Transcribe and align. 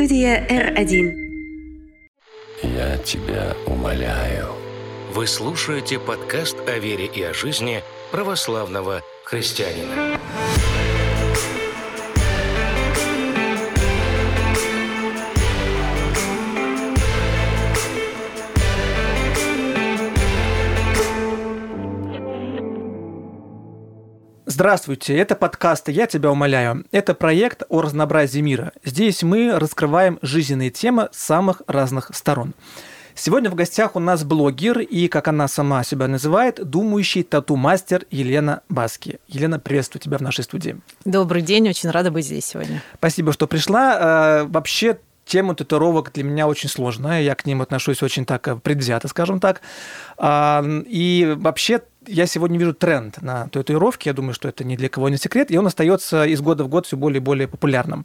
Студия 0.00 0.46
R1. 0.48 1.12
Я 2.62 2.96
тебя 3.04 3.54
умоляю. 3.66 4.46
Вы 5.12 5.26
слушаете 5.26 5.98
подкаст 5.98 6.56
о 6.66 6.78
вере 6.78 7.04
и 7.04 7.22
о 7.22 7.34
жизни 7.34 7.82
православного 8.10 9.02
христианина. 9.24 10.09
Здравствуйте, 24.60 25.16
это 25.16 25.36
подкаст 25.36 25.88
«Я 25.88 26.06
тебя 26.06 26.30
умоляю». 26.30 26.84
Это 26.92 27.14
проект 27.14 27.62
о 27.70 27.80
разнообразии 27.80 28.40
мира. 28.40 28.72
Здесь 28.84 29.22
мы 29.22 29.58
раскрываем 29.58 30.18
жизненные 30.20 30.68
темы 30.68 31.08
с 31.12 31.24
самых 31.24 31.62
разных 31.66 32.10
сторон. 32.12 32.52
Сегодня 33.14 33.48
в 33.48 33.54
гостях 33.54 33.96
у 33.96 34.00
нас 34.00 34.22
блогер 34.22 34.80
и, 34.80 35.08
как 35.08 35.28
она 35.28 35.48
сама 35.48 35.82
себя 35.82 36.08
называет, 36.08 36.62
думающий 36.62 37.22
тату-мастер 37.22 38.04
Елена 38.10 38.60
Баски. 38.68 39.18
Елена, 39.28 39.58
приветствую 39.58 40.02
тебя 40.02 40.18
в 40.18 40.20
нашей 40.20 40.44
студии. 40.44 40.78
Добрый 41.06 41.40
день, 41.40 41.66
очень 41.66 41.88
рада 41.88 42.10
быть 42.10 42.26
здесь 42.26 42.44
сегодня. 42.44 42.82
Спасибо, 42.98 43.32
что 43.32 43.46
пришла. 43.46 44.42
Э, 44.42 44.44
вообще, 44.44 44.98
тема 45.24 45.54
татуировок 45.54 46.12
для 46.12 46.24
меня 46.24 46.46
очень 46.46 46.68
сложная. 46.68 47.22
Я 47.22 47.34
к 47.34 47.46
ним 47.46 47.62
отношусь 47.62 48.02
очень 48.02 48.26
так 48.26 48.46
э, 48.46 48.56
предвзято, 48.56 49.08
скажем 49.08 49.40
так. 49.40 49.62
И 50.22 51.34
вообще 51.38 51.80
я 52.10 52.26
сегодня 52.26 52.58
вижу 52.58 52.74
тренд 52.74 53.22
на 53.22 53.48
татуировки. 53.48 54.08
Я 54.08 54.14
думаю, 54.14 54.34
что 54.34 54.48
это 54.48 54.64
ни 54.64 54.76
для 54.76 54.88
кого 54.88 55.08
не 55.08 55.16
секрет. 55.16 55.50
И 55.50 55.56
он 55.56 55.66
остается 55.66 56.24
из 56.24 56.40
года 56.40 56.64
в 56.64 56.68
год 56.68 56.86
все 56.86 56.96
более 56.96 57.20
и 57.20 57.24
более 57.24 57.48
популярным. 57.48 58.04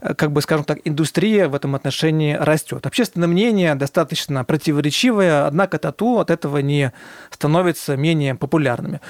Э, 0.00 0.14
как 0.14 0.32
бы, 0.32 0.42
скажем 0.42 0.64
так, 0.64 0.78
индустрия 0.84 1.48
в 1.48 1.54
этом 1.54 1.74
отношении 1.74 2.34
растет. 2.34 2.86
Общественное 2.86 3.28
мнение 3.28 3.74
достаточно 3.74 4.44
противоречивое, 4.44 5.46
однако 5.46 5.78
тату 5.78 6.18
от 6.18 6.30
этого 6.30 6.58
не 6.58 6.92
становится 7.30 7.96
менее 7.96 8.34
популярными. 8.34 9.00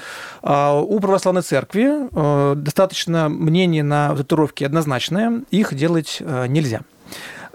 А 0.41 0.79
у 0.79 0.99
православной 0.99 1.41
церкви 1.41 2.07
э, 2.11 2.55
достаточно 2.55 3.29
мнение 3.29 3.83
на 3.83 4.15
татуировки 4.15 4.63
однозначное. 4.63 5.43
Их 5.51 5.73
делать 5.73 6.17
э, 6.19 6.47
нельзя. 6.47 6.81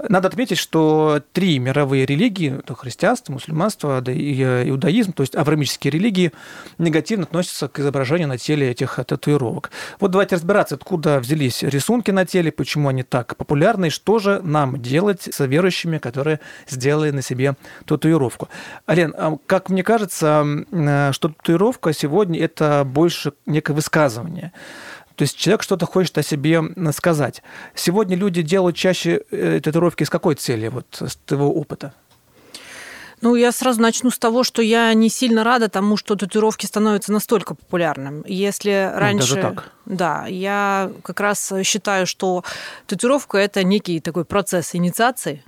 Надо 0.08 0.28
отметить, 0.28 0.58
что 0.58 1.22
три 1.32 1.58
мировые 1.58 2.06
религии, 2.06 2.58
это 2.58 2.74
христианство, 2.74 3.32
мусульманство 3.32 4.02
и 4.10 4.42
э, 4.42 4.68
иудаизм, 4.68 5.12
то 5.12 5.22
есть 5.22 5.34
аврамические 5.34 5.90
религии, 5.90 6.32
негативно 6.78 7.24
относятся 7.24 7.68
к 7.68 7.78
изображению 7.78 8.28
на 8.28 8.38
теле 8.38 8.70
этих 8.70 8.98
татуировок. 9.06 9.70
Вот 10.00 10.10
давайте 10.10 10.36
разбираться, 10.36 10.74
откуда 10.74 11.18
взялись 11.18 11.62
рисунки 11.62 12.10
на 12.10 12.26
теле, 12.26 12.52
почему 12.52 12.88
они 12.88 13.02
так 13.02 13.36
популярны, 13.36 13.86
и 13.86 13.90
что 13.90 14.18
же 14.18 14.40
нам 14.42 14.80
делать 14.80 15.28
с 15.32 15.44
верующими, 15.46 15.98
которые 15.98 16.40
сделали 16.68 17.10
на 17.10 17.22
себе 17.22 17.56
татуировку. 17.86 18.48
Ален, 18.88 19.14
а 19.16 19.38
как 19.46 19.70
мне 19.70 19.82
кажется, 19.82 20.44
э, 20.70 21.12
что 21.12 21.28
татуировка 21.28 21.92
сегодня 21.92 22.40
это 22.40 22.84
больше 22.84 23.32
некое 23.46 23.72
высказывание. 23.72 24.52
То 25.16 25.22
есть 25.22 25.36
человек 25.36 25.62
что-то 25.62 25.86
хочет 25.86 26.16
о 26.18 26.22
себе 26.22 26.62
сказать. 26.92 27.42
Сегодня 27.74 28.16
люди 28.16 28.42
делают 28.42 28.76
чаще 28.76 29.22
э, 29.30 29.60
татуировки 29.60 30.04
с 30.04 30.10
какой 30.10 30.34
цели, 30.34 30.68
вот 30.68 30.86
с 31.00 31.16
твоего 31.16 31.52
опыта? 31.52 31.94
Ну, 33.22 33.34
я 33.34 33.50
сразу 33.50 33.80
начну 33.80 34.10
с 34.10 34.18
того, 34.18 34.44
что 34.44 34.60
я 34.60 34.92
не 34.92 35.08
сильно 35.08 35.42
рада 35.42 35.70
тому, 35.70 35.96
что 35.96 36.16
татуировки 36.16 36.66
становятся 36.66 37.12
настолько 37.12 37.54
популярным. 37.54 38.22
Если 38.26 38.92
раньше... 38.94 39.34
Даже 39.34 39.40
так? 39.40 39.72
Да, 39.86 40.26
я 40.26 40.92
как 41.02 41.20
раз 41.20 41.52
считаю, 41.64 42.06
что 42.06 42.44
татуировка– 42.86 43.38
это 43.38 43.64
некий 43.64 44.00
такой 44.00 44.26
процесс 44.26 44.74
инициации, 44.74 45.42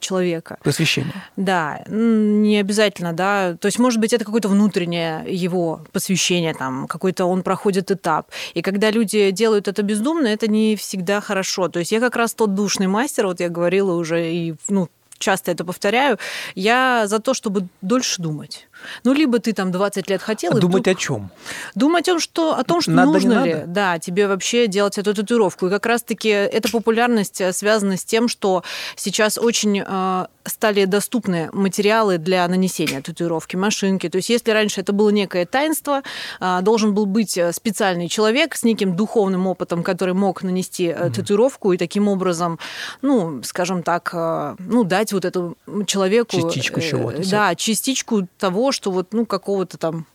человека. 0.00 0.58
Посвящение. 0.62 1.12
Да, 1.36 1.82
не 1.88 2.58
обязательно, 2.58 3.12
да. 3.12 3.56
То 3.60 3.66
есть, 3.66 3.78
может 3.78 4.00
быть, 4.00 4.12
это 4.12 4.24
какое-то 4.24 4.48
внутреннее 4.48 5.24
его 5.26 5.80
посвящение, 5.92 6.54
там, 6.54 6.86
какой-то 6.86 7.24
он 7.24 7.42
проходит 7.42 7.90
этап. 7.90 8.30
И 8.54 8.62
когда 8.62 8.90
люди 8.90 9.30
делают 9.30 9.68
это 9.68 9.82
бездумно, 9.82 10.26
это 10.26 10.48
не 10.48 10.76
всегда 10.76 11.20
хорошо. 11.20 11.68
То 11.68 11.78
есть 11.78 11.92
я 11.92 12.00
как 12.00 12.16
раз 12.16 12.34
тот 12.34 12.54
душный 12.54 12.86
мастер, 12.86 13.26
вот 13.26 13.40
я 13.40 13.48
говорила 13.48 13.92
уже 13.94 14.32
и 14.32 14.54
ну, 14.68 14.88
часто 15.20 15.52
это 15.52 15.64
повторяю, 15.64 16.18
я 16.54 17.06
за 17.06 17.20
то, 17.20 17.34
чтобы 17.34 17.68
дольше 17.82 18.20
думать. 18.20 18.66
Ну, 19.04 19.12
либо 19.12 19.38
ты 19.38 19.52
там 19.52 19.70
20 19.72 20.08
лет 20.10 20.22
хотел... 20.22 20.52
А 20.52 20.60
думать 20.60 20.82
вдруг... 20.82 20.96
о 20.96 21.00
чем? 21.00 21.30
Думать 21.74 22.08
о 22.08 22.12
том, 22.12 22.20
что, 22.20 22.58
о 22.58 22.64
том, 22.64 22.80
что 22.80 22.90
надо, 22.90 23.12
нужно 23.12 23.44
ли 23.44 23.54
надо? 23.54 23.64
Да, 23.66 23.98
тебе 23.98 24.26
вообще 24.26 24.66
делать 24.66 24.98
эту 24.98 25.14
татуировку. 25.14 25.66
И 25.66 25.70
как 25.70 25.86
раз-таки 25.86 26.28
эта 26.28 26.70
популярность 26.70 27.40
э, 27.40 27.52
связана 27.52 27.96
с 27.96 28.04
тем, 28.04 28.28
что 28.28 28.62
сейчас 28.96 29.38
очень 29.38 29.82
э, 29.86 30.26
стали 30.44 30.84
доступны 30.84 31.50
материалы 31.52 32.18
для 32.18 32.46
нанесения 32.48 33.00
татуировки, 33.00 33.56
машинки. 33.56 34.08
То 34.08 34.16
есть 34.16 34.30
если 34.30 34.50
раньше 34.50 34.80
это 34.80 34.92
было 34.92 35.10
некое 35.10 35.46
таинство, 35.46 36.02
э, 36.40 36.58
должен 36.62 36.94
был 36.94 37.06
быть 37.06 37.36
э, 37.38 37.52
специальный 37.52 38.08
человек 38.08 38.54
с 38.54 38.62
неким 38.64 38.96
духовным 38.96 39.46
опытом, 39.46 39.82
который 39.82 40.14
мог 40.14 40.42
нанести 40.42 40.86
mm-hmm. 40.86 41.12
татуировку 41.12 41.72
и 41.72 41.78
таким 41.78 42.08
образом, 42.08 42.58
ну, 43.02 43.42
скажем 43.42 43.82
так, 43.82 44.10
э, 44.12 44.56
ну, 44.58 44.84
дать 44.84 45.12
вот 45.12 45.24
этому 45.24 45.56
человеку... 45.86 46.36
Частичку 46.36 46.80
чего-то. 46.80 47.28
Да, 47.30 47.54
частичку 47.54 48.26
того, 48.38 48.69
что 48.72 48.90
вот, 48.90 49.12
ну, 49.12 49.26
какого-то 49.26 49.78
там 49.78 50.06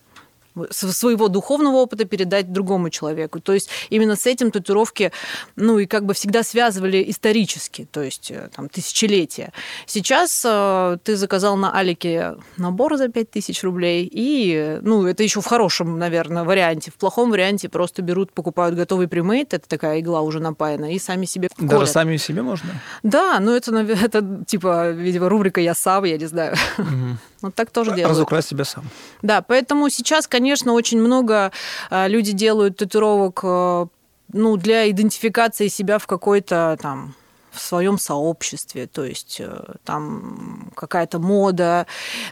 своего 0.71 1.27
духовного 1.27 1.77
опыта 1.77 2.05
передать 2.05 2.51
другому 2.51 2.89
человеку. 2.89 3.39
То 3.39 3.53
есть 3.53 3.69
именно 3.89 4.15
с 4.15 4.25
этим 4.25 4.51
татуировки, 4.51 5.11
ну 5.55 5.79
и 5.79 5.85
как 5.85 6.05
бы 6.05 6.13
всегда 6.13 6.43
связывали 6.43 7.03
исторически, 7.07 7.87
то 7.91 8.01
есть 8.01 8.31
э, 8.31 8.49
там 8.55 8.69
тысячелетия. 8.69 9.51
Сейчас 9.85 10.43
э, 10.45 10.97
ты 11.03 11.15
заказал 11.15 11.57
на 11.57 11.71
Алике 11.71 12.35
набор 12.57 12.97
за 12.97 13.09
5000 13.09 13.63
рублей, 13.63 14.09
и, 14.11 14.79
ну, 14.81 15.05
это 15.05 15.23
еще 15.23 15.41
в 15.41 15.45
хорошем, 15.45 15.99
наверное, 15.99 16.43
варианте. 16.43 16.91
В 16.91 16.95
плохом 16.95 17.31
варианте 17.31 17.69
просто 17.69 18.01
берут, 18.01 18.31
покупают 18.31 18.75
готовый 18.75 19.07
примейт, 19.07 19.53
это 19.53 19.67
такая 19.67 19.99
игла 19.99 20.21
уже 20.21 20.39
напаяна, 20.39 20.93
и 20.93 20.99
сами 20.99 21.25
себе 21.25 21.49
колят. 21.55 21.71
Даже 21.71 21.87
сами 21.87 22.17
себе 22.17 22.41
можно? 22.41 22.69
Да, 23.03 23.39
ну 23.39 23.51
это, 23.51 23.75
это 23.77 24.43
типа, 24.45 24.91
видимо, 24.91 25.29
рубрика 25.29 25.59
«Я 25.59 25.73
сам», 25.73 26.05
я 26.05 26.17
не 26.17 26.25
знаю. 26.25 26.55
Угу. 26.77 27.17
Вот 27.45 27.53
так 27.53 27.69
тоже 27.69 27.91
делают. 27.91 28.09
Разукрась 28.09 28.47
себя 28.47 28.65
сам. 28.65 28.85
Да, 29.21 29.43
поэтому 29.43 29.87
сейчас, 29.89 30.25
конечно, 30.25 30.73
очень 30.73 30.99
много 30.99 31.51
а, 31.91 32.07
люди 32.07 32.31
делают 32.31 32.77
татуировок 32.77 33.41
э, 33.43 33.85
ну, 34.33 34.57
для 34.57 34.89
идентификации 34.89 35.67
себя 35.67 35.99
в 35.99 36.07
какой-то 36.07 36.75
там 36.81 37.13
в 37.51 37.61
своем 37.61 37.99
сообществе, 37.99 38.87
то 38.87 39.05
есть 39.05 39.37
э, 39.39 39.63
там 39.83 40.71
какая-то 40.75 41.19
мода, 41.19 41.85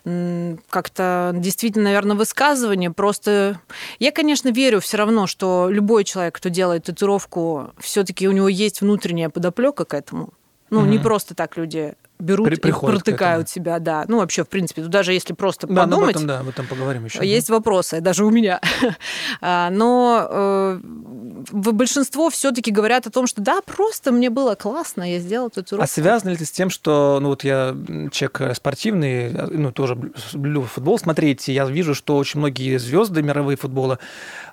как-то 0.03 1.31
действительно, 1.35 1.85
наверное, 1.85 2.17
высказывание. 2.17 2.89
Просто 2.89 3.61
я, 3.99 4.11
конечно, 4.11 4.49
верю 4.49 4.81
все 4.81 4.97
равно, 4.97 5.27
что 5.27 5.67
любой 5.69 6.05
человек, 6.05 6.35
кто 6.35 6.49
делает 6.49 6.85
татуировку, 6.85 7.69
все-таки 7.77 8.27
у 8.27 8.31
него 8.31 8.49
есть 8.49 8.81
внутренняя 8.81 9.29
подоплека 9.29 9.85
к 9.85 9.93
этому. 9.93 10.33
Ну, 10.71 10.79
угу. 10.79 10.87
не 10.87 10.97
просто 10.97 11.35
так 11.35 11.55
люди 11.55 11.93
берут 12.23 12.47
При, 12.47 12.55
и 12.55 12.71
протыкают 12.71 13.49
себя, 13.49 13.79
да. 13.79 14.05
Ну, 14.07 14.17
вообще, 14.17 14.43
в 14.43 14.49
принципе, 14.49 14.83
даже 14.83 15.13
если 15.13 15.33
просто 15.33 15.67
да, 15.67 15.83
подумать... 15.83 16.15
об 16.15 16.15
этом, 16.15 16.27
да, 16.27 16.39
об 16.39 16.49
этом 16.49 16.67
поговорим 16.67 17.05
еще. 17.05 17.25
Есть 17.25 17.49
да. 17.49 17.55
вопросы, 17.55 18.01
даже 18.01 18.25
у 18.25 18.29
меня. 18.29 18.59
А, 19.41 19.69
но 19.71 20.27
э, 20.29 20.79
большинство 21.51 22.29
все-таки 22.29 22.71
говорят 22.71 23.07
о 23.07 23.11
том, 23.11 23.27
что 23.27 23.41
да, 23.41 23.61
просто 23.61 24.11
мне 24.11 24.29
было 24.29 24.55
классно, 24.55 25.11
я 25.11 25.19
сделал 25.19 25.49
татуировку. 25.49 25.83
А 25.83 25.87
связано 25.87 26.29
ли 26.29 26.35
это 26.35 26.45
с 26.45 26.51
тем, 26.51 26.69
что, 26.69 27.19
ну, 27.21 27.29
вот 27.29 27.43
я 27.43 27.75
человек 28.11 28.41
э, 28.41 28.53
спортивный, 28.53 29.31
ну, 29.49 29.71
тоже 29.71 29.97
люблю 30.33 30.63
футбол 30.63 30.97
смотреть, 30.99 31.49
и 31.49 31.53
я 31.53 31.65
вижу, 31.65 31.93
что 31.93 32.15
очень 32.17 32.39
многие 32.39 32.77
звезды 32.77 33.21
мировые 33.21 33.57
футбола 33.57 33.99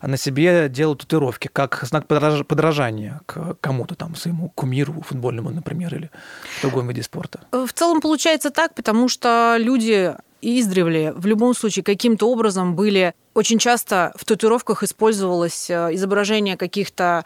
на 0.03 0.17
себе 0.17 0.69
делают 0.69 1.01
татуировки, 1.01 1.49
как 1.53 1.85
знак 1.85 2.07
подражания 2.07 3.21
к 3.27 3.57
кому-то 3.61 3.95
там, 3.95 4.17
своему 4.17 4.51
кумиру 4.51 5.03
футбольному, 5.03 5.51
например, 5.51 5.95
или 5.95 6.11
в 6.59 6.63
другом 6.63 6.89
виде 6.89 7.03
спорта. 7.03 7.41
В 7.67 7.73
целом 7.73 8.01
получается 8.01 8.51
так, 8.51 8.75
потому 8.75 9.09
что 9.09 9.57
люди 9.59 10.15
издревле 10.43 11.13
в 11.13 11.27
любом 11.27 11.55
случае 11.55 11.85
каким-то 11.85 12.31
образом 12.31 12.75
были 12.75 13.15
очень 13.41 13.59
часто 13.59 14.13
в 14.17 14.27
татуировках 14.27 14.83
использовалось 14.83 15.71
э, 15.71 15.95
изображение 15.95 16.59
каких-то 16.59 17.25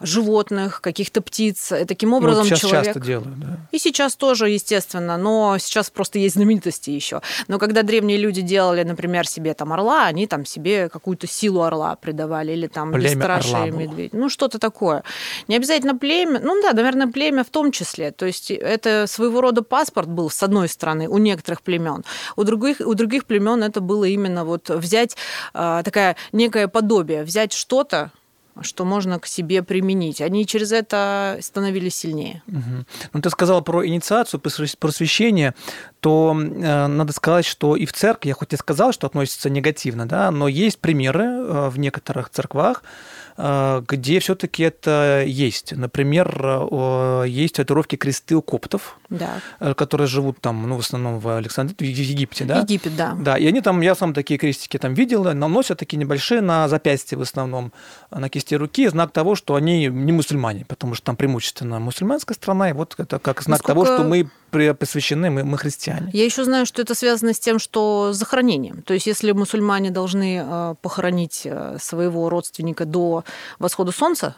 животных, 0.00 0.80
каких-то 0.80 1.22
птиц. 1.22 1.70
И 1.70 1.84
таким 1.84 2.12
образом 2.12 2.44
ну, 2.44 2.50
вот 2.50 2.58
сейчас 2.58 2.70
человек... 2.70 2.86
часто 2.86 3.00
делают, 3.00 3.38
да. 3.38 3.58
И 3.70 3.78
сейчас 3.78 4.16
тоже, 4.16 4.50
естественно, 4.50 5.16
но 5.16 5.56
сейчас 5.58 5.88
просто 5.88 6.18
есть 6.18 6.34
знаменитости 6.34 6.90
еще. 6.90 7.22
Но 7.46 7.60
когда 7.60 7.82
древние 7.82 8.18
люди 8.18 8.42
делали, 8.42 8.82
например, 8.82 9.26
себе 9.26 9.54
там 9.54 9.72
орла, 9.72 10.06
они 10.06 10.26
там 10.26 10.44
себе 10.44 10.88
какую-то 10.88 11.28
силу 11.28 11.62
орла 11.62 11.94
придавали, 11.94 12.52
или 12.52 12.66
там 12.66 12.90
бесстрашие 12.92 13.70
медведь. 13.70 14.12
Ну, 14.12 14.28
что-то 14.28 14.58
такое. 14.58 15.04
Не 15.46 15.56
обязательно 15.56 15.96
племя, 15.96 16.40
ну 16.42 16.60
да, 16.60 16.72
наверное, 16.72 17.06
племя 17.06 17.44
в 17.44 17.50
том 17.50 17.70
числе. 17.70 18.10
То 18.10 18.26
есть 18.26 18.50
это 18.50 19.06
своего 19.06 19.40
рода 19.40 19.62
паспорт 19.62 20.08
был, 20.08 20.28
с 20.28 20.42
одной 20.42 20.68
стороны, 20.68 21.08
у 21.08 21.18
некоторых 21.18 21.62
племен. 21.62 22.04
У 22.34 22.42
других, 22.42 22.80
у 22.80 22.94
других 22.94 23.26
племен 23.26 23.62
это 23.62 23.80
было 23.80 24.04
именно 24.04 24.44
вот 24.44 24.68
взять 24.68 25.16
такая 25.52 26.16
некое 26.32 26.68
подобие, 26.68 27.22
взять 27.24 27.52
что-то, 27.52 28.10
что 28.60 28.84
можно 28.84 29.18
к 29.18 29.26
себе 29.26 29.62
применить. 29.62 30.20
Они 30.20 30.46
через 30.46 30.72
это 30.72 31.38
становились 31.40 31.94
сильнее. 31.94 32.42
Угу. 32.48 32.84
Ну, 33.14 33.20
ты 33.20 33.30
сказала 33.30 33.60
про 33.62 33.86
инициацию, 33.86 34.40
просвещение, 34.40 35.54
то 36.00 36.36
э, 36.36 36.86
надо 36.86 37.12
сказать, 37.12 37.46
что 37.46 37.76
и 37.76 37.86
в 37.86 37.92
церкви, 37.92 38.28
я 38.28 38.34
хоть 38.34 38.52
и 38.52 38.56
сказал, 38.56 38.92
что 38.92 39.06
относится 39.06 39.48
негативно, 39.48 40.06
да, 40.06 40.30
но 40.30 40.48
есть 40.48 40.78
примеры 40.80 41.24
э, 41.24 41.68
в 41.70 41.78
некоторых 41.78 42.28
церквах, 42.28 42.82
э, 43.36 43.82
где 43.88 44.18
все-таки 44.20 44.64
это 44.64 45.22
есть. 45.26 45.72
Например, 45.72 46.28
э, 46.70 47.24
есть 47.28 47.54
татуировки 47.54 47.96
кресты 47.96 48.34
у 48.34 48.42
коптов, 48.42 48.98
Да. 49.08 49.40
э, 49.60 49.74
которые 49.74 50.08
живут 50.08 50.40
там, 50.40 50.68
ну, 50.68 50.76
в 50.76 50.80
основном 50.80 51.20
в 51.20 51.36
Александрии, 51.36 51.76
в 51.76 51.98
Египте, 51.98 52.44
да? 52.44 52.60
Египет, 52.60 52.96
да. 52.96 53.16
Да, 53.18 53.38
и 53.38 53.46
они 53.46 53.60
там, 53.60 53.80
я 53.80 53.94
сам 53.94 54.12
такие 54.12 54.38
крестики 54.38 54.78
там 54.78 54.94
видел, 54.94 55.32
но 55.32 55.48
носят 55.48 55.78
такие 55.78 55.98
небольшие 55.98 56.40
на 56.40 56.68
запястье 56.68 57.16
в 57.16 57.22
основном, 57.22 57.72
на 58.10 58.28
кисти 58.28 58.41
руки, 58.50 58.88
знак 58.88 59.12
того, 59.12 59.34
что 59.34 59.54
они 59.54 59.86
не 59.86 60.12
мусульмане, 60.12 60.64
потому 60.66 60.94
что 60.94 61.04
там 61.06 61.16
преимущественно 61.16 61.78
мусульманская 61.80 62.34
страна, 62.34 62.70
и 62.70 62.72
вот 62.72 62.94
это 62.98 63.18
как 63.18 63.42
знак 63.42 63.62
того, 63.62 63.82
Насколько- 63.82 64.02
что 64.02 64.08
мы 64.08 64.74
посвящены, 64.74 65.30
мы, 65.30 65.44
мы 65.44 65.56
христиане. 65.58 66.10
Я 66.12 66.24
еще 66.24 66.44
знаю, 66.44 66.66
что 66.66 66.82
это 66.82 66.94
связано 66.94 67.32
с 67.32 67.38
тем, 67.38 67.58
что 67.58 68.12
с 68.12 68.16
захоронением. 68.16 68.82
То 68.82 68.94
есть, 68.94 69.06
если 69.06 69.32
мусульмане 69.32 69.90
должны 69.90 70.42
э, 70.44 70.74
похоронить 70.82 71.42
э, 71.44 71.76
своего 71.80 72.28
родственника 72.28 72.84
до 72.84 73.24
восхода 73.58 73.92
солнца, 73.92 74.34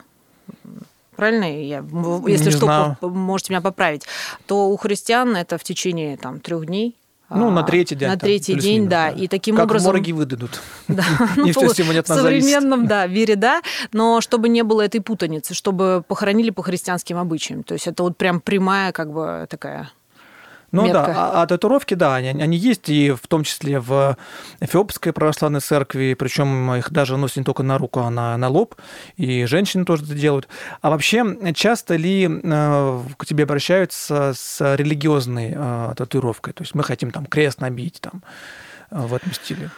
правильно? 1.16 1.44
Я, 1.44 1.84
если 2.28 2.46
Не 2.46 2.50
что, 2.50 2.66
знаю. 2.66 2.96
можете 3.00 3.52
меня 3.52 3.60
поправить, 3.60 4.02
то 4.46 4.68
у 4.68 4.76
христиан 4.76 5.36
это 5.36 5.58
в 5.58 5.64
течение 5.64 6.16
там, 6.16 6.40
трех 6.40 6.66
дней. 6.66 6.96
Ну, 7.34 7.48
а, 7.48 7.50
на 7.50 7.62
третий 7.62 7.94
день. 7.94 8.08
На 8.08 8.16
третий 8.16 8.54
день, 8.54 8.88
да. 8.88 9.10
И 9.10 9.28
таким 9.28 9.56
как 9.56 9.66
образом... 9.66 9.90
в 9.90 9.94
морге 9.94 10.12
выдадут. 10.12 10.60
Да, 10.88 11.04
ну, 11.36 11.46
в 11.46 12.06
современном, 12.06 12.86
да, 12.86 13.06
мире, 13.06 13.36
да, 13.36 13.62
но 13.92 14.20
чтобы 14.20 14.48
не 14.48 14.62
было 14.62 14.82
этой 14.82 15.00
путаницы, 15.00 15.54
чтобы 15.54 16.04
похоронили 16.06 16.50
по 16.50 16.62
христианским 16.62 17.16
обычаям. 17.16 17.62
То 17.62 17.74
есть 17.74 17.86
это 17.86 18.02
вот 18.02 18.16
прям 18.16 18.40
прямая 18.40 18.92
как 18.92 19.12
бы 19.12 19.46
такая 19.48 19.90
Ну 20.74 20.82
метка. 20.86 21.04
да, 21.06 21.14
а, 21.16 21.42
а 21.42 21.46
татуировки, 21.46 21.94
да, 21.94 22.16
они, 22.16 22.30
они 22.30 22.56
есть, 22.56 22.88
и 22.88 23.12
в 23.12 23.26
том 23.28 23.44
числе 23.44 23.78
в 23.78 24.16
Эфиопской 24.60 25.12
православной 25.12 25.60
церкви, 25.60 26.14
причем 26.18 26.74
их 26.74 26.90
даже 26.90 27.16
носят 27.16 27.38
не 27.38 27.44
только 27.44 27.62
на 27.62 27.78
руку, 27.78 28.00
а 28.00 28.10
на, 28.10 28.36
на 28.36 28.48
лоб, 28.48 28.74
и 29.16 29.44
женщины 29.44 29.84
тоже 29.84 30.02
это 30.04 30.14
делают. 30.14 30.48
А 30.80 30.90
вообще, 30.90 31.24
часто 31.54 31.94
ли 31.94 32.28
э, 32.28 33.00
к 33.16 33.24
тебе 33.24 33.44
обращаются 33.44 34.32
с 34.34 34.74
религиозной 34.74 35.52
э, 35.54 35.94
татуировкой? 35.96 36.52
То 36.52 36.64
есть 36.64 36.74
мы 36.74 36.82
хотим 36.82 37.12
там 37.12 37.26
крест 37.26 37.60
набить 37.60 38.00
там, 38.00 38.24
э, 38.90 38.98
в 38.98 39.14
этом 39.14 39.32
стиле. 39.32 39.70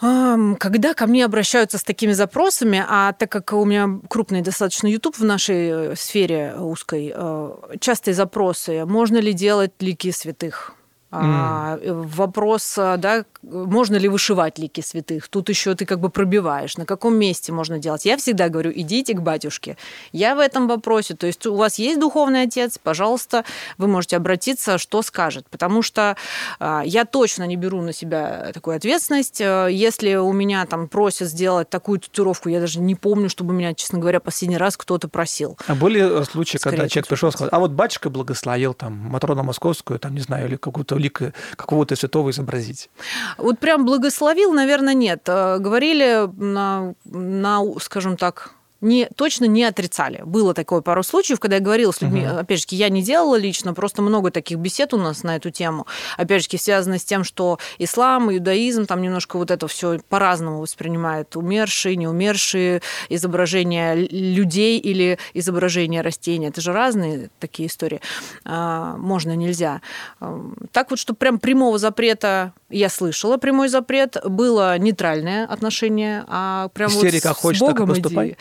Когда 0.00 0.94
ко 0.94 1.06
мне 1.06 1.26
обращаются 1.26 1.76
с 1.76 1.82
такими 1.82 2.12
запросами, 2.12 2.82
а 2.88 3.12
так 3.12 3.30
как 3.30 3.52
у 3.52 3.64
меня 3.66 4.00
крупный 4.08 4.40
достаточно 4.40 4.86
YouTube 4.86 5.18
в 5.18 5.24
нашей 5.24 5.92
э, 5.92 5.94
сфере 5.94 6.54
узкой, 6.58 7.12
э, 7.14 7.50
частые 7.80 8.14
запросы, 8.14 8.86
можно 8.86 9.18
ли 9.18 9.34
делать 9.34 9.72
лики 9.80 10.10
святых? 10.10 10.72
А, 11.10 11.78
э, 11.82 11.92
вопрос, 11.92 12.74
да, 12.76 13.24
можно 13.42 13.96
ли 13.96 14.08
вышивать 14.08 14.58
лики 14.58 14.80
святых? 14.80 15.28
Тут 15.28 15.48
еще 15.48 15.74
ты 15.74 15.86
как 15.86 16.00
бы 16.00 16.10
пробиваешь, 16.10 16.76
на 16.76 16.84
каком 16.84 17.16
месте 17.16 17.52
можно 17.52 17.78
делать. 17.78 18.04
Я 18.04 18.16
всегда 18.16 18.48
говорю, 18.48 18.72
идите 18.74 19.14
к 19.14 19.22
батюшке. 19.22 19.76
Я 20.12 20.34
в 20.34 20.38
этом 20.38 20.68
вопросе. 20.68 21.14
То 21.14 21.26
есть 21.26 21.46
у 21.46 21.54
вас 21.54 21.78
есть 21.78 21.98
духовный 21.98 22.42
отец, 22.42 22.78
пожалуйста, 22.78 23.44
вы 23.78 23.86
можете 23.86 24.16
обратиться, 24.16 24.78
что 24.78 25.02
скажет. 25.02 25.46
Потому 25.48 25.82
что 25.82 26.16
а, 26.58 26.82
я 26.84 27.04
точно 27.04 27.44
не 27.44 27.56
беру 27.56 27.80
на 27.80 27.92
себя 27.92 28.50
такую 28.52 28.76
ответственность. 28.76 29.40
Э, 29.40 29.68
Если 29.70 30.14
у 30.14 30.32
меня 30.32 30.66
там 30.66 30.88
просят 30.88 31.28
сделать 31.28 31.70
такую 31.70 32.00
татуировку, 32.00 32.48
я 32.48 32.60
даже 32.60 32.80
не 32.80 32.94
помню, 32.94 33.30
чтобы 33.30 33.54
меня, 33.54 33.74
честно 33.74 33.98
говоря, 33.98 34.20
последний 34.20 34.58
раз 34.58 34.76
кто-то 34.76 35.08
просил. 35.08 35.58
А 35.66 35.74
были 35.74 36.00
э, 36.00 36.24
случаи, 36.24 36.58
Скорее 36.58 36.76
когда 36.76 36.88
человек 36.88 37.08
пришел 37.08 37.28
и 37.30 37.32
сказал, 37.32 37.48
а 37.52 37.58
вот 37.58 37.70
батюшка 37.70 38.10
благословил 38.10 38.74
там 38.74 38.92
Матрону 38.92 39.42
Московскую, 39.42 39.98
там, 39.98 40.14
не 40.14 40.20
знаю, 40.20 40.46
или 40.48 40.56
какую-то 40.56 40.96
лик 40.96 41.20
какого-то 41.56 41.96
святого 41.96 42.30
изобразить. 42.30 42.90
Вот 43.38 43.58
прям 43.58 43.84
благословил, 43.84 44.52
наверное, 44.52 44.94
нет. 44.94 45.22
Э, 45.26 45.58
Говорили 45.58 46.28
на, 46.36 46.94
на 47.04 47.60
скажем 47.80 48.16
так, 48.16 48.50
не, 48.82 49.10
точно 49.14 49.44
не 49.44 49.64
отрицали. 49.64 50.22
Было 50.24 50.54
такое 50.54 50.80
пару 50.80 51.02
случаев, 51.02 51.38
когда 51.38 51.56
я 51.56 51.62
говорила 51.62 51.92
с 51.92 52.00
людьми, 52.00 52.22
Мгм. 52.26 52.38
опять 52.38 52.60
же, 52.60 52.66
я 52.70 52.88
не 52.88 53.02
делала 53.02 53.36
лично, 53.36 53.74
просто 53.74 54.00
много 54.00 54.30
таких 54.30 54.56
бесед 54.56 54.94
у 54.94 54.96
нас 54.96 55.22
на 55.22 55.36
эту 55.36 55.50
тему. 55.50 55.86
Опять 56.16 56.50
же, 56.50 56.58
связано 56.58 56.98
с 56.98 57.04
тем, 57.04 57.22
что 57.22 57.58
ислам, 57.78 58.32
иудаизм, 58.34 58.86
там 58.86 59.02
немножко 59.02 59.36
вот 59.36 59.50
это 59.50 59.68
все 59.68 59.98
по-разному 60.08 60.60
воспринимают. 60.62 61.36
Умершие, 61.36 61.94
неумершие, 61.96 62.80
изображения 63.10 63.94
людей 63.96 64.78
или 64.78 65.18
изображения 65.34 66.00
растений. 66.00 66.46
Это 66.48 66.62
же 66.62 66.72
разные 66.72 67.28
такие 67.38 67.68
истории. 67.68 68.00
А, 68.46 68.96
Можно, 68.96 69.36
нельзя. 69.36 69.82
Ам, 70.20 70.54
Так 70.72 70.88
вот, 70.88 70.98
что 70.98 71.12
прям 71.12 71.38
прямого 71.38 71.76
запрета 71.76 72.54
я 72.70 72.88
слышала, 72.88 73.36
прямой 73.36 73.68
запрет, 73.68 74.16
было 74.24 74.78
нейтральное 74.78 75.44
отношение, 75.46 76.24
а 76.28 76.68
прям 76.68 76.90
вот 76.90 77.04
Истерика 77.04 77.34
с 77.34 77.36
хочет, 77.36 77.60
так 77.60 77.76
и 77.76 77.80
Богом 77.80 77.98
иди. 77.98 78.36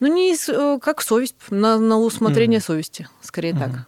Ну, 0.00 0.06
не 0.06 0.34
э, 0.34 0.78
как 0.80 1.02
совесть, 1.02 1.36
на, 1.50 1.78
на 1.78 1.98
усмотрение 1.98 2.58
Мгм. 2.58 2.64
совести, 2.66 3.08
скорее 3.20 3.52
так. 3.54 3.68
Мгм. 3.68 3.86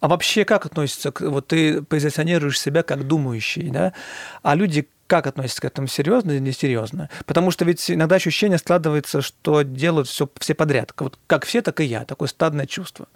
А 0.00 0.08
вообще 0.08 0.44
как 0.44 0.66
относится. 0.66 1.12
Вот 1.20 1.46
ты 1.48 1.82
позиционируешь 1.82 2.60
себя 2.60 2.82
как 2.82 3.06
думающий, 3.06 3.70
да? 3.70 3.92
А 4.42 4.54
люди 4.54 4.88
как 5.06 5.26
относятся 5.26 5.62
к 5.62 5.64
этому, 5.66 5.88
серьезно 5.88 6.32
или 6.32 6.38
несерьезно? 6.40 7.08
Потому 7.26 7.50
что 7.50 7.64
ведь 7.64 7.90
иногда 7.90 8.16
ощущение 8.16 8.58
складывается, 8.58 9.22
что 9.22 9.62
делают 9.62 10.08
все, 10.08 10.28
все 10.38 10.54
подряд. 10.54 10.92
Вот 10.98 11.18
как 11.26 11.44
все, 11.46 11.62
так 11.62 11.80
и 11.80 11.84
я. 11.84 12.04
Такое 12.04 12.28
стадное 12.28 12.66
чувство. 12.66 13.08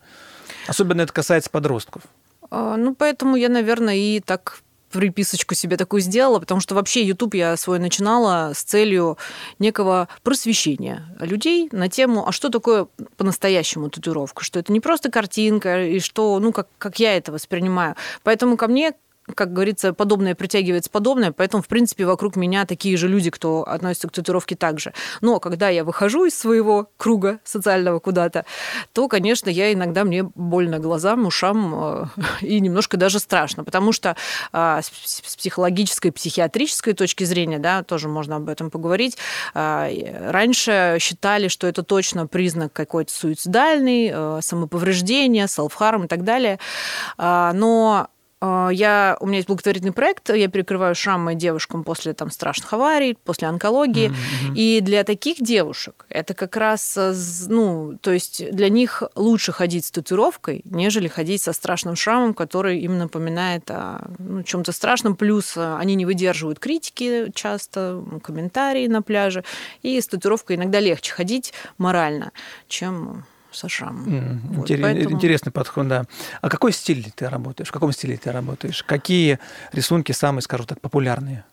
Особенно 0.66 1.02
это 1.02 1.12
касается 1.12 1.50
подростков. 1.50 2.02
А, 2.50 2.76
Ну, 2.76 2.94
поэтому 2.94 3.36
я, 3.36 3.48
наверное, 3.48 3.96
и 3.96 4.20
так 4.20 4.58
приписочку 4.98 5.54
себе 5.54 5.76
такую 5.76 6.00
сделала, 6.00 6.38
потому 6.38 6.60
что 6.60 6.74
вообще 6.74 7.04
YouTube 7.04 7.34
я 7.34 7.56
свой 7.56 7.78
начинала 7.78 8.52
с 8.54 8.62
целью 8.62 9.18
некого 9.58 10.08
просвещения 10.22 11.04
людей 11.20 11.68
на 11.72 11.88
тему, 11.88 12.26
а 12.26 12.32
что 12.32 12.48
такое 12.48 12.86
по-настоящему 13.16 13.90
татуировка, 13.90 14.44
что 14.44 14.58
это 14.58 14.72
не 14.72 14.80
просто 14.80 15.10
картинка, 15.10 15.84
и 15.84 16.00
что, 16.00 16.38
ну, 16.38 16.52
как, 16.52 16.68
как 16.78 16.98
я 16.98 17.16
это 17.16 17.32
воспринимаю. 17.32 17.96
Поэтому 18.22 18.56
ко 18.56 18.68
мне 18.68 18.94
как 19.34 19.52
говорится, 19.52 19.92
подобное 19.92 20.34
притягивается 20.34 20.90
подобное, 20.90 21.32
поэтому, 21.32 21.62
в 21.62 21.68
принципе, 21.68 22.06
вокруг 22.06 22.36
меня 22.36 22.64
такие 22.64 22.96
же 22.96 23.08
люди, 23.08 23.30
кто 23.30 23.62
относится 23.62 24.08
к 24.08 24.12
татуировке 24.12 24.56
также. 24.56 24.92
Но 25.20 25.40
когда 25.40 25.68
я 25.68 25.84
выхожу 25.84 26.24
из 26.26 26.38
своего 26.38 26.88
круга 26.96 27.40
социального 27.44 27.98
куда-то, 27.98 28.44
то, 28.92 29.08
конечно, 29.08 29.50
я 29.50 29.72
иногда 29.72 30.04
мне 30.04 30.22
больно 30.22 30.78
глазам, 30.78 31.26
ушам 31.26 31.74
э, 31.74 32.04
и 32.42 32.60
немножко 32.60 32.96
даже 32.96 33.18
страшно, 33.18 33.64
потому 33.64 33.92
что 33.92 34.16
а, 34.52 34.80
с 34.82 35.36
психологической, 35.36 36.12
психиатрической 36.12 36.92
точки 36.92 37.24
зрения, 37.24 37.58
да, 37.58 37.82
тоже 37.82 38.08
можно 38.08 38.36
об 38.36 38.48
этом 38.48 38.70
поговорить, 38.70 39.16
а, 39.54 39.88
раньше 40.30 40.98
считали, 41.00 41.48
что 41.48 41.66
это 41.66 41.82
точно 41.82 42.26
признак 42.26 42.72
какой-то 42.72 43.12
суицидальный, 43.12 44.10
э, 44.12 44.40
самоповреждения, 44.42 45.46
селф-харм 45.46 46.04
и 46.04 46.08
так 46.08 46.24
далее. 46.24 46.58
А, 47.18 47.52
Но 47.52 48.08
я, 48.42 49.16
у 49.20 49.26
меня 49.26 49.36
есть 49.36 49.48
благотворительный 49.48 49.92
проект, 49.92 50.28
я 50.28 50.48
перекрываю 50.48 50.94
шрамы 50.94 51.34
девушкам 51.34 51.84
после 51.84 52.12
там, 52.12 52.30
страшных 52.30 52.72
аварий, 52.72 53.16
после 53.24 53.48
онкологии. 53.48 54.12
И 54.54 54.80
для 54.82 55.04
таких 55.04 55.38
девушек 55.40 56.04
это 56.10 56.34
как 56.34 56.56
раз, 56.56 56.96
э, 56.96 57.14
ну, 57.48 57.96
то 58.00 58.12
есть 58.12 58.50
для 58.50 58.68
них 58.68 59.02
лучше 59.14 59.52
ходить 59.52 59.86
с 59.86 59.90
татуировкой, 59.90 60.62
нежели 60.64 61.08
ходить 61.08 61.42
со 61.42 61.52
страшным 61.52 61.96
шрамом, 61.96 62.34
который 62.34 62.78
им 62.80 62.98
напоминает 62.98 63.70
о 63.70 64.10
ну, 64.18 64.42
чем-то 64.42 64.72
страшном. 64.72 65.16
Плюс 65.16 65.56
э, 65.56 65.76
они 65.76 65.94
не 65.94 66.04
выдерживают 66.04 66.58
критики 66.58 67.32
часто, 67.34 68.04
комментарии 68.22 68.86
на 68.86 69.00
пляже. 69.02 69.44
И 69.82 69.98
с 70.00 70.06
татуировкой 70.08 70.56
иногда 70.56 70.80
легче 70.80 71.12
ходить 71.12 71.54
морально, 71.78 72.32
чем 72.68 73.24
шрамом. 73.68 74.06
М, 74.08 74.40
Вот, 74.54 74.70
интерес- 74.70 74.82
поэтому- 74.82 75.16
Интересный 75.16 75.52
подход, 75.52 75.88
да. 75.88 76.04
А 76.40 76.48
какой 76.48 76.72
стиль 76.72 77.10
ты 77.14 77.28
работаешь? 77.28 77.68
В 77.68 77.72
каком 77.72 77.92
стиле 77.92 78.16
ты 78.16 78.30
работаешь? 78.32 78.82
Какие 78.84 79.38
рисунки 79.72 80.12
самые, 80.12 80.42
скажу 80.42 80.64
так, 80.64 80.80
популярные? 80.80 81.44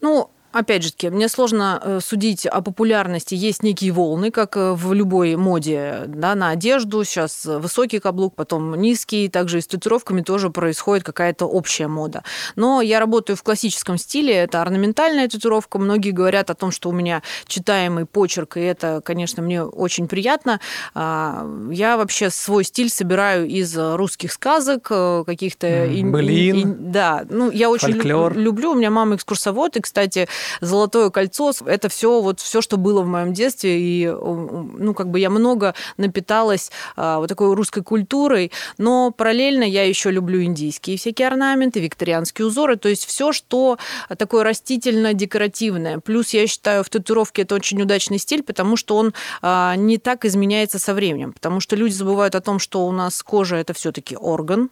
Ну, 0.00 0.30
Опять 0.50 0.82
же 0.82 0.92
таки, 0.92 1.10
мне 1.10 1.28
сложно 1.28 1.78
э, 1.82 2.00
судить 2.02 2.46
о 2.46 2.62
популярности. 2.62 3.34
Есть 3.34 3.62
некие 3.62 3.92
волны, 3.92 4.30
как 4.30 4.56
э, 4.56 4.72
в 4.72 4.94
любой 4.94 5.36
моде, 5.36 6.04
да, 6.06 6.34
на 6.34 6.48
одежду. 6.50 7.04
Сейчас 7.04 7.44
высокий 7.44 7.98
каблук, 7.98 8.34
потом 8.34 8.74
низкий. 8.80 9.28
Также 9.28 9.58
и 9.58 9.60
с 9.60 9.66
татуировками 9.66 10.22
тоже 10.22 10.48
происходит 10.48 11.04
какая-то 11.04 11.44
общая 11.44 11.86
мода. 11.86 12.22
Но 12.56 12.80
я 12.80 12.98
работаю 12.98 13.36
в 13.36 13.42
классическом 13.42 13.98
стиле. 13.98 14.32
Это 14.34 14.62
орнаментальная 14.62 15.28
татуировка. 15.28 15.78
Многие 15.78 16.12
говорят 16.12 16.48
о 16.48 16.54
том, 16.54 16.70
что 16.70 16.88
у 16.88 16.92
меня 16.92 17.22
читаемый 17.46 18.06
почерк, 18.06 18.56
и 18.56 18.60
это, 18.60 19.02
конечно, 19.04 19.42
мне 19.42 19.62
очень 19.62 20.08
приятно. 20.08 20.60
А, 20.94 21.46
Я 21.70 21.98
вообще 21.98 22.30
свой 22.30 22.64
стиль 22.64 22.88
собираю 22.88 23.46
из 23.46 23.76
русских 23.76 24.32
сказок, 24.32 24.86
э, 24.90 25.24
каких-то... 25.26 25.66
М, 25.66 25.94
ин- 25.94 26.10
былин. 26.12 26.56
ин- 26.56 26.76
Да, 26.90 27.26
ну, 27.28 27.50
я 27.50 27.68
очень 27.68 27.92
Фольклор. 27.92 28.34
люблю. 28.34 28.70
У 28.72 28.74
меня 28.74 28.90
мама 28.90 29.16
экскурсовод, 29.16 29.76
и, 29.76 29.80
кстати, 29.82 30.26
золотое 30.60 31.10
кольцо, 31.10 31.52
это 31.66 31.88
все 31.88 32.20
вот 32.20 32.40
все, 32.40 32.60
что 32.60 32.76
было 32.76 33.02
в 33.02 33.06
моем 33.06 33.32
детстве, 33.32 33.78
и 33.80 34.06
ну 34.06 34.94
как 34.94 35.08
бы 35.10 35.18
я 35.20 35.30
много 35.30 35.74
напиталась 35.96 36.70
а, 36.96 37.18
вот 37.18 37.28
такой 37.28 37.54
русской 37.54 37.82
культурой, 37.82 38.52
но 38.76 39.10
параллельно 39.10 39.64
я 39.64 39.84
еще 39.84 40.10
люблю 40.10 40.42
индийские 40.42 40.96
всякие 40.96 41.28
орнаменты, 41.28 41.80
викторианские 41.80 42.46
узоры, 42.46 42.76
то 42.76 42.88
есть 42.88 43.04
все, 43.06 43.32
что 43.32 43.78
такое 44.16 44.44
растительно-декоративное. 44.44 46.00
Плюс 46.00 46.30
я 46.30 46.46
считаю 46.46 46.84
в 46.84 46.88
татуировке 46.88 47.42
это 47.42 47.54
очень 47.54 47.80
удачный 47.80 48.18
стиль, 48.18 48.42
потому 48.42 48.76
что 48.76 48.96
он 48.96 49.14
а, 49.42 49.76
не 49.76 49.98
так 49.98 50.24
изменяется 50.24 50.78
со 50.78 50.94
временем, 50.94 51.32
потому 51.32 51.60
что 51.60 51.76
люди 51.76 51.92
забывают 51.92 52.34
о 52.34 52.40
том, 52.40 52.58
что 52.58 52.86
у 52.86 52.92
нас 52.92 53.22
кожа 53.22 53.56
это 53.56 53.72
все-таки 53.72 54.16
орган, 54.16 54.70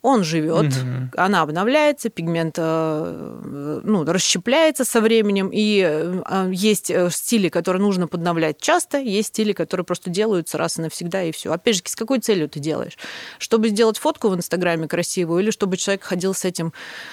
он 0.00 0.24
живет, 0.24 0.66
угу. 0.66 1.10
она 1.16 1.42
обновляется, 1.42 2.08
пигмент 2.08 2.56
э, 2.58 3.80
ну, 3.84 4.04
расщепляется 4.04 4.84
со 4.84 5.00
временем, 5.00 5.50
и 5.52 5.82
э, 5.84 6.50
есть 6.52 6.90
э, 6.90 7.10
стили, 7.10 7.48
которые 7.48 7.82
нужно 7.82 8.08
подновлять 8.08 8.60
часто, 8.60 8.98
есть 8.98 9.28
стили, 9.28 9.52
которые 9.52 9.84
просто 9.84 10.10
делаются 10.10 10.58
раз 10.58 10.78
и 10.78 10.82
навсегда, 10.82 11.22
и 11.22 11.32
все. 11.32 11.52
Опять 11.52 11.76
же, 11.76 11.82
с 11.84 11.96
какой 11.96 12.18
целью 12.20 12.48
ты 12.48 12.60
делаешь? 12.60 12.98
Чтобы 13.38 13.68
сделать 13.68 13.98
фотку 13.98 14.28
в 14.28 14.36
Инстаграме 14.36 14.88
красивую, 14.88 15.42
или 15.42 15.50
чтобы 15.50 15.76
человек 15.76 16.02
ходил 16.04 16.34
с 16.34 16.44
этим 16.44 16.72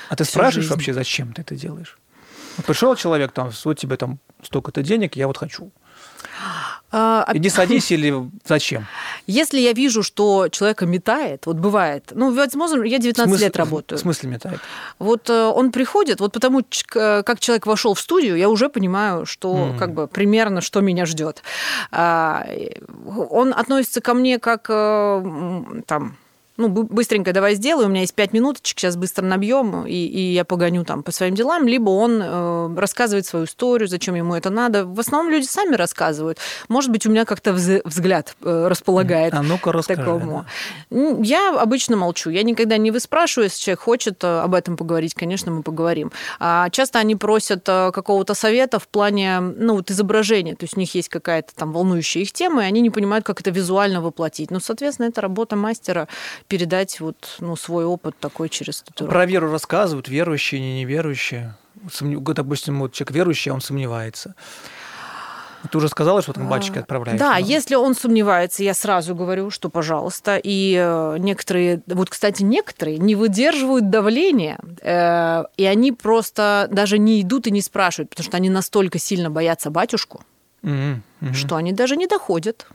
А 0.10 0.15
ты 0.15 0.25
спрашиваешь 0.25 0.65
жизнь? 0.65 0.74
вообще, 0.74 0.94
зачем 0.94 1.34
ты 1.34 1.41
это 1.41 1.56
делаешь? 1.56 1.98
Пришел 2.65 2.96
человек, 2.96 3.32
там, 3.32 3.51
вот 3.63 3.79
тебе 3.79 3.96
там 3.96 4.20
столько-то 4.41 4.84
денег, 4.84 5.15
я 5.15 5.27
вот 5.27 5.38
хочу. 5.38 5.72
А, 6.91 7.24
а 7.27 7.38
Иди 7.38 7.50
садись 7.50 7.91
или 7.91 8.13
зачем? 8.46 8.86
Если 9.27 9.60
я 9.60 9.74
вижу, 9.74 10.01
что 10.03 10.48
человека 10.50 10.86
метает, 10.86 11.46
вот 11.46 11.58
бывает, 11.58 12.12
ну, 12.15 12.34
возможно, 12.34 12.84
я 12.84 12.98
19 12.98 13.29
смысл, 13.29 13.43
лет 13.43 13.58
работаю. 13.58 14.00
В 14.00 14.01
смысле 14.01 14.29
метает? 14.29 14.60
Вот 14.98 15.29
э, 15.29 15.34
он 15.34 15.72
приходит, 15.72 16.19
вот 16.19 16.34
потому 16.34 16.63
как 16.88 17.39
человек 17.39 17.67
вошел 17.67 17.93
в 17.93 18.00
студию, 18.00 18.38
я 18.38 18.50
уже 18.50 18.69
понимаю, 18.69 19.25
что 19.25 19.53
mm. 19.53 19.77
как 19.77 19.93
бы 19.93 20.08
примерно, 20.08 20.62
что 20.62 20.81
меня 20.81 21.05
ждет. 21.05 21.43
А, 21.91 22.48
он 23.29 23.53
относится 23.53 24.01
ко 24.01 24.13
мне 24.13 24.39
как 24.39 24.65
э, 24.69 25.81
там 25.86 26.17
ну, 26.60 26.68
быстренько 26.68 27.32
давай 27.32 27.56
сделай, 27.56 27.86
у 27.86 27.89
меня 27.89 28.01
есть 28.01 28.13
пять 28.13 28.34
минуточек, 28.34 28.78
сейчас 28.78 28.98
быстро 28.98 29.24
набьем, 29.24 29.86
и, 29.86 29.94
и 29.94 30.34
я 30.34 30.44
погоню 30.44 30.84
там 30.84 31.04
по 31.04 31.12
своим 31.12 31.34
делам, 31.34 31.68
либо 31.68 31.89
он 31.89 32.22
э, 32.22 32.75
рассказывает 32.78 33.25
свою 33.25 33.46
историю, 33.46 33.88
зачем 33.88 34.13
ему 34.16 34.36
это 34.36 34.50
надо. 34.50 34.86
В 34.86 35.00
основном 35.00 35.32
люди 35.32 35.46
сами 35.46 35.75
рассказывают. 35.75 36.38
Может 36.68 36.92
быть, 36.92 37.06
у 37.06 37.12
меня 37.12 37.24
как-то 37.24 37.54
взгляд 37.54 38.36
э, 38.44 38.68
располагает 38.68 39.34
а 39.34 39.42
ну-ка 39.42 39.72
расскажи, 39.72 40.01
такому. 40.01 40.46
Да. 40.89 41.18
Я 41.22 41.58
обычно 41.58 41.96
молчу. 41.96 42.30
Я 42.30 42.44
никогда 42.44 42.78
не 42.78 42.92
выспрашиваю, 42.92 43.46
если 43.46 43.62
человек 43.62 43.80
хочет 43.80 44.24
э, 44.24 44.39
об 44.42 44.54
этом 44.54 44.75
поговорить, 44.75 45.13
конечно, 45.13 45.51
мы 45.51 45.63
поговорим. 45.63 46.12
А 46.39 46.70
часто 46.72 47.00
они 47.00 47.16
просят 47.16 47.63
э, 47.70 47.92
какого-то 47.94 48.34
совета 48.34 48.80
в 48.80 48.88
плане 48.89 49.39
ну, 49.39 49.75
вот 49.75 49.92
изображения. 49.92 50.56
То 50.56 50.66
есть 50.66 50.75
у 50.75 50.80
них 50.80 50.94
есть 50.94 51.08
какая-то 51.08 51.56
там 51.56 51.72
волнующая 51.72 52.24
их 52.24 52.34
тема, 52.34 52.63
и 52.63 52.66
они 52.66 52.82
не 52.82 52.89
понимают, 52.89 53.25
как 53.25 53.39
это 53.39 53.50
визуально 53.50 54.01
воплотить. 54.01 54.51
Ну, 54.51 54.60
соответственно, 54.60 55.08
это 55.08 55.22
работа 55.22 55.56
мастера 55.56 56.10
передать 56.50 57.00
вот, 57.00 57.38
ну, 57.39 57.56
свой 57.56 57.86
опыт 57.86 58.15
такой 58.20 58.50
через 58.50 58.82
татуировку. 58.82 59.13
Про 59.13 59.25
веру 59.25 59.51
рассказывают, 59.51 60.10
верующие, 60.10 60.60
не 60.60 60.82
неверующие. 60.82 61.56
Сомнев... 61.89 62.22
Допустим, 62.24 62.79
вот 62.79 62.91
человек 62.91 63.12
верующий, 63.12 63.51
а 63.51 63.53
он 63.53 63.62
сомневается. 63.62 64.36
Ты 65.72 65.77
уже 65.77 65.89
сказала, 65.89 66.22
что 66.22 66.34
там 66.34 66.48
батчики 66.48 66.79
отправляешь? 66.79 67.20
Да, 67.20 67.38
если 67.38 67.75
он 67.75 67.94
сомневается, 67.94 68.63
я 68.63 68.74
сразу 68.74 69.13
говорю, 69.13 69.51
что 69.51 69.70
пожалуйста. 69.70 70.39
И 70.41 70.75
э, 70.77 71.18
некоторые, 71.20 71.82
вот, 71.86 72.10
кстати, 72.10 72.44
некоторые 72.44 72.98
не 72.98 73.15
выдерживают 73.15 73.89
давления, 73.89 74.58
э, 74.82 75.44
и 75.58 75.65
они 75.65 75.91
просто 75.91 76.68
даже 76.72 76.98
не 76.98 77.22
идут 77.22 77.48
и 77.48 77.51
не 77.51 77.62
спрашивают, 77.62 78.10
потому 78.10 78.25
что 78.25 78.38
они 78.38 78.50
настолько 78.50 79.00
сильно 79.00 79.29
боятся 79.29 79.70
батюшку, 79.70 80.24
mm-hmm. 80.63 81.34
что 81.34 81.58
они 81.58 81.74
даже 81.74 81.98
не 81.98 82.08
доходят. 82.08 82.65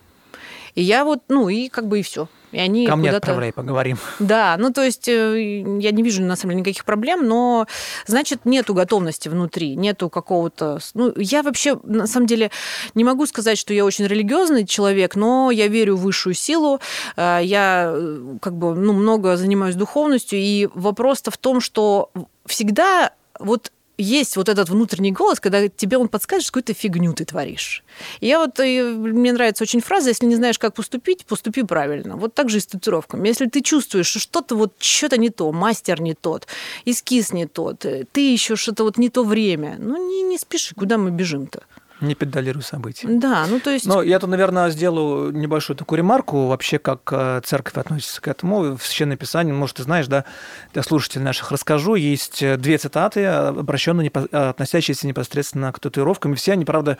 И 0.75 0.83
я 0.83 1.05
вот, 1.05 1.21
ну 1.29 1.49
и 1.49 1.69
как 1.69 1.87
бы 1.87 2.01
и 2.01 2.03
все. 2.03 2.29
И 2.55 2.59
они 2.59 2.87
Ко 2.87 2.95
мне 2.95 3.11
отправляй, 3.11 3.53
поговорим. 3.53 3.99
Да, 4.21 4.57
ну 4.59 4.73
то 4.73 4.83
есть 4.83 5.09
э, 5.09 5.61
я 5.81 5.91
не 5.91 6.03
вижу 6.05 6.23
на 6.23 6.37
самом 6.37 6.53
деле 6.53 6.61
никаких 6.61 6.85
проблем, 6.85 7.27
но 7.27 7.67
значит 8.07 8.45
нету 8.45 8.75
готовности 8.75 9.29
внутри, 9.29 9.75
нету 9.75 10.09
какого-то... 10.09 10.79
Ну 10.95 11.13
я 11.17 11.43
вообще 11.43 11.79
на 11.83 12.07
самом 12.07 12.29
деле 12.29 12.53
не 12.95 13.03
могу 13.03 13.27
сказать, 13.27 13.59
что 13.59 13.75
я 13.75 13.85
очень 13.85 14.07
религиозный 14.07 14.67
человек, 14.67 15.17
но 15.17 15.51
я 15.51 15.67
верю 15.67 15.97
в 15.97 16.03
высшую 16.03 16.35
силу, 16.35 16.81
э, 17.17 17.41
я 17.43 17.93
э, 17.93 18.37
как 18.41 18.57
бы 18.57 18.75
ну, 18.77 18.93
много 18.93 19.37
занимаюсь 19.37 19.75
духовностью, 19.75 20.39
и 20.39 20.69
вопрос-то 20.75 21.33
в 21.33 21.39
том, 21.39 21.61
что 21.61 22.13
всегда 22.47 23.13
вот 23.41 23.73
есть 23.99 24.37
вот 24.37 24.49
этот 24.49 24.69
внутренний 24.69 25.13
голос, 25.13 25.41
когда 25.41 25.69
тебе 25.69 25.99
он 25.99 26.09
подскажет, 26.09 26.47
какую-то 26.47 26.75
фигню 26.75 27.13
ты 27.13 27.25
творишь. 27.25 27.85
И 28.21 28.27
я 28.27 28.39
вот, 28.39 28.59
и 28.61 28.83
мне 28.83 29.33
нравится 29.33 29.65
очень 29.65 29.81
фраза, 29.81 30.09
если 30.09 30.27
не 30.27 30.37
знаешь, 30.37 30.59
как 30.59 30.75
поступить, 30.75 31.25
поступи 31.25 31.63
правильно. 31.63 32.17
Вот 32.17 32.35
так 32.35 32.51
же 32.51 32.59
и 32.59 32.61
с 32.61 32.67
татуировками. 32.67 33.29
Если 33.29 33.47
ты 33.47 33.61
чувствуешь, 33.61 34.07
что 34.07 34.19
что-то 34.19 34.57
вот, 34.57 34.75
что-то 34.79 35.17
не 35.17 35.31
то, 35.31 35.53
мастер 35.53 36.01
не 36.01 36.15
тот, 36.15 36.47
эскиз 36.85 37.33
не 37.33 37.47
тот, 37.47 37.81
ты 37.81 38.33
еще 38.33 38.57
что-то 38.57 38.85
вот 38.85 38.99
не 38.99 39.11
то 39.11 39.25
время, 39.25 39.77
ну 39.79 39.97
не, 40.09 40.23
не 40.23 40.39
спеши, 40.39 40.75
куда 40.75 40.99
мы 40.99 41.11
бежим-то? 41.11 41.63
Не 42.01 42.15
педалируй 42.15 42.63
события. 42.63 43.07
Да, 43.09 43.47
ну 43.49 43.61
то 43.61 43.71
есть... 43.71 43.87
Но 43.87 44.03
я 44.03 44.19
тут, 44.19 44.29
наверное, 44.29 44.69
сделаю 44.71 45.33
небольшую 45.33 45.77
такую 45.77 45.99
ремарку, 45.99 46.47
вообще, 46.47 46.79
как 46.79 47.01
э, 47.13 47.41
церковь 47.45 47.77
относится 47.77 48.21
к 48.21 48.29
этому. 48.29 48.77
В 48.77 48.85
Священном 48.85 49.17
Писании, 49.17 49.53
может, 49.53 49.77
ты 49.77 49.85
знаешь, 49.85 50.07
да, 50.09 50.25
для 50.73 50.83
слушателей 50.83 51.25
наших 51.25 51.53
расскажу, 51.53 51.95
есть 51.95 52.43
э, 52.43 52.57
две 52.57 52.79
цитаты, 52.79 53.25
обращенные, 53.25 54.11
относящиеся 54.11 55.07
непосредственно 55.07 55.73
к 55.73 55.79
татуировкам, 55.79 56.33
и 56.33 56.37
все 56.37 56.53
они, 56.53 56.65
правда, 56.65 56.99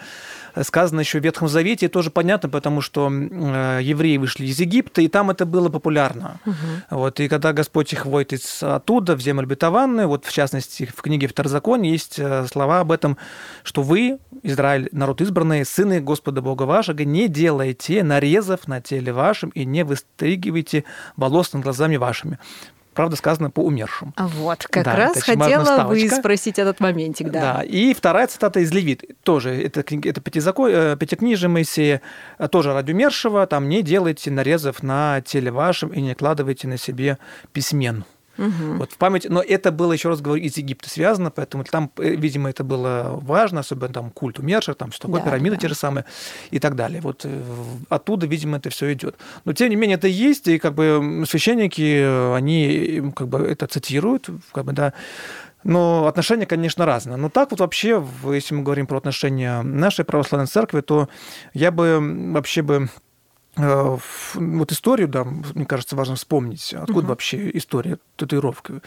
сказаны 0.63 1.01
еще 1.01 1.21
в 1.21 1.25
Ветхом 1.25 1.49
Завете, 1.49 1.87
и 1.87 1.89
тоже 1.89 2.11
понятно, 2.11 2.49
потому 2.49 2.81
что 2.81 3.11
э, 3.11 3.81
евреи 3.83 4.17
вышли 4.17 4.47
из 4.47 4.61
Египта, 4.61 5.03
и 5.03 5.09
там 5.09 5.31
это 5.31 5.45
было 5.45 5.69
популярно. 5.71 6.41
Угу. 6.47 6.55
Вот, 6.91 7.21
и 7.21 7.29
когда 7.29 7.53
Господь 7.53 7.93
их 7.93 8.07
вводит 8.07 8.33
из 8.35 8.63
оттуда, 8.63 9.17
в 9.17 9.21
землю 9.21 9.45
обетованную, 9.45 10.07
вот 10.07 10.25
в 10.25 10.33
частности, 10.33 10.91
в 10.97 11.03
книге 11.03 11.27
Второзакония 11.27 11.91
есть 11.91 12.21
слова 12.51 12.81
об 12.81 12.93
этом, 12.93 13.19
что 13.65 13.83
вы, 13.83 14.19
Израиль, 14.43 14.89
народ 14.95 15.21
избранный, 15.21 15.65
сыны 15.65 16.01
Господа 16.01 16.41
Бога 16.41 16.63
вашего, 16.63 17.03
не 17.03 17.29
делайте 17.29 18.03
нарезов 18.03 18.67
на 18.69 18.81
теле 18.81 19.13
вашем 19.13 19.51
и 19.51 19.65
не 19.65 19.85
выстригивайте 19.85 20.85
волос 21.17 21.53
над 21.53 21.63
глазами 21.63 21.97
вашими. 21.97 22.39
Правда, 22.95 23.17
сказано 23.17 23.51
по 23.51 23.61
умершим. 23.61 24.15
Вот, 24.17 24.67
как 24.71 24.85
да, 24.85 24.95
раз 24.95 25.21
хотела 25.21 25.85
вы 25.89 26.09
спросить 26.09 26.61
этот 26.61 26.79
моментик, 26.79 27.29
да. 27.29 27.41
Да, 27.41 27.63
и 27.63 27.93
вторая 27.93 28.29
цитата 28.29 28.61
из 28.61 28.71
Левит, 28.73 29.03
тоже, 29.25 29.51
это, 29.51 29.81
это 29.81 30.21
пятизако... 30.21 30.69
Э, 30.69 30.97
пятикнижие 30.97 31.49
Моисея, 31.49 32.01
э, 32.39 32.47
тоже 32.47 32.73
ради 32.73 32.93
умершего, 32.93 33.45
там 33.49 33.69
не 33.69 33.83
делайте 33.83 34.31
нарезов 34.31 34.85
на 34.85 35.21
теле 35.23 35.51
вашем 35.51 35.93
и 35.93 36.01
не 36.01 36.15
кладывайте 36.15 36.69
на 36.69 36.77
себе 36.77 37.19
письмен. 37.53 38.05
Угу. 38.39 38.79
Вот 38.79 38.93
в 38.93 38.97
память, 38.97 39.27
но 39.29 39.41
это 39.41 39.71
было, 39.71 39.93
еще 39.93 40.09
раз 40.09 40.21
говорю, 40.21 40.43
из 40.43 40.57
Египта 40.57 40.89
связано, 40.89 41.31
поэтому 41.31 41.65
там, 41.65 41.91
э, 41.99 42.15
видимо, 42.15 42.51
это 42.51 42.65
было 42.65 43.19
важно, 43.23 43.61
особенно 43.61 43.93
там 43.93 44.11
культ 44.11 44.39
умерших, 44.39 44.77
там 44.77 44.93
что 44.93 45.07
такое, 45.07 45.23
да, 45.23 45.31
пирамиды 45.31 45.57
да. 45.57 45.63
те 45.63 45.69
же 45.69 45.75
самые 45.75 46.05
и 46.51 46.59
так 46.59 46.75
далее. 46.75 47.01
Вот 47.01 47.23
э, 47.25 47.43
оттуда, 47.89 48.27
видимо, 48.27 48.57
это 48.57 48.71
все 48.71 48.93
идет. 48.93 49.17
Но 49.45 49.53
тем 49.53 49.71
не 49.71 49.77
менее 49.77 49.97
это 49.97 50.09
есть, 50.09 50.49
и 50.49 50.59
как 50.59 50.75
бы 50.75 51.25
священники, 51.29 52.35
они 52.37 53.13
как 53.15 53.29
бы 53.29 53.39
это 53.39 53.67
цитируют, 53.67 54.29
как 54.53 54.65
бы, 54.65 54.73
да, 54.73 54.93
но 55.63 56.07
отношения, 56.07 56.45
конечно, 56.45 56.85
разные. 56.85 57.17
Но 57.17 57.31
так 57.31 57.51
вот 57.51 57.61
вообще, 57.61 58.05
если 58.25 58.55
мы 58.55 58.63
говорим 58.63 58.87
про 58.87 58.99
отношения 58.99 59.63
нашей 59.63 60.05
православной 60.05 60.47
церкви, 60.47 60.83
то 60.83 61.09
я 61.55 61.71
бы 61.71 61.99
вообще 62.33 62.61
бы 62.61 62.91
Э, 62.91 63.14
вот 63.57 64.73
историю, 64.73 65.09
да, 65.09 65.25
мне 65.25 65.65
кажется, 65.65 65.97
важно 65.97 66.17
вспомнить. 66.17 66.75
Откуда 66.75 67.01
угу. 67.01 67.09
вообще 67.09 67.51
история 67.57 67.99
татуировки? 68.17 68.81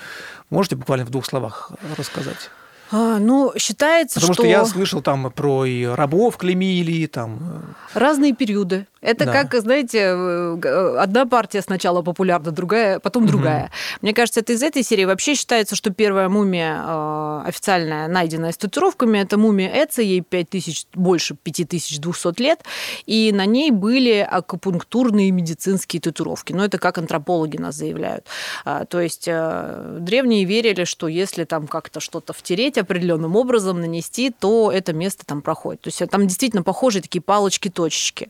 Можете 0.50 0.76
буквально 0.76 1.06
в 1.06 1.10
двух 1.10 1.26
словах 1.26 1.72
рассказать? 1.98 2.50
А, 2.92 3.20
ну, 3.20 3.52
считается, 3.58 4.16
Потому 4.16 4.34
что... 4.34 4.44
что 4.44 4.50
я 4.50 4.66
слышал 4.66 5.02
там 5.02 5.30
про 5.32 5.66
и 5.66 5.84
рабов 5.84 6.38
клеймили, 6.38 7.06
там... 7.08 7.76
Э, 7.94 8.00
Разные 8.00 8.34
периоды. 8.34 8.88
Это 9.02 9.26
да. 9.26 9.32
как, 9.32 9.62
знаете, 9.62 10.00
э, 10.00 10.98
одна 10.98 11.26
партия 11.26 11.62
сначала 11.62 12.02
популярна, 12.02 12.52
другая, 12.52 13.00
потом 13.00 13.24
угу. 13.24 13.32
другая. 13.32 13.72
Мне 14.02 14.14
кажется, 14.14 14.40
это 14.40 14.54
из 14.54 14.64
этой 14.64 14.84
серии. 14.84 15.06
Вообще 15.06 15.36
считается, 15.36 15.76
что 15.76 15.92
первая 15.92 16.30
мумия 16.30 16.84
э, 16.86 17.42
официальная, 17.48 18.08
найденная 18.08 18.52
с 18.52 18.58
татуировками, 18.58 19.20
это 19.20 19.38
мумия 19.38 19.70
Эца, 19.84 20.02
ей 20.02 20.22
5000, 20.22 20.88
больше 20.94 21.36
5200 21.36 22.42
лет, 22.42 22.64
и 23.06 23.32
на 23.34 23.46
ней 23.46 23.72
были 23.72 24.28
акупунктурные 24.30 25.32
медицинские 25.32 26.02
татуировки. 26.02 26.54
Но 26.54 26.66
это 26.66 26.78
как 26.78 26.98
антропологи 26.98 27.58
нас 27.58 27.76
заявляют. 27.76 28.26
А, 28.66 28.86
то 28.86 29.00
есть 29.00 29.28
э, 29.28 29.98
древние 30.00 30.46
верили, 30.46 30.86
что 30.86 31.08
если 31.08 31.44
там 31.44 31.68
как-то 31.68 32.00
что-то 32.00 32.34
втереть 32.34 32.78
определенным 32.78 33.36
образом, 33.36 33.82
нанести, 33.82 34.32
то 34.32 34.72
это 34.72 34.94
место 34.94 35.26
там 35.26 35.42
проходит. 35.42 35.82
То 35.82 35.90
есть 35.90 36.02
там 36.10 36.28
действительно 36.28 36.64
похожие 36.64 37.02
такие 37.02 37.22
палочки-точечки. 37.22 38.30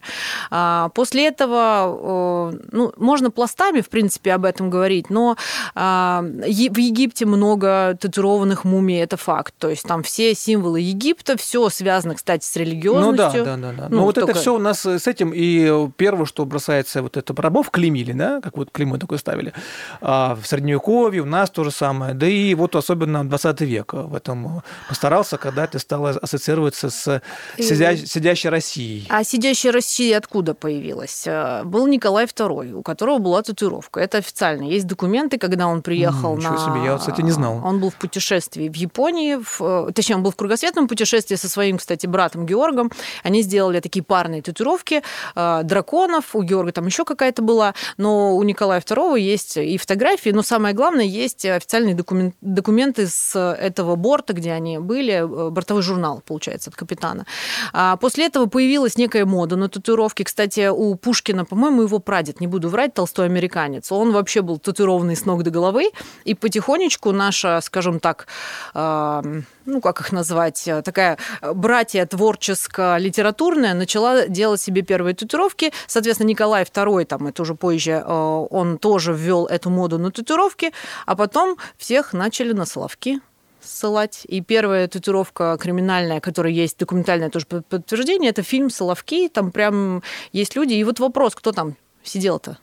А, 0.60 0.90
после 0.90 1.28
этого, 1.28 2.52
ну, 2.72 2.92
можно 2.98 3.30
пластами, 3.30 3.82
в 3.82 3.90
принципе, 3.90 4.34
об 4.34 4.44
этом 4.44 4.72
говорить, 4.72 5.12
но 5.12 5.38
а, 5.76 6.24
в 6.24 6.78
Египте 6.80 7.28
много 7.28 7.96
татуированных 8.02 8.64
мумий, 8.64 9.00
это 9.00 9.18
факт. 9.18 9.54
То 9.60 9.70
есть 9.70 9.84
там 9.84 10.02
все 10.02 10.34
символы 10.34 10.80
Египта, 10.80 11.38
все 11.38 11.70
связано, 11.70 12.16
кстати, 12.16 12.44
с 12.44 12.56
религиозностью. 12.56 13.42
Ну 13.42 13.46
да, 13.46 13.58
да, 13.58 13.72
да. 13.72 13.74
да. 13.74 13.88
Ну, 13.90 13.98
Но 13.98 14.04
вот 14.06 14.16
только... 14.16 14.32
это 14.32 14.40
все 14.40 14.56
у 14.56 14.58
нас 14.58 14.84
с 14.84 15.06
этим, 15.06 15.32
и 15.32 15.90
первое, 15.96 16.26
что 16.26 16.44
бросается, 16.44 17.04
вот 17.04 17.18
это 17.18 17.40
рабов 17.40 17.70
клеймили, 17.70 18.14
да, 18.14 18.42
как 18.42 18.58
вот 18.58 18.72
клеймо 18.72 18.98
такое 18.98 19.20
ставили. 19.20 19.54
А 20.02 20.36
в 20.42 20.48
Средневековье 20.48 21.22
у 21.22 21.26
нас 21.26 21.52
то 21.52 21.66
же 21.66 21.70
самое. 21.70 22.16
Да 22.16 22.28
и 22.28 22.56
вот 22.56 22.76
особенно 22.76 23.30
20 23.30 23.62
век 23.62 23.94
в 23.94 24.16
этом 24.16 24.64
постарался, 24.90 25.38
когда 25.38 25.66
это 25.66 25.78
стало 25.78 26.10
ассоциироваться 26.10 26.90
с 26.90 27.22
сидя... 27.60 27.96
сидящей 27.96 28.50
Россией. 28.50 29.06
А 29.10 29.24
сидящая 29.24 29.72
Россия 29.72 30.18
откуда 30.18 30.47
появилась? 30.54 31.26
Э, 31.26 31.64
был 31.64 31.88
Николай 31.88 32.26
II, 32.26 32.74
у 32.74 32.82
которого 32.82 33.18
была 33.18 33.42
татуировка. 33.42 34.00
Это 34.00 34.18
официально. 34.18 34.64
Есть 34.64 34.88
документы, 34.88 35.38
когда 35.38 35.68
он 35.68 35.82
приехал 35.82 36.38
mm, 36.38 36.42
на... 36.42 36.58
себе, 36.58 36.86
я, 36.86 36.98
кстати, 36.98 37.22
не 37.22 37.32
знал. 37.32 37.62
Он 37.64 37.80
был 37.80 37.90
в 37.90 37.96
путешествии 37.96 38.70
в 38.70 38.76
Японии, 38.76 39.36
в... 39.36 39.62
Э, 39.62 39.92
точнее, 39.92 40.16
он 40.16 40.24
был 40.24 40.32
в 40.32 40.36
кругосветном 40.36 40.88
путешествии 40.88 41.36
со 41.36 41.50
своим, 41.50 41.78
кстати, 41.78 42.08
братом 42.08 42.46
Георгом. 42.46 42.92
Они 43.24 43.42
сделали 43.42 43.80
такие 43.80 44.04
парные 44.04 44.42
татуировки 44.42 45.04
э, 45.36 45.62
драконов. 45.64 46.36
У 46.36 46.44
Георга 46.44 46.72
там 46.72 46.86
еще 46.86 47.06
какая-то 47.06 47.42
была. 47.42 47.74
Но 47.98 48.36
у 48.36 48.44
Николая 48.44 48.82
II 48.82 49.20
есть 49.20 49.58
и 49.58 49.78
фотографии, 49.78 50.30
но 50.30 50.42
самое 50.42 50.74
главное, 50.74 51.06
есть 51.06 51.46
официальные 51.46 51.96
документ... 51.96 52.36
документы 52.42 53.08
с 53.08 53.38
этого 53.38 53.96
борта, 53.96 54.34
где 54.34 54.52
они 54.52 54.78
были, 54.78 55.24
бортовой 55.50 55.84
журнал, 55.84 56.22
получается, 56.26 56.70
от 56.70 56.76
капитана. 56.76 57.26
А 57.74 57.98
после 57.98 58.26
этого 58.26 58.46
появилась 58.46 58.98
некая 58.98 59.26
мода 59.26 59.56
на 59.56 59.70
татуировки. 59.70 60.24
Кстати, 60.24 60.37
у 60.72 60.96
Пушкина, 60.96 61.46
по-моему, 61.46 61.84
его 61.84 62.00
прадед, 62.00 62.42
не 62.42 62.48
буду 62.48 62.70
врать, 62.70 62.94
толстой 62.94 63.26
американец, 63.26 63.92
он 63.92 64.12
вообще 64.12 64.42
был 64.42 64.60
татуированный 64.60 65.16
с 65.16 65.26
ног 65.26 65.44
до 65.44 65.50
головы, 65.50 65.92
и 66.26 66.34
потихонечку 66.34 67.12
наша, 67.12 67.60
скажем 67.62 68.00
так, 68.00 68.28
ну, 68.74 69.82
как 69.82 70.02
их 70.02 70.12
назвать, 70.12 70.70
такая 70.84 71.18
братья 71.54 72.06
творческо-литературная 72.06 73.74
начала 73.74 74.28
делать 74.28 74.62
себе 74.62 74.82
первые 74.82 75.14
татуировки. 75.14 75.74
Соответственно, 75.88 76.28
Николай 76.30 76.64
II, 76.64 77.06
там, 77.06 77.28
это 77.28 77.42
уже 77.42 77.56
позже, 77.56 78.04
он 78.06 78.78
тоже 78.78 79.14
ввел 79.14 79.46
эту 79.46 79.70
моду 79.70 79.98
на 79.98 80.12
татуировки, 80.12 80.72
а 81.06 81.16
потом 81.16 81.58
всех 81.78 82.14
начали 82.14 82.54
на 82.54 82.66
Соловки 82.66 83.20
ссылать. 83.62 84.24
И 84.28 84.42
первая 84.42 84.88
татуировка 84.88 85.58
криминальная, 85.60 86.20
которая 86.20 86.54
есть, 86.54 86.78
документальное 86.78 87.30
тоже 87.30 87.46
подтверждение, 87.46 88.30
это 88.30 88.44
фильм 88.44 88.70
«Соловки». 88.70 89.30
Там 89.30 89.52
прям 89.52 90.04
есть 90.32 90.56
люди. 90.56 90.74
И 90.74 90.84
вот 90.84 91.00
вопрос, 91.00 91.36
кто 91.36 91.52
там 91.52 91.76
сидел-то? 92.04 92.58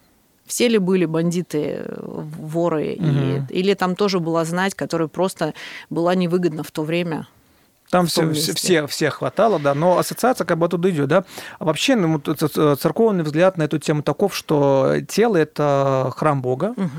Все 0.47 0.69
ли 0.69 0.79
были 0.79 1.07
бандиты, 1.07 1.85
воры? 1.97 2.97
Угу. 2.99 3.51
И, 3.51 3.61
или 3.61 3.75
там 3.75 3.97
тоже 3.97 4.21
была 4.21 4.45
знать, 4.45 4.75
которая 4.75 5.09
просто 5.09 5.55
была 5.89 6.15
невыгодна 6.15 6.63
в 6.63 6.71
то 6.71 6.83
время 6.83 7.27
там 7.95 8.07
все, 8.07 8.33
все, 8.33 8.89
все 8.89 9.09
хватало, 9.09 9.61
да, 9.61 9.73
но 9.73 9.99
ассоциация 9.99 10.45
как 10.45 10.59
бы 10.59 10.67
оттуда 10.67 10.91
идет, 10.91 11.07
да. 11.07 11.25
А 11.61 11.65
вообще 11.65 11.95
ну, 11.95 12.19
церковный 12.19 13.23
взгляд 13.23 13.57
на 13.57 13.63
эту 13.63 13.79
тему 13.79 14.03
таков, 14.03 14.35
что 14.35 14.97
тело– 15.07 15.37
это 15.39 16.13
храм 16.17 16.43
Бога, 16.43 16.75
угу. 16.77 16.91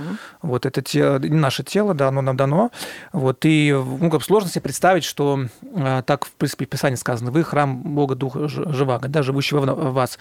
вот 0.41 0.65
это 0.65 0.81
те, 0.81 1.19
наше 1.19 1.63
тело, 1.63 1.93
да, 1.93 2.07
оно 2.07 2.21
нам 2.21 2.37
дано, 2.37 2.71
вот, 3.11 3.43
и 3.43 3.73
ну, 3.73 4.09
как 4.09 4.23
сложно 4.23 4.49
себе 4.49 4.61
представить, 4.61 5.03
что 5.03 5.47
а, 5.75 6.01
так, 6.03 6.23
в 6.23 6.31
принципе, 6.31 6.65
в 6.65 6.69
Писании 6.69 6.95
сказано, 6.95 7.29
вы 7.29 7.43
храм 7.43 7.75
Бога 7.75 8.15
Духа 8.15 8.47
Живаго, 8.47 9.09
да, 9.09 9.21
живущего 9.21 9.59
в 9.59 9.93
вас. 9.93 10.17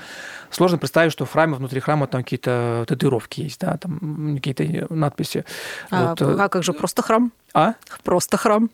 Сложно 0.51 0.79
представить, 0.79 1.13
что 1.13 1.25
в 1.25 1.31
храме, 1.31 1.55
внутри 1.55 1.79
храма 1.79 2.09
там 2.09 2.25
какие-то 2.25 2.85
татуировки 2.89 3.43
есть, 3.43 3.61
да, 3.61 3.77
там 3.77 4.35
какие-то 4.39 4.93
надписи. 4.93 5.45
А, 5.93 6.17
вот. 6.19 6.23
а 6.23 6.49
как 6.49 6.65
же 6.65 6.73
просто 6.73 7.03
храм? 7.03 7.31
А? 7.53 7.75
Просто 8.03 8.37
храм. 8.37 8.71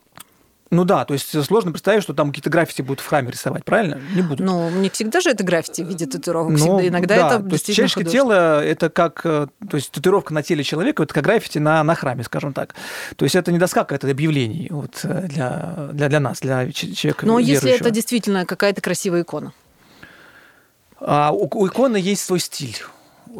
Ну 0.70 0.84
да, 0.84 1.04
то 1.04 1.14
есть 1.14 1.44
сложно 1.44 1.72
представить, 1.72 2.04
что 2.04 2.14
там 2.14 2.28
какие-то 2.28 2.48
граффити 2.48 2.82
будут 2.82 3.00
в 3.00 3.06
храме 3.06 3.32
рисовать, 3.32 3.64
правильно? 3.64 4.00
Не 4.14 4.22
будут. 4.22 4.46
Ну, 4.46 4.70
не 4.70 4.88
всегда 4.88 5.20
же 5.20 5.30
это 5.30 5.42
граффити 5.42 5.82
в 5.82 5.88
виде 5.88 6.06
татуировок. 6.06 6.56
Ну, 6.56 6.80
Иногда 6.80 7.16
да, 7.16 7.26
это 7.36 7.42
то 7.42 7.52
есть 7.54 7.74
человеческое 7.74 8.04
тело– 8.04 8.64
это 8.64 8.88
как… 8.88 9.22
Э, 9.24 9.48
то 9.68 9.76
есть 9.76 9.90
татуировка 9.90 10.32
на 10.32 10.44
теле 10.44 10.62
человека– 10.62 11.02
это 11.04 11.12
как 11.12 11.24
граффити 11.24 11.58
на, 11.58 11.82
на 11.82 11.96
храме, 11.96 12.22
скажем 12.22 12.52
так. 12.52 12.76
То 13.16 13.24
есть 13.24 13.34
это 13.34 13.50
не 13.50 13.58
доска 13.58 13.80
какая-то 13.80 14.08
объявлений 14.08 14.68
вот, 14.70 15.00
э, 15.02 15.26
для, 15.26 15.88
для, 15.92 16.08
для 16.08 16.20
нас, 16.20 16.38
для 16.38 16.70
человека 16.70 17.26
Но 17.26 17.40
если 17.40 17.72
это 17.72 17.90
действительно 17.90 18.46
какая-то 18.46 18.80
красивая 18.80 19.22
икона? 19.22 19.52
А 21.00 21.32
у, 21.32 21.48
у 21.52 21.66
иконы 21.66 21.96
есть 21.96 22.24
свой 22.24 22.38
стиль 22.38 22.76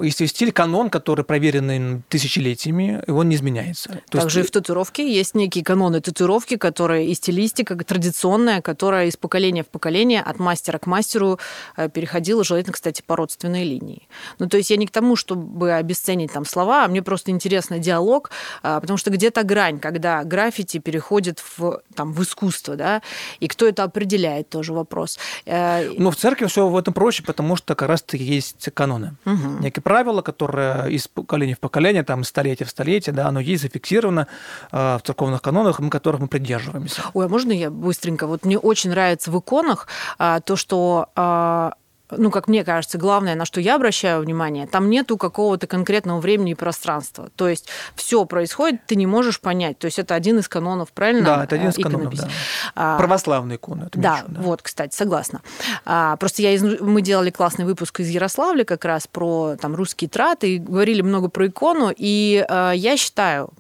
есть 0.03 0.27
стиль, 0.29 0.53
канон, 0.53 0.91
который 0.91 1.25
проверенный 1.25 2.03
тысячелетиями, 2.09 3.03
и 3.07 3.11
он 3.11 3.29
не 3.29 3.37
изменяется. 3.37 4.01
То 4.11 4.19
Также 4.19 4.41
есть... 4.41 4.49
и 4.49 4.51
в 4.51 4.53
татуировке 4.53 5.13
есть 5.13 5.35
некие 5.35 5.65
каноны 5.65 6.01
татуировки, 6.01 6.57
которые 6.57 7.09
и 7.09 7.15
стилистика 7.15 7.77
традиционная, 7.77 8.61
которая 8.61 9.07
из 9.07 9.17
поколения 9.17 9.63
в 9.63 9.69
поколение, 9.69 10.23
от 10.23 10.39
мастера 10.39 10.79
к 10.79 10.87
мастеру 10.87 11.39
э, 11.77 11.89
переходила, 11.89 12.45
желательно, 12.45 12.73
кстати, 12.73 13.03
по 13.05 13.17
родственной 13.17 13.65
линии. 13.65 14.09
Ну, 14.39 14.49
то 14.49 14.57
есть 14.57 14.71
я 14.71 14.77
не 14.77 14.87
к 14.87 14.91
тому, 14.91 15.17
чтобы 15.17 15.73
обесценить 15.73 16.33
там 16.33 16.45
слова, 16.45 16.85
а 16.85 16.89
мне 16.89 17.03
просто 17.03 17.31
интересно 17.31 17.79
диалог, 17.79 18.31
а, 18.63 18.81
потому 18.81 18.97
что 18.97 19.11
где-то 19.11 19.43
грань, 19.43 19.79
когда 19.79 20.25
граффити 20.25 20.79
переходит 20.79 21.43
в, 21.57 21.83
там, 21.95 22.13
в 22.13 22.23
искусство, 22.23 22.77
да, 22.77 23.03
и 23.41 23.49
кто 23.49 23.67
это 23.67 23.83
определяет, 23.83 24.49
тоже 24.49 24.73
вопрос. 24.73 25.19
Э, 25.47 25.91
ну, 25.99 26.11
в 26.11 26.17
церкви 26.17 26.47
все 26.47 26.69
в 26.69 26.77
этом 26.77 26.95
проще, 26.95 27.23
потому 27.23 27.57
что 27.57 27.75
как 27.75 27.89
раз-таки 27.89 28.25
есть 28.25 28.69
каноны. 28.75 29.17
Угу. 29.25 29.63
Некие 29.81 29.95
правило, 29.95 30.23
которое 30.23 30.89
из 30.89 31.09
поколения 31.09 31.55
в 31.55 31.59
поколение, 31.59 32.03
там, 32.03 32.25
столетие 32.25 32.67
в 32.67 32.71
столетие, 32.71 33.15
да, 33.15 33.29
оно 33.29 33.41
есть 33.41 33.63
зафиксировано 33.63 34.27
э, 34.73 34.99
в 34.99 35.01
церковных 35.05 35.41
канонах, 35.41 35.81
мы 35.81 35.91
которых 35.91 36.21
мы 36.21 36.29
придерживаемся. 36.29 37.03
Ой, 37.15 37.25
а 37.25 37.29
можно 37.29 37.53
я 37.53 37.71
быстренько? 37.71 38.27
Вот 38.27 38.45
мне 38.45 38.59
очень 38.59 38.91
нравится 38.91 39.31
в 39.31 39.39
иконах 39.39 39.89
а, 40.19 40.41
то, 40.41 40.57
что 40.57 41.09
а, 41.17 41.73
ну, 42.17 42.31
как 42.31 42.49
мне 42.49 42.65
кажется, 42.65 42.99
главное, 42.99 43.35
на 43.35 43.45
что 43.45 43.61
я 43.61 43.77
обращаю 43.77 44.21
внимание, 44.21 44.67
там 44.67 44.91
нету 44.91 45.17
какого-то 45.17 45.67
конкретного 45.67 46.21
времени 46.21 46.53
и 46.53 46.55
пространства. 46.55 47.31
То 47.37 47.49
есть 47.49 47.69
все 47.95 48.25
происходит, 48.25 48.87
ты 48.87 48.97
не 48.97 49.07
можешь 49.07 49.41
понять. 49.41 49.79
То 49.79 49.87
есть 49.87 49.99
это 49.99 50.15
один 50.15 50.39
из 50.39 50.49
канонов, 50.49 50.93
правильно? 50.93 51.25
Да, 51.25 51.45
это 51.45 51.57
один 51.57 51.69
из 51.71 51.77
канонов, 51.77 52.15
да. 52.15 52.29
А, 52.75 52.99
Православные 52.99 53.57
иконы. 53.57 53.89
Да, 53.93 54.25
да, 54.27 54.41
вот, 54.41 54.63
кстати, 54.63 54.95
согласна. 54.95 55.41
А, 55.85 56.17
просто 56.17 56.43
я 56.43 56.53
из... 56.53 56.63
мы 56.63 57.03
делали 57.03 57.31
классный 57.31 57.65
выпуск 57.65 58.01
из 58.01 58.09
Ярославля 58.09 58.65
как 58.65 58.85
раз 58.85 59.07
про 59.07 59.57
там 59.61 59.75
русские 59.75 60.09
траты, 60.09 60.57
и 60.57 60.59
говорили 60.59 61.03
много 61.03 61.29
про 61.29 61.47
икону, 61.47 61.93
и 61.97 62.45
а, 62.49 62.73
я 62.73 62.97
считаю, 62.97 63.51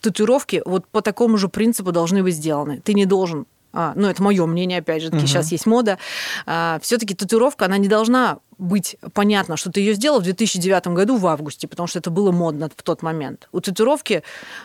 татуировки 0.00 0.62
вот 0.64 0.86
по 0.88 1.02
такому 1.02 1.38
же 1.38 1.48
принципу 1.48 1.92
должны 1.92 2.22
быть 2.22 2.34
сделаны. 2.34 2.80
Ты 2.80 2.94
не 2.94 3.06
должен 3.06 3.46
а, 3.72 3.92
ну 3.96 4.08
это 4.08 4.22
мое 4.22 4.44
мнение, 4.46 4.78
опять 4.78 5.02
же, 5.02 5.10
таки, 5.10 5.22
угу. 5.22 5.26
сейчас 5.26 5.52
есть 5.52 5.66
мода, 5.66 5.98
а, 6.46 6.78
все-таки 6.82 7.14
татуировка, 7.14 7.64
она 7.64 7.78
не 7.78 7.88
должна 7.88 8.38
быть 8.62 8.96
понятно, 9.12 9.56
что 9.56 9.70
ты 9.70 9.80
ее 9.80 9.94
сделал 9.94 10.20
в 10.20 10.24
2009 10.24 10.88
году 10.88 11.16
в 11.16 11.26
августе, 11.26 11.68
потому 11.68 11.86
что 11.86 11.98
это 11.98 12.10
было 12.10 12.32
модно 12.32 12.70
в 12.74 12.82
тот 12.82 13.02
момент. 13.02 13.48
У 13.52 13.60
татуировки, 13.60 14.22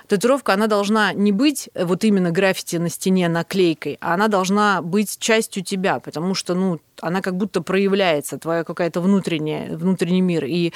татуировка, 0.07 0.53
она 0.53 0.67
должна 0.67 1.13
не 1.13 1.31
быть 1.31 1.69
вот 1.75 2.03
именно 2.03 2.31
граффити 2.31 2.77
на 2.77 2.89
стене 2.89 3.29
наклейкой, 3.29 3.97
а 4.01 4.13
она 4.13 4.27
должна 4.27 4.81
быть 4.81 5.17
частью 5.19 5.63
тебя, 5.63 5.99
потому 5.99 6.33
что, 6.35 6.53
ну, 6.53 6.79
она 7.01 7.21
как 7.21 7.35
будто 7.35 7.61
проявляется, 7.61 8.37
твоя 8.37 8.63
какая-то 8.63 9.01
внутренняя, 9.01 9.75
внутренний 9.75 10.21
мир. 10.21 10.45
И 10.45 10.73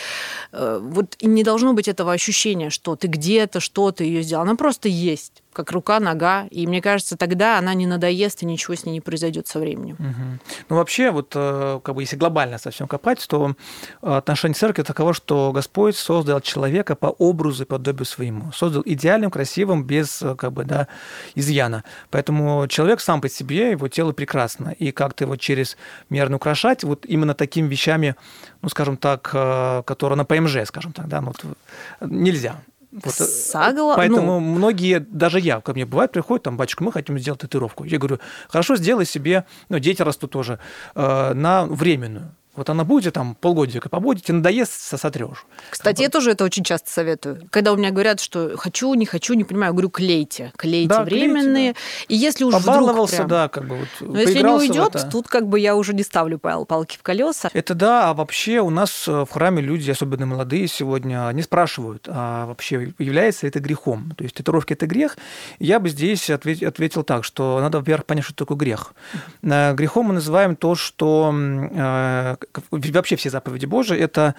э, 0.52 0.80
вот 0.82 1.16
и 1.20 1.28
не 1.28 1.44
должно 1.44 1.74
быть 1.74 1.88
этого 1.88 2.14
ощущения, 2.14 2.70
что 2.70 2.96
ты 2.96 3.08
где-то 3.08 3.60
что-то 3.60 4.04
ее 4.04 4.22
сделал. 4.22 4.44
Она 4.44 4.56
просто 4.56 4.88
есть, 4.88 5.44
как 5.54 5.72
рука, 5.72 6.00
нога. 6.00 6.46
И 6.52 6.68
мне 6.68 6.82
кажется, 6.82 7.18
тогда 7.18 7.58
она 7.58 7.74
не 7.74 7.88
надоест, 7.88 8.44
и 8.44 8.46
ничего 8.46 8.76
с 8.76 8.86
ней 8.86 8.94
не 8.94 9.02
произойдет 9.02 9.48
со 9.48 9.60
временем. 9.60 9.96
Угу. 9.96 10.56
Ну, 10.70 10.76
вообще, 10.76 11.12
вот, 11.12 11.34
э, 11.36 11.80
как 11.84 11.96
бы, 11.96 12.04
если 12.04 12.16
глобально 12.16 12.58
совсем 12.58 12.88
копать, 12.88 13.11
то 13.20 13.56
отношение 14.02 14.56
церкви 14.56 14.84
таково, 14.84 15.14
что 15.14 15.52
Господь 15.52 15.96
создал 15.96 16.42
человека 16.42 16.96
по 16.96 17.08
образу 17.08 17.64
и 17.64 17.66
подобию 17.66 18.06
своему. 18.06 18.52
Создал 18.52 18.84
идеальным, 18.86 19.32
красивым, 19.32 19.84
без, 19.84 20.22
э, 20.22 20.36
как 20.36 20.54
бы, 20.54 20.64
да, 20.66 20.88
изъяна. 21.36 21.84
Поэтому 22.10 22.68
человек 22.68 23.02
сам 23.02 23.22
по 23.22 23.30
себе, 23.30 23.72
его 23.72 23.88
тело 23.88 24.12
прекрасно. 24.12 24.76
И 24.80 24.92
как-то 24.92 25.26
его 25.26 25.36
через 25.36 25.78
мерно 26.10 26.38
украшать 26.38 26.84
вот 26.84 27.06
именно 27.06 27.34
такими 27.34 27.68
вещами, 27.68 28.16
ну, 28.62 28.70
скажем 28.70 28.98
так, 28.98 29.30
э, 29.34 29.84
которые 29.86 30.18
на 30.18 30.26
ПМЖ, 30.26 30.66
скажем 30.66 30.94
так, 30.94 31.08
да, 31.08 31.22
ну, 31.22 31.28
вот, 31.28 31.58
нельзя. 32.02 32.56
Вот, 32.92 33.20
э, 33.20 33.24
Согла... 33.24 33.96
Поэтому 33.96 34.40
ну... 34.40 34.56
многие, 34.56 35.00
даже 35.00 35.40
я, 35.40 35.62
ко 35.62 35.74
мне 35.74 35.86
бывает, 35.86 36.12
приходят, 36.12 36.44
там, 36.44 36.58
батюшка, 36.58 36.84
мы 36.84 36.92
хотим 36.92 37.18
сделать 37.18 37.40
татуировку. 37.40 37.86
Я 37.86 37.98
говорю, 37.98 38.20
хорошо, 38.50 38.76
сделай 38.76 39.06
себе, 39.06 39.46
ну, 39.70 39.80
дети 39.80 40.02
растут 40.02 40.32
тоже, 40.32 40.60
э, 40.96 41.34
на 41.34 41.66
временную. 41.66 42.36
Вот 42.56 42.70
она 42.70 42.84
будет 42.84 43.14
там 43.14 43.36
полгодика 43.36 43.88
побудет, 43.88 44.30
и 44.30 44.34
надоест, 44.34 44.74
сотрешь. 45.00 45.46
Кстати, 45.70 46.02
я 46.02 46.10
тоже 46.10 46.32
это 46.32 46.44
очень 46.44 46.64
часто 46.66 46.92
советую. 46.92 47.48
Когда 47.50 47.72
у 47.72 47.78
меня 47.78 47.92
говорят, 47.92 48.20
что 48.20 48.58
хочу, 48.58 48.94
не 48.96 49.06
хочу, 49.06 49.34
не 49.36 49.46
понимаю, 49.46 49.72
говорю, 49.72 49.90
клейте. 49.90 50.52
Клейте 50.58 50.90
Да, 50.90 51.04
временные. 51.04 51.74
клейте, 51.74 51.80
И 52.10 52.16
если 52.16 52.44
уж 52.44 52.54
вдруг 52.54 52.66
Побаловался, 52.76 53.16
прям- 53.18 53.28
да, 53.30 53.48
как 53.48 53.68
бы 53.68 53.78
вот 53.78 53.88
Но 54.02 54.20
если 54.20 54.40
не 54.42 54.50
уйдет, 54.54 54.96
это. 54.96 55.08
тут 55.10 55.28
как 55.30 55.48
бы 55.48 55.60
я 55.62 55.76
уже 55.78 55.94
не 55.94 56.04
ставлю 56.04 56.40
пал- 56.40 56.66
палки 56.66 56.98
в 56.98 57.04
колеса. 57.04 57.50
Это 57.54 57.74
да, 57.74 58.10
а 58.10 58.14
вообще 58.14 58.60
у 58.60 58.70
нас 58.70 59.08
э, 59.08 59.12
в 59.26 59.30
храме 59.32 59.62
люди, 59.62 59.90
особенно 59.90 60.26
молодые 60.26 60.68
сегодня, 60.68 61.28
они 61.30 61.42
спрашивают, 61.44 62.08
а 62.10 62.48
вообще 62.48 62.94
является 63.00 63.48
это 63.48 63.60
грехом? 63.62 64.12
То 64.18 64.24
есть 64.24 64.36
татуировки– 64.36 64.74
это 64.76 64.88
грех? 64.88 65.18
Я 65.60 65.80
бы 65.80 65.88
здесь 65.90 66.30
ответ- 66.30 66.64
ответил 66.64 67.04
так, 67.04 67.24
что 67.24 67.60
надо, 67.62 67.78
во-первых, 67.80 68.06
понять, 68.06 68.26
что 68.26 68.34
такое 68.36 68.58
грех. 68.58 68.94
Э, 69.42 69.74
Грехом 69.74 70.08
мы 70.08 70.14
называем 70.16 70.56
то, 70.58 70.76
что 70.76 71.34
э, 71.34 72.36
вообще 72.72 73.16
все 73.16 73.30
заповеди 73.30 73.66
Божии– 73.66 73.98
это 74.00 74.36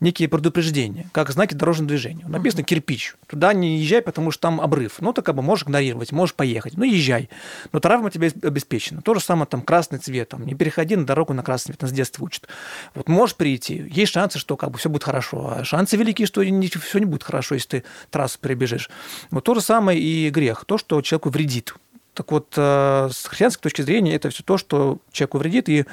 некие 0.00 0.28
предупреждения, 0.28 1.06
как 1.12 1.30
знаки 1.30 1.54
дорожного 1.54 1.88
движения. 1.88 2.26
Написано 2.26 2.64
кирпич. 2.64 3.14
Туда 3.28 3.52
не 3.52 3.78
езжай, 3.78 4.02
потому 4.02 4.32
что 4.32 4.42
там 4.42 4.60
обрыв. 4.60 4.96
Ну, 5.00 5.12
ты 5.12 5.22
как 5.22 5.36
бы 5.36 5.42
можешь 5.42 5.64
игнорировать, 5.64 6.10
можешь 6.10 6.34
поехать. 6.34 6.76
Ну, 6.76 6.84
езжай. 6.84 7.30
Но 7.72 7.78
травма 7.78 8.10
тебе 8.10 8.32
обеспечена. 8.42 9.00
То 9.00 9.14
же 9.14 9.20
самое 9.20 9.46
там 9.46 9.62
красный 9.62 9.98
цвет. 9.98 10.30
Там, 10.30 10.44
не 10.44 10.54
переходи 10.54 10.96
на 10.96 11.06
дорогу 11.06 11.32
на 11.34 11.42
красный 11.42 11.72
цвет. 11.72 11.82
Нас 11.82 11.90
с 11.90 11.94
детства 11.94 12.24
учат. 12.24 12.48
Вот 12.94 13.08
можешь 13.08 13.36
прийти. 13.36 13.88
Есть 13.92 14.12
шансы, 14.12 14.38
что 14.38 14.56
как 14.56 14.72
бы 14.72 14.78
все 14.78 14.90
будет 14.90 15.04
хорошо. 15.04 15.54
А 15.58 15.64
шансы 15.64 15.96
велики, 15.96 16.26
что 16.26 16.42
все 16.42 16.98
не 16.98 17.06
будет 17.06 17.22
хорошо, 17.22 17.54
если 17.54 17.68
ты 17.68 17.84
трассу 18.10 18.38
перебежишь. 18.40 18.90
Вот 19.30 19.44
то 19.44 19.54
же 19.54 19.60
самое 19.60 20.00
и 20.00 20.30
грех. 20.30 20.64
То, 20.64 20.78
что 20.78 21.00
человеку 21.00 21.30
вредит. 21.30 21.74
Так 22.14 22.30
вот, 22.30 22.52
э, 22.56 23.08
с 23.10 23.24
христианской 23.24 23.62
точки 23.62 23.80
зрения, 23.82 24.14
это 24.14 24.28
все 24.28 24.42
то, 24.42 24.58
что 24.58 24.98
человеку 25.12 25.38
вредит, 25.38 25.68
и 25.70 25.86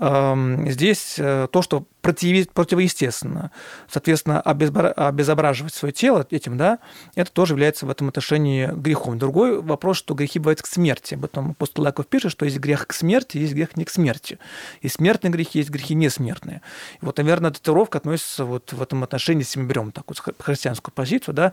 здесь 0.00 1.16
э, 1.18 1.48
то, 1.52 1.60
что 1.60 1.84
противоестественно. 2.00 3.50
Соответственно, 3.88 4.40
обезображивать 4.40 5.74
свое 5.74 5.92
тело 5.92 6.26
этим, 6.30 6.56
да, 6.56 6.78
это 7.14 7.30
тоже 7.32 7.54
является 7.54 7.86
в 7.86 7.90
этом 7.90 8.08
отношении 8.08 8.66
грехом. 8.72 9.18
Другой 9.18 9.60
вопрос, 9.60 9.98
что 9.98 10.14
грехи 10.14 10.38
бывают 10.38 10.62
к 10.62 10.66
смерти. 10.66 11.14
Об 11.14 11.24
этом 11.24 11.50
апостол 11.52 11.84
Яков 11.84 12.06
пишет, 12.06 12.32
что 12.32 12.44
есть 12.44 12.58
грех 12.58 12.86
к 12.86 12.92
смерти, 12.92 13.38
есть 13.38 13.54
грех 13.54 13.76
не 13.76 13.84
к 13.84 13.90
смерти. 13.90 14.38
Есть 14.82 14.96
смертные 14.96 15.30
грехи, 15.30 15.58
есть 15.58 15.70
грехи 15.70 15.94
несмертные. 15.94 16.62
И 17.00 17.04
вот, 17.04 17.18
наверное, 17.18 17.50
татуировка 17.50 17.98
относится 17.98 18.44
вот 18.44 18.72
в 18.72 18.80
этом 18.82 19.02
отношении, 19.02 19.42
если 19.42 19.60
мы 19.60 19.66
берем 19.66 19.92
такую 19.92 20.16
хри- 20.16 20.34
христианскую 20.38 20.92
позицию, 20.94 21.34
да, 21.34 21.52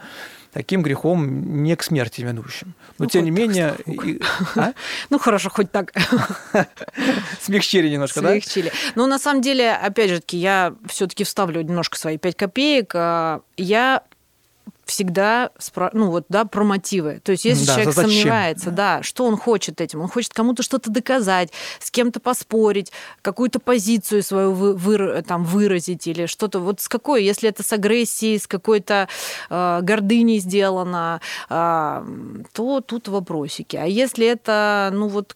таким 0.53 0.81
грехом 0.83 1.63
не 1.63 1.75
к 1.75 1.83
смерти 1.83 2.21
ведущим. 2.21 2.73
Но, 2.97 3.05
Ну, 3.05 3.09
тем 3.09 3.23
не 3.25 3.31
менее, 3.31 3.75
и- 3.85 4.21
а? 4.55 4.73
Ну, 5.09 5.19
хорошо, 5.19 5.49
хоть 5.49 5.71
так. 5.71 5.91
смягчили 7.41 7.89
немножко, 7.89 8.21
да? 8.21 8.31
Смягчили. 8.31 8.71
Но 8.95 9.07
на 9.07 9.19
самом 9.19 9.41
деле, 9.41 9.71
опять 9.73 10.09
же 10.09 10.19
таки, 10.19 10.36
я 10.37 10.75
все-таки 10.87 11.23
вставлю 11.23 11.61
немножко 11.61 11.97
свои 11.97 12.17
пять 12.17 12.35
копеек. 12.37 12.91
А, 12.95 13.41
Я 13.57 14.03
всегда 14.85 15.51
спра- 15.59 15.89
ну 15.91 16.11
вот 16.11 16.25
да 16.29 16.45
про 16.45 16.63
мотивы 16.63 17.19
то 17.21 17.33
есть 17.33 17.43
если 17.43 17.65
Да, 17.65 17.73
человек 17.73 17.93
за 17.93 18.01
зачем? 18.01 18.11
сомневается 18.11 18.71
да 18.71 19.03
что 19.03 19.25
он 19.25 19.35
хочет 19.35 19.81
этим 19.81 19.99
он 20.01 20.07
хочет 20.07 20.31
кому-то 20.33 20.63
что-то 20.63 20.89
доказать 20.89 21.51
с 21.79 21.91
кем-то 21.91 22.21
поспорить 22.21 22.93
какую-то 23.21 23.59
позицию 23.59 24.23
свою 24.23 24.53
вы- 24.53 24.75
выра- 24.75 25.21
там 25.23 25.43
выразить 25.43 26.07
или 26.07 26.25
что-то 26.25 26.59
вот 26.59 26.79
с 26.79 26.87
какой 26.87 27.25
если 27.25 27.49
это 27.49 27.63
с 27.63 27.73
агрессией 27.73 28.39
с 28.39 28.47
какой-то 28.47 29.09
э, 29.49 29.79
гордыней 29.81 30.39
сделано 30.39 31.19
а, 31.49 32.05
то 32.53 32.79
тут 32.79 33.09
вопросики 33.09 33.75
а 33.75 33.85
если 33.85 34.25
это 34.25 34.89
ну 34.93 35.09
вот 35.09 35.35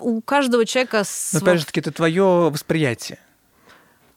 у 0.00 0.20
каждого 0.22 0.66
человека 0.66 1.04
Но 1.32 1.38
опять 1.38 1.60
же 1.60 1.66
таки, 1.66 1.78
это 1.80 1.92
твое 1.92 2.24
восприятие. 2.50 3.18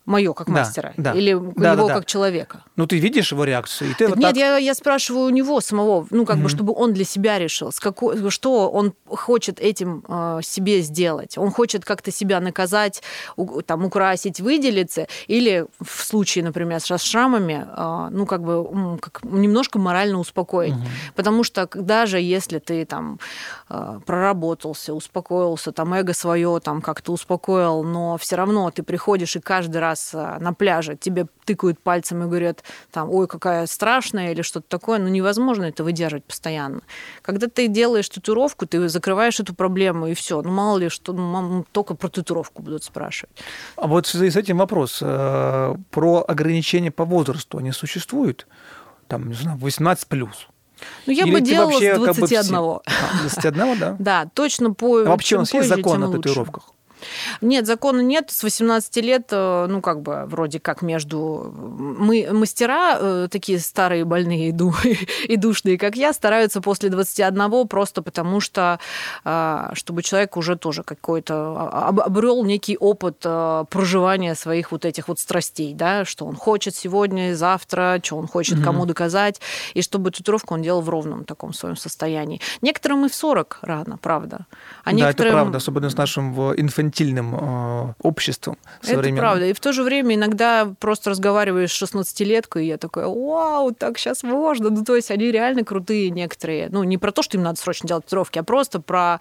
Мое 0.05 0.33
как 0.33 0.47
Да, 0.47 0.53
мастера 0.53 0.93
да. 0.97 1.13
или 1.13 1.33
Да, 1.33 1.73
его 1.73 1.81
да, 1.83 1.87
да. 1.87 1.93
как 1.95 2.05
человека 2.05 2.63
Ну, 2.75 2.85
ты 2.87 2.97
видишь 2.99 3.31
его 3.31 3.43
реакцию, 3.43 3.91
и 3.91 3.93
ты 3.93 4.05
Так 4.05 4.09
вот 4.09 4.17
нет, 4.17 4.29
так... 4.29 4.37
я, 4.37 4.57
я 4.57 4.73
спрашиваю 4.75 5.25
у 5.25 5.29
него 5.29 5.61
самого, 5.61 6.05
ну, 6.11 6.25
как 6.25 6.35
бы, 6.37 6.41
Мгм. 6.43 6.49
чтобы 6.49 6.73
он 6.73 6.93
для 6.93 7.05
себя 7.05 7.39
решил, 7.39 7.71
с 7.71 7.79
какой, 7.79 8.29
что 8.29 8.69
он 8.69 8.93
хочет 9.07 9.59
этим 9.59 10.03
э, 10.07 10.39
себе 10.43 10.81
сделать. 10.81 11.37
Он 11.37 11.49
хочет 11.51 11.83
как-то 11.85 12.11
себя 12.11 12.39
наказать, 12.39 13.01
у- 13.35 13.61
там, 13.61 13.85
украсить, 13.85 14.39
выделиться, 14.41 15.07
или 15.27 15.65
в 15.81 16.03
случае, 16.03 16.43
например, 16.43 16.79
с 16.79 16.97
шрамами, 17.01 17.65
э, 17.67 18.07
ну, 18.11 18.25
как 18.25 18.43
бы, 18.43 18.97
как 19.01 19.23
немножко 19.23 19.79
морально 19.79 20.19
успокоить. 20.19 20.73
Мгм. 20.75 20.85
Потому 21.15 21.43
что 21.43 21.67
даже 21.73 22.19
если 22.19 22.59
ты 22.59 22.85
там 22.85 23.19
э, 23.69 23.99
проработался, 24.05 24.93
успокоился, 24.93 25.71
там 25.71 25.93
эго 25.93 26.13
свое 26.13 26.59
там 26.63 26.81
как-то 26.81 27.11
успокоил, 27.13 27.83
но 27.83 28.17
все 28.17 28.35
равно 28.35 28.69
ты 28.71 28.83
приходишь 28.83 29.35
и 29.35 29.39
каждый 29.39 29.77
раз 29.77 29.94
э, 30.13 30.37
на 30.39 30.53
пляже 30.53 30.95
тебе 30.95 31.27
тыкают 31.45 31.79
пальцем 31.79 32.23
и 32.23 32.27
говорят 32.27 32.63
там, 32.91 33.09
ой, 33.09 33.27
какая 33.27 33.65
страшная 33.67 34.31
или 34.31 34.41
что-то 34.41 34.67
такое, 34.67 34.99
ну 34.99 35.07
невозможно 35.07 35.65
это 35.65 35.83
выдерживать 35.83 36.23
постоянно. 36.25 36.81
Когда 37.21 37.47
ты 37.47 37.67
делаешь 37.67 38.09
татуировку, 38.09 38.65
ты 38.65 38.89
закрываешь 38.89 39.39
эту 39.39 39.53
проблему 39.55 40.07
и 40.07 40.13
все. 40.13 40.41
Ну 40.41 40.49
мало 40.51 40.77
ли 40.77 40.89
что, 40.89 41.13
ну, 41.13 41.21
мам, 41.21 41.65
только 41.71 41.95
про 41.95 42.09
татуировку 42.09 42.61
будут 42.61 42.83
спрашивать. 42.83 43.35
А 43.75 43.87
вот 43.87 44.05
в 44.05 44.09
связи 44.09 44.31
с 44.31 44.35
этим 44.35 44.57
вопрос. 44.57 44.99
э, 45.01 45.75
Про 45.91 46.25
ограничения 46.27 46.91
по 46.91 47.05
возрасту 47.05 47.57
они 47.57 47.71
существуют? 47.71 48.47
Там, 49.07 49.27
не 49.29 49.33
знаю, 49.35 49.57
18 49.59 50.07
плюс. 50.07 50.47
Ну 51.05 51.13
я 51.13 51.23
Или 51.23 51.31
бы 51.31 51.41
делала 51.41 51.71
вообще 51.71 51.95
с 51.95 51.99
как 52.03 52.15
бы 52.17 52.27
все- 52.27 52.43
21. 52.43 52.55
А, 52.57 52.81
21, 53.21 53.79
да? 53.79 53.95
Да, 53.99 54.25
точно 54.33 54.73
по 54.73 55.01
А 55.01 55.05
вообще 55.05 55.37
у 55.37 55.39
нас 55.39 55.53
есть 55.53 55.69
закон 55.69 56.03
о 56.03 56.11
татуировках? 56.11 56.71
Нет, 57.41 57.65
закона 57.65 58.01
нет. 58.01 58.31
С 58.31 58.43
18 58.43 58.97
лет, 58.97 59.27
э, 59.31 59.65
ну, 59.67 59.81
как 59.81 60.01
бы, 60.01 60.25
вроде 60.27 60.59
как 60.59 60.81
между... 60.81 61.53
Мы, 61.97 62.27
мастера, 62.31 62.97
э, 62.99 63.27
такие 63.29 63.59
старые, 63.59 64.05
больные 64.05 64.49
и, 64.49 64.51
ду- 64.51 64.73
и 65.27 65.35
душные, 65.37 65.77
как 65.77 65.95
я, 65.95 66.13
стараются 66.13 66.61
после 66.61 66.89
21 66.89 67.67
просто 67.67 68.01
потому, 68.01 68.39
что 68.39 68.79
э, 69.23 69.69
чтобы 69.73 70.03
человек 70.03 70.37
уже 70.37 70.55
тоже 70.55 70.83
какой-то 70.83 71.69
об- 71.71 71.99
обрел 72.01 72.43
некий 72.43 72.77
опыт 72.77 73.19
проживания 73.69 74.35
своих 74.35 74.71
вот 74.71 74.85
этих 74.85 75.07
вот 75.07 75.19
страстей, 75.19 75.73
да, 75.73 76.05
что 76.05 76.25
он 76.25 76.35
хочет 76.35 76.75
сегодня 76.75 77.35
завтра, 77.35 77.99
что 78.03 78.17
он 78.17 78.27
хочет 78.27 78.63
кому 78.63 78.85
доказать, 78.85 79.41
и 79.73 79.81
чтобы 79.81 80.11
татуировку 80.11 80.53
он 80.53 80.61
делал 80.61 80.81
в 80.81 80.89
ровном 80.89 81.25
таком 81.25 81.53
своем 81.53 81.75
состоянии. 81.75 82.41
Некоторым 82.61 83.05
и 83.05 83.09
в 83.09 83.15
40 83.15 83.59
рано, 83.61 83.97
правда. 83.97 84.45
А 84.83 84.91
да, 84.91 84.91
это 84.91 85.07
некоторым... 85.07 85.33
правда, 85.33 85.57
особенно 85.57 85.89
с 85.89 85.97
нашим 85.97 86.33
в- 86.33 86.55
инфантильным 86.85 87.35
э, 87.35 87.93
обществом 88.01 88.57
Это 88.81 88.93
современным. 88.93 89.19
правда. 89.19 89.45
И 89.45 89.53
в 89.53 89.59
то 89.59 89.73
же 89.73 89.83
время 89.83 90.15
иногда 90.15 90.73
просто 90.79 91.09
разговариваешь 91.09 91.71
с 91.71 91.81
16-леткой, 91.81 92.63
и 92.65 92.67
я 92.67 92.77
такая, 92.77 93.07
вау, 93.07 93.71
так 93.73 93.97
сейчас 93.97 94.23
можно. 94.23 94.69
Ну, 94.69 94.83
то 94.83 94.95
есть 94.95 95.11
они 95.11 95.31
реально 95.31 95.63
крутые 95.63 96.09
некоторые. 96.09 96.69
Ну, 96.69 96.83
не 96.83 96.97
про 96.97 97.11
то, 97.11 97.21
что 97.21 97.37
им 97.37 97.43
надо 97.43 97.59
срочно 97.59 97.87
делать 97.87 98.05
татуировки, 98.05 98.39
а 98.39 98.43
просто 98.43 98.79
про 98.79 99.19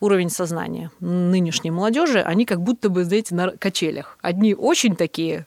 уровень 0.00 0.30
сознания 0.30 0.90
нынешней 1.00 1.70
молодежи. 1.70 2.20
Они 2.20 2.44
как 2.44 2.60
будто 2.60 2.88
бы, 2.88 3.04
знаете, 3.04 3.34
на 3.34 3.50
качелях. 3.50 4.18
Одни 4.22 4.54
очень 4.54 4.96
такие 4.96 5.46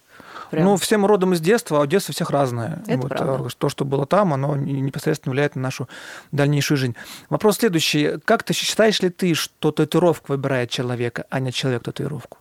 прям... 0.52 0.66
Ну, 0.66 0.76
всем 0.78 1.06
родом 1.06 1.34
из 1.34 1.42
детства, 1.42 1.82
а 1.82 1.88
детство 1.88 2.14
всех 2.14 2.30
разное. 2.30 2.82
Это 2.88 2.98
вот, 3.02 3.10
правда. 3.10 3.46
э, 3.48 3.50
То, 3.58 3.70
что 3.70 3.86
было 3.86 4.06
там, 4.06 4.34
оно 4.34 4.56
не- 4.56 4.82
непосредственно 4.82 5.32
влияет 5.32 5.56
на 5.56 5.62
нашу 5.62 5.88
дальнейшую 6.32 6.78
жизнь. 6.78 6.96
Вопрос 7.30 7.58
следующий. 7.58 8.18
Как 8.26 8.44
ты 8.44 8.54
считаешь 8.54 9.00
ли 9.02 9.10
ты, 9.10 9.34
что 9.34 9.72
татуировка 9.72 10.32
выбирает 10.32 10.70
человека, 10.70 11.26
а 11.30 11.40
не 11.40 11.52
человек 11.52 11.84
татуировку? 11.84 12.38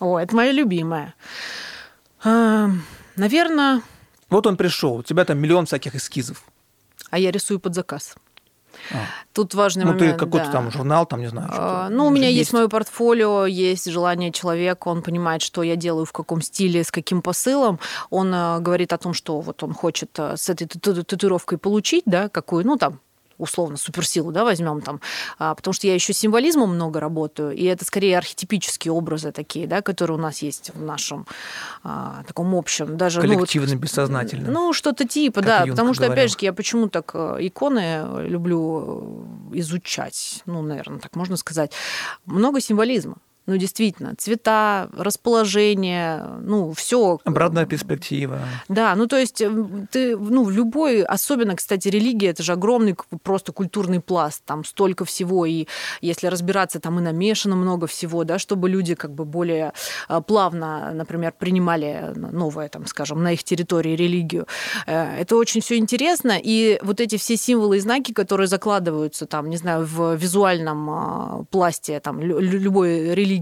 О, 0.00 0.18
это 0.18 0.34
моя 0.36 0.52
любимая. 0.52 1.14
А, 2.24 2.68
наверное, 3.16 3.82
Вот 4.30 4.46
он 4.46 4.56
пришел, 4.56 4.96
у 4.96 5.02
тебя 5.02 5.24
там 5.24 5.38
миллион 5.38 5.66
всяких 5.66 5.94
эскизов. 5.94 6.42
а 7.10 7.18
я 7.18 7.30
рисую 7.30 7.58
под 7.60 7.74
заказ. 7.74 8.14
А. 8.92 8.96
Тут 9.32 9.54
важный 9.54 9.84
Ну, 9.84 9.92
момент. 9.92 10.12
ты 10.12 10.18
какой-то 10.18 10.46
да. 10.46 10.52
там 10.52 10.70
журнал, 10.70 11.06
там, 11.06 11.20
не 11.20 11.28
знаю. 11.28 11.48
А, 11.52 11.88
Ну, 11.90 12.06
у 12.06 12.10
меня 12.10 12.26
есть 12.28 12.38
есть 12.38 12.52
мое 12.52 12.68
портфолио, 12.68 13.46
есть 13.46 13.90
желание 13.90 14.32
человека, 14.32 14.88
он 14.88 15.02
понимает, 15.02 15.42
что 15.42 15.62
я 15.62 15.76
делаю, 15.76 16.04
в 16.06 16.12
каком 16.12 16.40
стиле, 16.42 16.82
с 16.84 16.90
каким 16.90 17.20
посылом. 17.22 17.78
Он 18.10 18.32
э, 18.34 18.58
говорит 18.60 18.92
о 18.92 18.98
том, 18.98 19.12
что 19.14 19.40
вот 19.40 19.62
он 19.62 19.74
хочет 19.74 20.10
э, 20.18 20.36
с 20.36 20.48
этой 20.48 20.66
тату- 20.66 21.04
татуировкой 21.04 21.58
получить, 21.58 22.04
да, 22.06 22.28
какую, 22.28 22.66
ну, 22.66 22.76
там, 22.76 23.00
условно, 23.38 23.76
суперсилу, 23.76 24.32
да, 24.32 24.44
возьмем 24.44 24.80
там, 24.80 25.00
А, 25.38 25.54
потому 25.54 25.72
что 25.72 25.86
я 25.86 25.94
еще 25.94 26.12
с 26.12 26.18
символизмом 26.18 26.74
много 26.74 27.00
работаю, 27.00 27.52
и 27.52 27.64
это 27.64 27.84
скорее 27.84 28.18
архетипические 28.18 28.92
образы 28.92 29.32
такие, 29.32 29.66
да, 29.66 29.82
которые 29.82 30.18
у 30.18 30.20
нас 30.20 30.42
есть 30.42 30.72
в 30.74 30.82
нашем 30.82 31.26
а, 31.84 32.24
таком 32.26 32.54
общем, 32.54 32.96
даже 32.96 33.22
ну, 33.22 33.28
вот, 33.28 33.34
коллективно, 33.36 33.76
бессознательно. 33.76 34.50
ну, 34.50 34.72
что-то 34.72 35.06
типа, 35.06 35.40
да. 35.42 35.60
Юнг 35.60 35.70
потому 35.70 35.94
что, 35.94 36.04
говорил. 36.04 36.24
опять 36.24 36.32
же, 36.32 36.38
я 36.40 36.52
почему 36.52 36.88
так 36.88 37.10
э, 37.14 37.36
иконы 37.40 38.04
люблю 38.26 39.48
э, 39.52 39.58
изучать, 39.58 40.42
ну, 40.46 40.62
наверное, 40.62 40.98
так 40.98 41.14
можно 41.16 41.36
сказать. 41.36 41.72
Много 42.26 42.60
символизма. 42.60 43.16
Ну, 43.48 43.56
действительно, 43.56 44.14
цвета, 44.14 44.90
расположение, 44.92 46.22
ну, 46.42 46.74
все. 46.74 47.18
Обратная 47.24 47.64
перспектива. 47.64 48.40
Да, 48.68 48.94
ну, 48.94 49.06
то 49.06 49.16
есть 49.16 49.42
ты, 49.90 50.18
ну, 50.18 50.44
в 50.44 50.50
любой, 50.50 51.02
особенно, 51.02 51.56
кстати, 51.56 51.88
религия, 51.88 52.28
это 52.28 52.42
же 52.42 52.52
огромный 52.52 52.94
просто 53.22 53.52
культурный 53.52 54.00
пласт, 54.00 54.42
там 54.44 54.66
столько 54.66 55.06
всего, 55.06 55.46
и 55.46 55.66
если 56.02 56.26
разбираться, 56.26 56.78
там 56.78 56.98
и 56.98 57.02
намешано 57.02 57.56
много 57.56 57.86
всего, 57.86 58.24
да, 58.24 58.38
чтобы 58.38 58.68
люди 58.68 58.94
как 58.94 59.14
бы 59.14 59.24
более 59.24 59.72
а, 60.08 60.20
плавно, 60.20 60.92
например, 60.92 61.32
принимали 61.32 62.12
новое, 62.16 62.68
там, 62.68 62.84
скажем, 62.86 63.22
на 63.22 63.32
их 63.32 63.44
территории 63.44 63.96
религию. 63.96 64.46
Э, 64.86 65.20
это 65.20 65.36
очень 65.36 65.62
все 65.62 65.78
интересно, 65.78 66.38
и 66.38 66.78
вот 66.82 67.00
эти 67.00 67.16
все 67.16 67.38
символы 67.38 67.78
и 67.78 67.80
знаки, 67.80 68.12
которые 68.12 68.46
закладываются 68.46 69.24
там, 69.24 69.48
не 69.48 69.56
знаю, 69.56 69.86
в 69.86 70.16
визуальном 70.16 70.90
а, 70.90 71.44
пласте 71.50 71.98
там 72.00 72.20
любой 72.20 73.14
религии, 73.14 73.37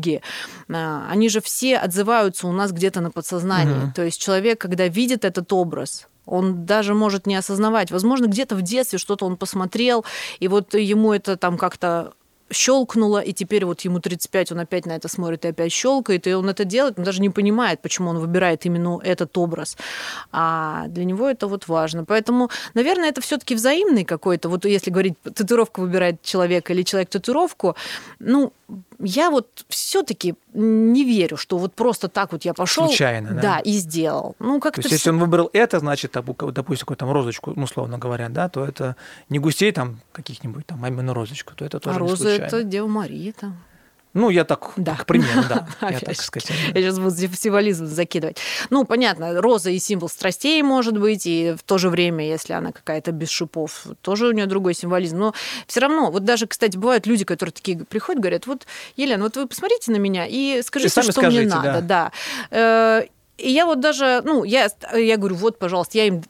а, 0.68 1.06
они 1.10 1.28
же 1.28 1.40
все 1.40 1.76
отзываются 1.76 2.46
у 2.46 2.52
нас 2.52 2.72
где-то 2.72 3.00
на 3.00 3.10
подсознании. 3.10 3.84
Угу. 3.84 3.92
То 3.94 4.04
есть 4.04 4.20
человек, 4.20 4.60
когда 4.60 4.88
видит 4.88 5.24
этот 5.24 5.52
образ, 5.52 6.08
он 6.26 6.66
даже 6.66 6.94
может 6.94 7.26
не 7.26 7.36
осознавать. 7.36 7.90
Возможно, 7.90 8.26
где-то 8.26 8.56
в 8.56 8.62
детстве 8.62 8.98
что-то 8.98 9.26
он 9.26 9.36
посмотрел, 9.36 10.04
и 10.40 10.48
вот 10.48 10.74
ему 10.74 11.12
это 11.12 11.36
там 11.36 11.56
как-то 11.56 12.12
щелкнуло, 12.52 13.18
и 13.18 13.32
теперь 13.32 13.64
вот 13.64 13.80
ему 13.80 14.00
35, 14.00 14.52
он 14.52 14.60
опять 14.60 14.86
на 14.86 14.92
это 14.92 15.08
смотрит 15.08 15.44
и 15.44 15.48
опять 15.48 15.72
щелкает, 15.72 16.26
и 16.26 16.34
он 16.34 16.48
это 16.48 16.64
делает, 16.64 16.98
он 16.98 17.04
даже 17.04 17.20
не 17.20 17.30
понимает, 17.30 17.82
почему 17.82 18.10
он 18.10 18.18
выбирает 18.18 18.66
именно 18.66 19.00
этот 19.02 19.36
образ. 19.36 19.76
А 20.32 20.86
для 20.88 21.04
него 21.04 21.28
это 21.28 21.48
вот 21.48 21.68
важно. 21.68 22.04
Поэтому, 22.04 22.50
наверное, 22.74 23.08
это 23.08 23.20
все-таки 23.20 23.54
взаимный 23.54 24.04
какой-то, 24.04 24.48
вот 24.48 24.64
если 24.64 24.90
говорить, 24.90 25.14
татуировку 25.22 25.80
выбирает 25.80 26.22
человек 26.22 26.70
или 26.70 26.82
человек 26.82 27.10
татуировку, 27.10 27.74
ну, 28.20 28.52
я 28.98 29.30
вот 29.30 29.64
все-таки 29.68 30.34
не 30.52 31.04
верю, 31.04 31.36
что 31.36 31.58
вот 31.58 31.74
просто 31.74 32.08
так 32.08 32.32
вот 32.32 32.44
я 32.44 32.54
пошел. 32.54 32.86
Случайно, 32.86 33.34
да? 33.34 33.40
Да, 33.40 33.58
и 33.60 33.72
сделал. 33.72 34.34
Ну, 34.38 34.60
как 34.60 34.74
то 34.74 34.80
есть, 34.80 34.90
если 34.90 35.10
он 35.10 35.18
выбрал 35.18 35.50
это, 35.52 35.78
значит, 35.78 36.12
допустим, 36.12 36.80
какую-то 36.80 36.96
там 36.96 37.12
розочку, 37.12 37.52
ну, 37.54 37.64
условно 37.64 37.98
говоря, 37.98 38.28
да, 38.28 38.48
то 38.48 38.64
это 38.64 38.96
не 39.28 39.38
гусей 39.38 39.72
там 39.72 40.00
каких-нибудь 40.12 40.66
там, 40.66 40.84
а 40.84 40.88
именно 40.88 41.14
розочку, 41.14 41.54
то 41.54 41.64
это 41.64 41.78
тоже 41.78 41.96
а 41.96 41.98
роза 41.98 42.28
это 42.28 42.64
Дева 42.64 42.88
Мария 42.88 43.32
там. 43.32 43.56
Ну, 44.16 44.30
я 44.30 44.44
так, 44.44 44.72
да. 44.76 44.96
к 44.96 45.04
примеру, 45.04 45.42
да. 45.46 45.68
я 45.90 46.00
так 46.00 46.16
сказать. 46.16 46.50
Я 46.74 46.80
сейчас 46.80 46.98
буду 46.98 47.36
символизм 47.36 47.86
закидывать. 47.86 48.38
Ну, 48.70 48.84
понятно, 48.84 49.40
роза 49.42 49.70
и 49.70 49.78
символ 49.78 50.08
страстей 50.08 50.62
может 50.62 50.98
быть, 50.98 51.26
и 51.26 51.54
в 51.56 51.62
то 51.62 51.76
же 51.76 51.90
время, 51.90 52.26
если 52.26 52.54
она 52.54 52.72
какая-то 52.72 53.12
без 53.12 53.28
шипов, 53.28 53.86
тоже 54.00 54.28
у 54.28 54.32
нее 54.32 54.46
другой 54.46 54.72
символизм. 54.72 55.18
Но 55.18 55.34
все 55.66 55.80
равно, 55.80 56.10
вот 56.10 56.24
даже, 56.24 56.46
кстати, 56.46 56.78
бывают 56.78 57.06
люди, 57.06 57.26
которые 57.26 57.52
такие 57.52 57.84
приходят, 57.84 58.22
говорят, 58.22 58.46
вот, 58.46 58.66
Елена, 58.96 59.24
вот 59.24 59.36
вы 59.36 59.46
посмотрите 59.46 59.92
на 59.92 59.96
меня 59.96 60.26
и 60.26 60.62
скажите, 60.62 61.02
что 61.02 61.12
скажите, 61.12 61.42
мне 61.42 61.54
надо. 61.54 61.82
Да. 61.82 62.12
да. 62.50 63.02
Э, 63.02 63.06
и 63.36 63.50
я 63.50 63.66
вот 63.66 63.80
даже, 63.80 64.22
ну, 64.24 64.44
я, 64.44 64.70
я 64.94 65.18
говорю, 65.18 65.36
вот, 65.36 65.58
пожалуйста, 65.58 65.98
я 65.98 66.06
им 66.06 66.22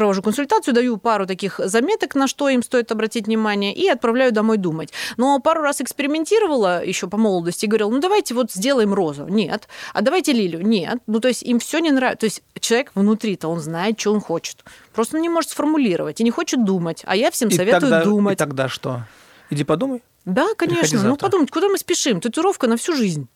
провожу 0.00 0.22
консультацию, 0.22 0.72
даю 0.72 0.96
пару 0.96 1.26
таких 1.26 1.60
заметок, 1.62 2.14
на 2.14 2.26
что 2.26 2.48
им 2.48 2.62
стоит 2.62 2.90
обратить 2.90 3.26
внимание, 3.26 3.74
и 3.74 3.86
отправляю 3.86 4.32
домой 4.32 4.56
думать. 4.56 4.94
Но 5.18 5.38
пару 5.40 5.60
раз 5.60 5.82
экспериментировала 5.82 6.82
еще 6.82 7.06
по 7.06 7.18
молодости 7.18 7.66
и 7.66 7.68
говорила, 7.68 7.90
ну 7.90 8.00
давайте 8.00 8.32
вот 8.32 8.50
сделаем 8.50 8.94
розу. 8.94 9.26
Нет. 9.28 9.68
А 9.92 10.00
давайте 10.00 10.32
лилию. 10.32 10.66
Нет. 10.66 11.00
Ну 11.06 11.20
то 11.20 11.28
есть 11.28 11.42
им 11.42 11.58
все 11.58 11.80
не 11.80 11.90
нравится. 11.90 12.20
То 12.20 12.26
есть 12.26 12.42
человек 12.60 12.92
внутри-то, 12.94 13.48
он 13.48 13.60
знает, 13.60 14.00
что 14.00 14.14
он 14.14 14.22
хочет. 14.22 14.64
Просто 14.94 15.16
он 15.16 15.22
не 15.22 15.28
может 15.28 15.50
сформулировать 15.50 16.18
и 16.22 16.24
не 16.24 16.30
хочет 16.30 16.64
думать. 16.64 17.02
А 17.04 17.14
я 17.14 17.30
всем 17.30 17.50
и 17.50 17.52
советую 17.52 17.82
тогда, 17.82 18.02
думать. 18.02 18.32
И 18.32 18.36
тогда 18.36 18.68
что? 18.70 19.02
Иди 19.50 19.64
подумай. 19.64 20.02
Да, 20.24 20.46
конечно. 20.56 21.02
Ну 21.02 21.18
подумать, 21.18 21.50
куда 21.50 21.68
мы 21.68 21.76
спешим? 21.76 22.22
Татуировка 22.22 22.68
на 22.68 22.78
всю 22.78 22.94
жизнь 22.94 23.28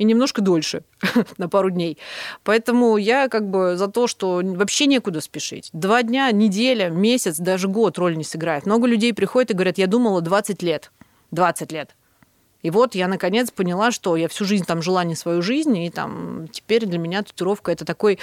и 0.00 0.04
немножко 0.04 0.40
дольше, 0.40 0.82
на 1.36 1.50
пару 1.50 1.70
дней. 1.70 1.98
Поэтому 2.42 2.96
я 2.96 3.28
как 3.28 3.50
бы 3.50 3.76
за 3.76 3.86
то, 3.86 4.06
что 4.06 4.40
вообще 4.42 4.86
некуда 4.86 5.20
спешить. 5.20 5.68
Два 5.74 6.02
дня, 6.02 6.32
неделя, 6.32 6.88
месяц, 6.88 7.36
даже 7.36 7.68
год 7.68 7.98
роль 7.98 8.16
не 8.16 8.24
сыграет. 8.24 8.64
Много 8.64 8.86
людей 8.86 9.12
приходят 9.12 9.50
и 9.50 9.54
говорят, 9.54 9.76
я 9.76 9.86
думала 9.86 10.22
20 10.22 10.62
лет. 10.62 10.90
20 11.32 11.70
лет. 11.72 11.94
И 12.62 12.70
вот 12.70 12.94
я 12.94 13.08
наконец 13.08 13.50
поняла, 13.50 13.90
что 13.90 14.16
я 14.16 14.28
всю 14.28 14.46
жизнь 14.46 14.64
там 14.64 14.80
жила 14.80 15.04
не 15.04 15.14
свою 15.14 15.42
жизнь, 15.42 15.76
и 15.76 15.90
там 15.90 16.48
теперь 16.48 16.86
для 16.86 16.98
меня 16.98 17.22
татуировка 17.22 17.70
это 17.70 17.84
такой 17.84 18.18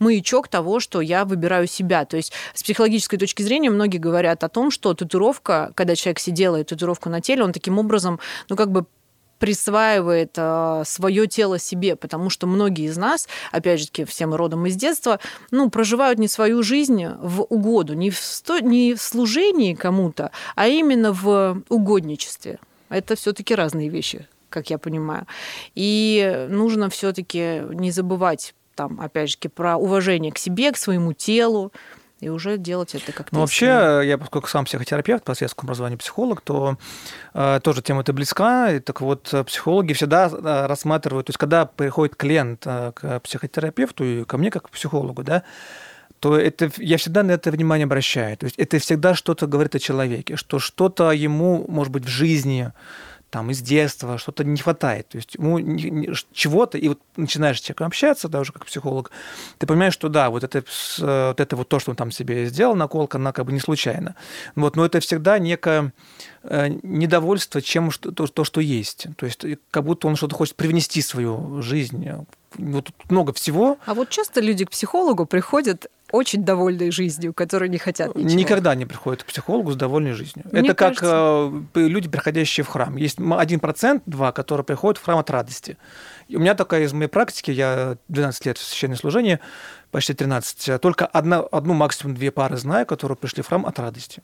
маячок 0.00 0.48
того, 0.48 0.80
что 0.80 1.00
я 1.00 1.24
выбираю 1.24 1.68
себя. 1.68 2.04
То 2.06 2.16
есть 2.16 2.32
с 2.54 2.62
психологической 2.64 3.20
точки 3.20 3.42
зрения 3.42 3.70
многие 3.70 3.98
говорят 3.98 4.42
о 4.42 4.48
том, 4.48 4.72
что 4.72 4.94
татуировка, 4.94 5.72
когда 5.76 5.94
человек 5.94 6.18
себе 6.18 6.34
делает 6.34 6.68
татуировку 6.68 7.08
на 7.08 7.20
теле, 7.20 7.44
он 7.44 7.52
таким 7.52 7.78
образом, 7.78 8.18
ну 8.48 8.56
как 8.56 8.72
бы 8.72 8.86
присваивает 9.40 10.34
э, 10.36 10.82
свое 10.84 11.26
тело 11.26 11.58
себе, 11.58 11.96
потому 11.96 12.30
что 12.30 12.46
многие 12.46 12.84
из 12.84 12.96
нас, 12.96 13.26
опять 13.50 13.80
же 13.80 13.86
таки, 13.86 14.04
все 14.04 14.26
родом 14.26 14.66
из 14.66 14.76
детства, 14.76 15.18
ну, 15.50 15.70
проживают 15.70 16.18
не 16.18 16.28
свою 16.28 16.62
жизнь 16.62 17.06
в 17.06 17.42
угоду, 17.48 17.94
не 17.94 18.10
в, 18.10 18.18
сто... 18.18 18.58
не 18.60 18.94
в 18.94 19.00
служении 19.00 19.74
кому-то, 19.74 20.30
а 20.54 20.68
именно 20.68 21.12
в 21.12 21.62
угодничестве. 21.70 22.58
Это 22.90 23.16
все-таки 23.16 23.54
разные 23.54 23.88
вещи, 23.88 24.28
как 24.50 24.68
я 24.68 24.76
понимаю. 24.76 25.26
И 25.74 26.46
нужно 26.50 26.90
все-таки 26.90 27.62
не 27.70 27.90
забывать 27.90 28.54
там, 28.74 29.00
опять 29.00 29.30
же, 29.30 29.38
про 29.54 29.76
уважение 29.76 30.32
к 30.32 30.38
себе, 30.38 30.70
к 30.70 30.76
своему 30.76 31.14
телу, 31.14 31.72
и 32.20 32.28
уже 32.28 32.58
делать 32.58 32.94
это 32.94 33.12
как-то. 33.12 33.34
Ну, 33.34 33.40
вообще, 33.40 34.02
я, 34.04 34.18
поскольку 34.18 34.48
сам 34.48 34.64
психотерапевт 34.64 35.24
по 35.24 35.34
светскому 35.34 35.68
образованию 35.68 35.98
психолог, 35.98 36.42
то 36.42 36.76
э, 37.32 37.60
тоже 37.62 37.82
тема 37.82 38.02
эта 38.02 38.12
близка. 38.12 38.72
И, 38.72 38.80
так 38.80 39.00
вот, 39.00 39.34
психологи 39.46 39.94
всегда 39.94 40.28
э, 40.28 40.66
рассматривают, 40.66 41.26
то 41.26 41.30
есть, 41.30 41.38
когда 41.38 41.64
приходит 41.64 42.16
клиент 42.16 42.62
э, 42.66 42.92
к 42.94 43.20
психотерапевту 43.20 44.04
и 44.04 44.24
ко 44.24 44.36
мне 44.36 44.50
как 44.50 44.64
к 44.64 44.70
психологу, 44.70 45.22
да, 45.22 45.44
то 46.20 46.36
это, 46.36 46.70
я 46.76 46.98
всегда 46.98 47.22
на 47.22 47.32
это 47.32 47.50
внимание 47.50 47.86
обращаю. 47.86 48.36
То 48.36 48.44
есть 48.44 48.58
это 48.58 48.78
всегда 48.78 49.14
что-то 49.14 49.46
говорит 49.46 49.74
о 49.74 49.78
человеке, 49.78 50.36
что 50.36 50.58
что-то 50.58 51.12
ему, 51.12 51.64
может 51.68 51.90
быть, 51.90 52.04
в 52.04 52.08
жизни 52.08 52.72
там 53.30 53.50
из 53.50 53.62
детства 53.62 54.18
что-то 54.18 54.44
не 54.44 54.58
хватает, 54.58 55.08
то 55.08 55.16
есть 55.16 55.34
ему 55.34 55.58
чего-то, 56.32 56.78
и 56.78 56.88
вот 56.88 57.00
начинаешь 57.16 57.58
с 57.58 57.60
человеком 57.60 57.86
общаться, 57.86 58.28
да, 58.28 58.40
уже 58.40 58.52
как 58.52 58.66
психолог, 58.66 59.10
ты 59.58 59.66
понимаешь, 59.66 59.94
что 59.94 60.08
да, 60.08 60.30
вот 60.30 60.44
это 60.44 60.64
вот, 60.98 61.40
это 61.40 61.56
вот 61.56 61.68
то, 61.68 61.78
что 61.78 61.90
он 61.90 61.96
там 61.96 62.10
себе 62.10 62.46
сделал, 62.46 62.74
наколка, 62.74 63.18
она 63.18 63.32
как 63.32 63.46
бы 63.46 63.52
не 63.52 63.60
случайно. 63.60 64.16
Вот, 64.56 64.76
но 64.76 64.84
это 64.84 65.00
всегда 65.00 65.38
некое 65.38 65.92
э, 66.42 66.68
недовольство 66.82 67.62
чем 67.62 67.90
что, 67.90 68.12
то, 68.12 68.26
то, 68.26 68.44
что 68.44 68.60
есть. 68.60 69.06
То 69.16 69.26
есть 69.26 69.44
как 69.70 69.84
будто 69.84 70.08
он 70.08 70.16
что-то 70.16 70.34
хочет 70.34 70.56
привнести 70.56 71.00
в 71.00 71.06
свою 71.06 71.62
жизнь. 71.62 72.08
Вот 72.56 72.90
много 73.08 73.32
всего. 73.32 73.78
А 73.86 73.94
вот 73.94 74.10
часто 74.10 74.40
люди 74.40 74.64
к 74.64 74.70
психологу 74.70 75.24
приходят 75.24 75.86
очень 76.12 76.44
довольной 76.44 76.90
жизнью, 76.90 77.32
которые 77.32 77.68
не 77.68 77.78
хотят 77.78 78.14
ничего. 78.14 78.38
Никогда 78.38 78.74
не 78.74 78.86
приходят 78.86 79.22
к 79.22 79.26
психологу 79.26 79.72
с 79.72 79.76
довольной 79.76 80.12
жизнью. 80.12 80.46
Мне 80.50 80.62
Это 80.62 80.74
кажется... 80.74 81.50
как 81.74 81.82
э, 81.82 81.88
люди, 81.88 82.08
приходящие 82.08 82.64
в 82.64 82.68
храм. 82.68 82.96
Есть 82.96 83.18
один 83.18 83.60
процент, 83.60 84.02
два, 84.06 84.32
которые 84.32 84.64
приходят 84.64 84.98
в 84.98 85.04
храм 85.04 85.18
от 85.18 85.30
радости. 85.30 85.76
И 86.28 86.36
у 86.36 86.40
меня 86.40 86.54
такая 86.54 86.84
из 86.84 86.92
моей 86.92 87.08
практики, 87.08 87.50
я 87.50 87.96
12 88.08 88.46
лет 88.46 88.58
в 88.58 88.62
священном 88.62 88.96
служении, 88.96 89.40
почти 89.90 90.14
13, 90.14 90.80
только 90.80 91.06
одна, 91.06 91.40
одну, 91.40 91.74
максимум 91.74 92.14
две 92.14 92.30
пары 92.30 92.56
знаю, 92.56 92.86
которые 92.86 93.16
пришли 93.16 93.42
в 93.42 93.48
храм 93.48 93.66
от 93.66 93.78
радости. 93.78 94.22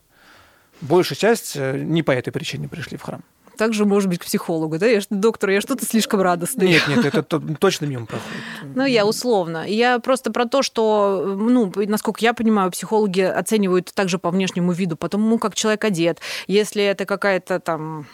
Большая 0.81 1.17
часть 1.17 1.57
э, 1.57 1.79
не 1.79 2.03
по 2.03 2.11
этой 2.11 2.31
причине 2.31 2.69
пришли 2.69 2.97
в 2.97 3.03
храм 3.03 3.23
также, 3.57 3.85
может 3.85 4.09
быть, 4.09 4.21
к 4.21 4.25
психологу, 4.25 4.79
да? 4.79 4.87
Я, 4.87 5.01
доктор, 5.11 5.51
я 5.51 5.61
что-то 5.61 5.85
слишком 5.85 6.21
радостный. 6.21 6.69
Нет, 6.69 6.89
нет, 6.89 7.05
это 7.05 7.23
точно 7.59 7.87
мимо 7.87 8.07
проходит. 8.07 8.37
Ну, 8.75 8.85
я 8.85 9.07
условно. 9.07 9.67
Я 9.67 9.99
просто 9.99 10.33
про 10.33 10.47
то, 10.47 10.63
что, 10.63 11.37
ну, 11.37 11.73
насколько 11.75 12.21
я 12.21 12.35
понимаю, 12.35 12.71
психологи 12.71 13.21
оценивают 13.21 13.93
также 13.95 14.19
по 14.19 14.31
внешнему 14.31 14.73
виду, 14.73 14.97
по 14.97 15.09
тому, 15.09 15.39
как 15.39 15.55
человек 15.55 15.85
одет. 15.85 16.21
Если 16.47 16.83
это 16.83 17.05
какая-то 17.05 17.61
там 17.61 18.07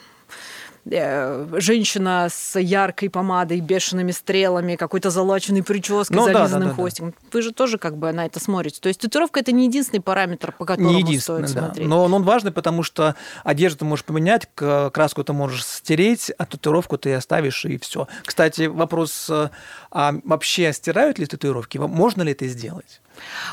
женщина 0.85 2.29
с 2.31 2.59
яркой 2.59 3.09
помадой, 3.09 3.61
бешеными 3.61 4.11
стрелами, 4.11 4.77
какой-то 4.77 5.11
залаченной 5.11 5.63
прической, 5.63 6.17
ну, 6.17 6.25
зализанным 6.25 6.69
да, 6.69 6.69
да, 6.69 6.75
хвостиком. 6.75 7.11
Да, 7.11 7.17
да. 7.21 7.29
Вы 7.33 7.43
же 7.43 7.53
тоже 7.53 7.79
как 7.79 7.97
бы 7.97 8.13
на 8.13 8.27
это 8.27 8.41
смотрите. 8.41 8.81
То 8.81 8.89
есть 8.89 9.01
татуировка 9.01 9.41
это 9.41 9.53
не 9.53 9.67
единственный 9.67 10.01
параметр, 10.01 10.53
по 10.53 10.65
которому 10.65 10.99
не 10.99 11.19
стоит 11.19 11.43
да. 11.43 11.49
смотреть. 11.49 11.87
Но 11.87 12.05
он, 12.05 12.23
важный, 12.25 12.51
потому 12.51 12.83
что 12.83 13.15
одежду 13.45 13.81
ты 13.81 13.85
можешь 13.85 14.05
поменять, 14.05 14.49
краску 14.55 15.25
ты 15.25 15.33
можешь 15.33 15.65
стереть, 15.65 16.33
а 16.37 16.47
татуировку 16.47 16.99
ты 16.99 17.15
оставишь 17.15 17.65
и 17.65 17.79
все. 17.79 18.09
Кстати, 18.25 18.63
вопрос, 18.63 19.29
э, 19.31 19.51
а 19.91 20.15
вообще 20.25 20.73
стирают 20.73 21.19
ли 21.19 21.27
татуировки? 21.27 21.79
Можно 21.79 22.23
ли 22.23 22.33
это 22.33 22.47
сделать? 22.49 23.01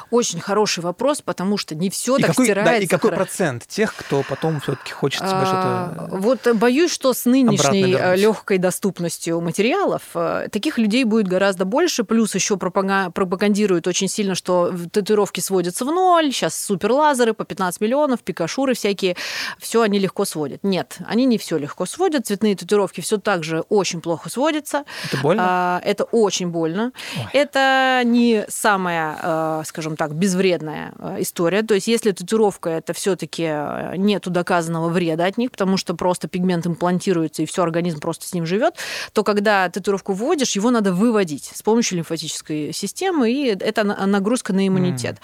Очень 0.09 0.39
хороший 0.39 0.81
вопрос, 0.83 1.21
потому 1.21 1.57
что 1.57 1.75
не 1.75 1.89
все 1.89 2.17
так 2.17 2.27
какой, 2.27 2.45
стирается. 2.45 2.73
Да, 2.73 2.79
и 2.79 2.87
какой 2.87 3.11
процент 3.11 3.67
тех, 3.67 3.93
кто 3.93 4.23
потом 4.23 4.59
все-таки 4.61 4.91
хочет 4.91 5.19
себе 5.19 5.31
а, 5.33 5.45
что-то. 5.45 6.17
Вот 6.17 6.55
боюсь, 6.55 6.91
что 6.91 7.13
с 7.19 7.25
нынешней 7.25 7.93
вернусь. 7.93 8.19
легкой 8.19 8.57
доступностью 8.57 9.41
материалов 9.41 10.01
э, 10.13 10.47
таких 10.51 10.77
людей 10.77 11.03
будет 11.03 11.27
гораздо 11.27 11.65
больше. 11.65 12.03
Плюс 12.03 12.35
еще 12.35 12.55
пропага- 12.55 13.11
пропагандируют 13.11 13.87
очень 13.87 14.07
сильно, 14.07 14.35
что 14.35 14.73
татуировки 14.91 15.39
сводятся 15.39 15.85
в 15.85 15.91
ноль. 15.91 16.31
Сейчас 16.31 16.57
суперлазеры 16.57 17.33
по 17.33 17.45
15 17.45 17.81
миллионов, 17.81 18.21
пикашуры 18.21 18.73
всякие. 18.73 19.15
Все 19.57 19.81
они 19.81 19.99
легко 19.99 20.25
сводят. 20.25 20.63
Нет, 20.63 20.97
они 21.05 21.25
не 21.25 21.37
все 21.37 21.57
легко 21.57 21.85
сводят. 21.85 22.27
Цветные 22.27 22.55
татуировки 22.55 23.01
все 23.01 23.17
так 23.17 23.43
же 23.43 23.61
очень 23.69 24.01
плохо 24.01 24.29
сводятся. 24.29 24.85
Это 25.11 25.21
больно? 25.21 25.43
А, 25.45 25.81
это 25.83 26.05
очень 26.05 26.47
больно. 26.47 26.91
Ой. 27.17 27.25
Это 27.33 28.01
не 28.05 28.45
самая, 28.47 29.17
э, 29.21 29.63
скажем 29.65 29.95
так, 29.95 30.15
безвредная 30.15 30.93
э, 30.97 31.17
история. 31.19 31.63
То 31.63 31.73
есть, 31.73 31.87
если 31.87 32.11
татуировка 32.11 32.69
это 32.69 32.93
все-таки 32.93 33.49
нету 33.97 34.29
доказанного 34.29 34.89
вреда 34.89 35.25
от 35.25 35.37
них, 35.37 35.51
потому 35.51 35.77
что 35.77 35.93
просто 35.93 36.27
пигмент 36.27 36.65
имплантируется 36.65 37.08
и 37.39 37.45
все 37.45 37.63
организм 37.63 37.99
просто 37.99 38.27
с 38.27 38.33
ним 38.33 38.45
живет, 38.45 38.75
то 39.13 39.23
когда 39.23 39.69
татуировку 39.69 40.13
вводишь, 40.13 40.55
его 40.55 40.71
надо 40.71 40.93
выводить 40.93 41.51
с 41.53 41.61
помощью 41.61 41.97
лимфатической 41.97 42.73
системы, 42.73 43.31
и 43.31 43.47
это 43.47 43.83
на- 43.83 44.05
нагрузка 44.05 44.53
на 44.53 44.67
иммунитет. 44.67 45.17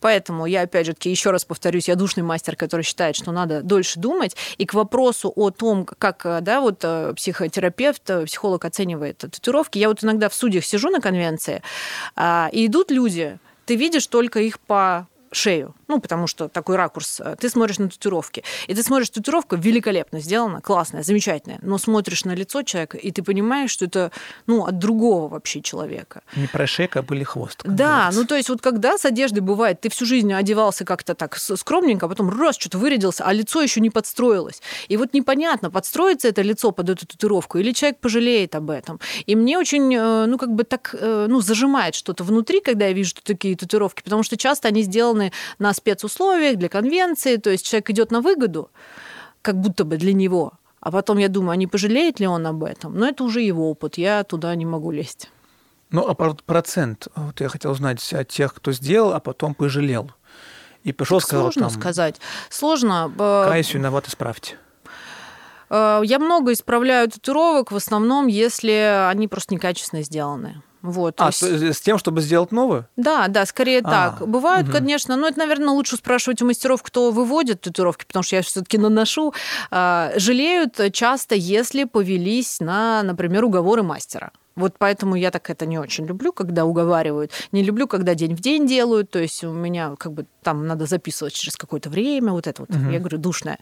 Поэтому 0.00 0.46
я 0.46 0.62
опять 0.62 0.86
же 0.86 0.94
таки 0.94 1.10
еще 1.10 1.30
раз 1.30 1.44
повторюсь, 1.44 1.88
я 1.88 1.94
душный 1.94 2.22
мастер, 2.22 2.56
который 2.56 2.82
считает, 2.82 3.16
что 3.16 3.32
надо 3.32 3.62
дольше 3.62 3.98
думать. 3.98 4.36
И 4.56 4.66
к 4.66 4.74
вопросу 4.74 5.32
о 5.34 5.50
том, 5.50 5.84
как 5.84 6.26
да, 6.42 6.60
вот 6.60 6.80
э, 6.82 7.14
психотерапевт, 7.14 8.10
э, 8.10 8.26
психолог 8.26 8.64
оценивает 8.64 9.18
татуировки, 9.18 9.78
я 9.78 9.88
вот 9.88 10.02
иногда 10.04 10.28
в 10.28 10.34
судьях 10.34 10.64
сижу 10.64 10.90
на 10.90 11.00
конвенции, 11.00 11.62
а, 12.16 12.48
и 12.52 12.66
идут 12.66 12.90
люди, 12.90 13.38
ты 13.66 13.76
видишь 13.76 14.06
только 14.06 14.40
их 14.40 14.58
по 14.60 15.06
шею. 15.30 15.74
Ну, 15.88 16.00
потому 16.00 16.26
что 16.26 16.48
такой 16.48 16.76
ракурс. 16.76 17.20
э, 17.20 17.36
Ты 17.40 17.48
смотришь 17.48 17.78
на 17.78 17.88
татуировки. 17.88 18.44
И 18.66 18.74
ты 18.74 18.82
смотришь, 18.82 19.10
татуировка 19.10 19.56
великолепно 19.56 20.20
сделана, 20.20 20.60
классная, 20.60 21.02
замечательная. 21.02 21.58
Но 21.62 21.78
смотришь 21.78 22.24
на 22.24 22.34
лицо 22.34 22.62
человека, 22.62 22.98
и 22.98 23.10
ты 23.10 23.22
понимаешь, 23.22 23.70
что 23.70 23.86
это 23.86 24.12
ну, 24.46 24.64
от 24.66 24.78
другого 24.78 25.28
вообще 25.28 25.62
человека. 25.62 26.22
Не 26.36 26.46
про 26.46 26.66
шейка, 26.66 27.00
а 27.00 27.02
были 27.02 27.24
хвост. 27.24 27.60
Да, 27.64 27.96
говорится. 27.96 28.20
ну 28.20 28.26
то 28.26 28.36
есть 28.36 28.48
вот 28.48 28.60
когда 28.60 28.98
с 28.98 29.04
одеждой 29.04 29.40
бывает, 29.40 29.80
ты 29.80 29.88
всю 29.88 30.04
жизнь 30.04 30.32
одевался 30.32 30.84
как-то 30.84 31.14
так 31.14 31.36
скромненько, 31.36 32.06
а 32.06 32.08
потом 32.08 32.28
раз 32.30 32.56
что-то 32.56 32.78
вырядился, 32.78 33.24
а 33.24 33.32
лицо 33.32 33.62
еще 33.62 33.80
не 33.80 33.90
подстроилось. 33.90 34.60
И 34.88 34.96
вот 34.96 35.14
непонятно, 35.14 35.70
подстроится 35.70 36.28
это 36.28 36.42
лицо 36.42 36.70
под 36.70 36.90
эту 36.90 37.06
татуировку 37.06 37.58
или 37.58 37.72
человек 37.72 37.98
пожалеет 38.00 38.54
об 38.54 38.70
этом. 38.70 39.00
И 39.26 39.34
мне 39.36 39.58
очень, 39.58 39.94
э, 39.94 40.26
ну 40.26 40.36
как 40.38 40.50
бы 40.50 40.64
так, 40.64 40.94
э, 40.98 41.26
ну 41.28 41.40
зажимает 41.40 41.94
что-то 41.94 42.24
внутри, 42.24 42.60
когда 42.60 42.86
я 42.86 42.92
вижу 42.92 43.14
такие 43.22 43.56
татуировки, 43.56 44.02
потому 44.02 44.22
что 44.22 44.36
часто 44.36 44.68
они 44.68 44.82
сделаны 44.82 45.32
на 45.58 45.72
спецусловиях, 45.78 46.56
для 46.58 46.68
конвенции, 46.68 47.36
то 47.36 47.50
есть 47.50 47.64
человек 47.66 47.90
идет 47.90 48.10
на 48.12 48.20
выгоду, 48.20 48.70
как 49.42 49.56
будто 49.56 49.84
бы 49.84 49.96
для 49.96 50.12
него. 50.12 50.52
А 50.80 50.90
потом 50.92 51.18
я 51.18 51.28
думаю, 51.28 51.52
а 51.52 51.56
не 51.56 51.66
пожалеет 51.66 52.20
ли 52.20 52.26
он 52.26 52.46
об 52.46 52.62
этом? 52.62 52.96
Но 52.96 53.08
это 53.08 53.24
уже 53.24 53.40
его 53.40 53.70
опыт, 53.70 53.98
я 53.98 54.22
туда 54.24 54.54
не 54.54 54.64
могу 54.66 54.90
лезть. 54.92 55.30
Ну, 55.90 56.06
а 56.06 56.14
про- 56.14 56.34
процент, 56.46 57.08
вот 57.16 57.40
я 57.40 57.48
хотел 57.48 57.70
узнать 57.72 58.12
от 58.12 58.28
тех, 58.28 58.54
кто 58.54 58.72
сделал, 58.72 59.12
а 59.14 59.20
потом 59.20 59.54
пожалел. 59.54 60.10
И 60.84 60.92
пришел, 60.92 61.20
сказал, 61.20 61.44
Сложно 61.52 61.62
там, 61.62 61.70
сказать. 61.80 62.20
Сложно. 62.50 63.12
Э, 63.18 63.46
каюсь, 63.48 63.74
виноват, 63.74 64.06
исправьте. 64.06 64.56
э, 65.70 66.02
Я 66.04 66.18
много 66.18 66.52
исправляю 66.52 67.10
татуировок, 67.10 67.72
в 67.72 67.76
основном, 67.76 68.26
если 68.26 69.06
они 69.10 69.28
просто 69.28 69.54
некачественно 69.54 70.02
сделаны. 70.02 70.62
Вот, 70.90 71.20
А, 71.20 71.26
есть- 71.26 71.42
с 71.76 71.80
тем, 71.80 71.98
чтобы 71.98 72.20
сделать 72.20 72.52
новую? 72.52 72.86
Да, 72.96 73.28
да, 73.28 73.44
скорее 73.46 73.80
А, 73.84 73.90
так. 74.18 74.28
Бывают, 74.28 74.66
мгм. 74.68 74.76
конечно, 74.76 75.16
но 75.16 75.28
это, 75.28 75.38
наверное, 75.38 75.70
лучше 75.70 75.96
спрашивать 75.96 76.42
у 76.42 76.46
мастеров, 76.46 76.82
кто 76.82 77.10
выводит 77.10 77.60
татуировки, 77.60 78.04
потому 78.06 78.22
что 78.22 78.36
я 78.36 78.42
все-таки 78.42 78.78
наношу. 78.78 79.34
А, 79.70 80.12
Жалеют 80.16 80.80
часто, 80.92 81.34
если 81.34 81.84
повелись 81.84 82.60
на, 82.60 83.02
например, 83.02 83.44
уговоры 83.44 83.82
мастера. 83.82 84.30
Вот 84.58 84.74
поэтому 84.78 85.14
я 85.16 85.30
так 85.30 85.48
это 85.50 85.64
не 85.66 85.78
очень 85.78 86.04
люблю, 86.06 86.32
когда 86.32 86.64
уговаривают. 86.66 87.32
Не 87.52 87.62
люблю, 87.62 87.86
когда 87.86 88.14
день 88.14 88.34
в 88.34 88.40
день 88.40 88.66
делают. 88.66 89.10
То 89.10 89.18
есть 89.18 89.42
у 89.44 89.52
меня 89.52 89.94
как 89.96 90.12
бы 90.12 90.26
там 90.42 90.66
надо 90.66 90.86
записывать 90.86 91.32
через 91.34 91.56
какое-то 91.56 91.88
время. 91.90 92.32
Вот 92.32 92.46
это 92.46 92.62
вот, 92.62 92.70
Мгм. 92.70 92.90
я 92.90 92.98
говорю, 92.98 93.18
душное. 93.18 93.58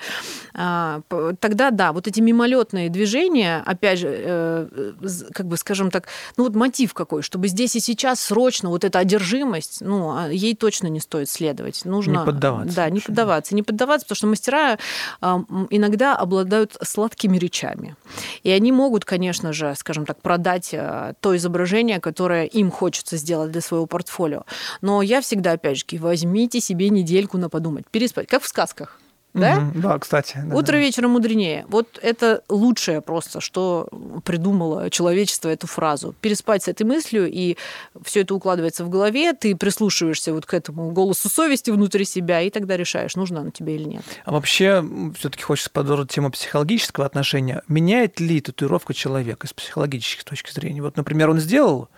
А, 0.55 1.01
Тогда 1.41 1.71
да, 1.71 1.93
вот 1.93 2.07
эти 2.07 2.21
мимолетные 2.21 2.89
движения, 2.89 3.63
опять 3.67 3.99
же, 3.99 4.09
э, 4.11 4.93
з- 5.03 5.27
как 5.33 5.47
бы, 5.47 5.57
скажем 5.57 5.91
так, 5.91 6.09
ну 6.37 6.45
вот 6.45 6.55
мотив 6.55 6.95
какой, 6.95 7.23
чтобы 7.23 7.49
здесь 7.49 7.77
и 7.77 7.81
сейчас 7.81 8.21
срочно 8.21 8.71
вот 8.71 8.85
эта 8.85 8.99
одержимость, 8.99 9.81
ну, 9.81 10.17
а 10.17 10.29
ей 10.29 10.55
точно 10.57 10.87
не 10.89 11.01
стоит 11.01 11.29
следовать. 11.29 11.85
Нужно, 11.85 12.13
Не 12.13 12.25
поддаваться 12.25 12.77
Да, 12.77 12.91
не 12.91 13.01
поддаваться. 13.01 13.55
Не 13.55 13.63
поддаваться, 13.63 14.07
потому 14.07 14.17
что 14.17 14.27
мастера 14.29 14.79
м, 15.21 15.67
иногда 15.71 16.17
обладают 16.17 16.77
сладкими 16.83 17.37
речами. 17.39 17.97
И 18.43 18.51
они 18.51 18.73
могут, 18.73 19.05
конечно 19.05 19.53
же, 19.53 19.75
скажем 19.77 20.07
так, 20.07 20.21
продать 20.23 20.71
а, 20.73 20.86
то 21.21 21.37
изображение, 21.37 22.01
которое 22.01 22.45
им 22.45 22.71
хочется 22.71 23.17
сделать 23.17 23.51
для 23.51 23.61
своего 23.61 23.87
портфолио. 23.87 24.45
Но 24.81 25.03
я 25.03 25.21
всегда, 25.21 25.53
опять 25.53 25.79
же, 25.79 25.85
возьмите 25.99 26.61
себе 26.61 26.89
недельку 26.91 27.39
на 27.39 27.49
подумать, 27.49 27.87
переспать, 27.91 28.29
как 28.29 28.43
в 28.43 28.49
сказках. 28.49 29.01
Да? 29.41 29.71
Да, 29.75 29.99
кстати. 29.99 30.39
да, 30.45 30.57
Утро 30.57 30.73
да. 30.73 30.79
вечером 30.79 31.13
мудренее. 31.13 31.65
Вот 31.69 31.99
это 32.03 32.43
лучшее 32.49 33.01
просто, 33.01 33.41
что 33.41 33.89
придумало 34.25 34.91
человечество 34.91 35.49
эту 35.49 35.67
фразу. 35.67 36.15
Переспать 36.21 36.65
с 36.65 36.69
этой 36.69 36.85
мыслью, 36.85 37.31
и 37.31 37.57
все 38.05 38.23
это 38.23 38.35
укладывается 38.35 38.85
в 38.85 38.89
голове, 38.89 39.33
ты 39.33 39.55
прислушиваешься 39.55 40.33
вот 40.33 40.47
к 40.47 40.55
этому 40.55 40.91
голосу 40.91 41.29
совести 41.29 41.71
внутри 41.71 42.05
себя, 42.05 42.41
и 42.41 42.51
тогда 42.51 42.77
решаешь, 42.77 43.17
нужна 43.17 43.41
она 43.41 43.51
тебе 43.51 43.77
или 43.77 43.85
нет. 43.85 44.03
А 44.25 44.33
вообще, 44.33 44.85
все-таки 45.19 45.43
хочется 45.43 45.71
продолжить 45.71 46.11
тему 46.11 46.31
психологического 46.31 47.07
отношения. 47.07 47.63
Меняет 47.69 48.21
ли 48.21 48.41
татуировка 48.41 48.95
человека 48.95 49.47
с 49.47 49.53
психологической 49.53 50.25
точки 50.25 50.53
зрения? 50.53 50.83
Вот, 50.83 50.97
например, 50.97 51.31
он 51.31 51.39
сделал, 51.39 51.89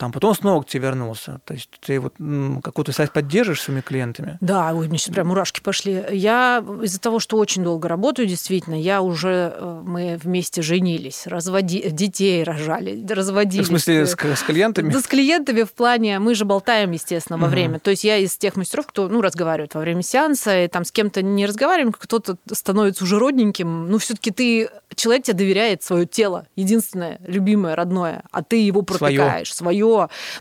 там 0.00 0.12
потом 0.12 0.34
снова 0.34 0.62
к 0.62 0.66
тебе 0.66 0.84
вернулся. 0.84 1.40
То 1.44 1.52
есть 1.52 1.68
ты 1.84 2.00
вот 2.00 2.14
м, 2.18 2.62
какую-то 2.62 2.90
связь 2.92 3.10
поддерживаешь 3.10 3.60
с 3.60 3.64
своими 3.64 3.82
клиентами? 3.82 4.38
Да, 4.40 4.72
ой, 4.74 4.88
мне 4.88 4.96
сейчас 4.96 5.14
прям 5.14 5.28
мурашки 5.28 5.60
пошли. 5.60 6.02
Я 6.10 6.64
из-за 6.82 6.98
того, 6.98 7.20
что 7.20 7.36
очень 7.36 7.62
долго 7.62 7.86
работаю, 7.86 8.26
действительно, 8.26 8.80
я 8.80 9.02
уже, 9.02 9.52
э, 9.54 9.82
мы 9.84 10.18
вместе 10.22 10.62
женились, 10.62 11.26
разводи, 11.26 11.90
детей 11.90 12.42
рожали, 12.44 13.04
разводились. 13.06 13.66
В 13.66 13.68
смысле, 13.68 14.06
с, 14.06 14.12
с 14.16 14.42
клиентами? 14.42 14.90
Да 14.90 15.00
с 15.00 15.06
клиентами 15.06 15.64
в 15.64 15.72
плане, 15.74 16.18
мы 16.18 16.34
же 16.34 16.46
болтаем, 16.46 16.92
естественно, 16.92 17.36
во 17.36 17.44
Мгм. 17.48 17.50
время. 17.50 17.78
То 17.78 17.90
есть 17.90 18.02
я 18.02 18.16
из 18.16 18.34
тех 18.38 18.56
мастеров, 18.56 18.86
кто, 18.86 19.06
ну, 19.06 19.20
разговаривает 19.20 19.74
во 19.74 19.82
время 19.82 20.00
сеанса, 20.02 20.64
и 20.64 20.68
там 20.68 20.86
с 20.86 20.92
кем-то 20.92 21.20
не 21.20 21.44
разговариваем, 21.44 21.92
кто-то 21.92 22.38
становится 22.50 23.04
уже 23.04 23.18
родненьким. 23.18 23.90
Ну, 23.90 23.98
все 23.98 24.14
таки 24.14 24.30
ты, 24.30 24.70
человек 24.94 25.24
тебе 25.24 25.36
доверяет 25.36 25.82
свое 25.82 26.06
тело, 26.06 26.46
единственное, 26.56 27.18
любимое, 27.26 27.76
родное, 27.76 28.22
а 28.30 28.42
ты 28.42 28.56
его 28.64 28.82
Своё. 28.88 28.98
пропекаешь, 28.98 29.52
свое. 29.54 29.89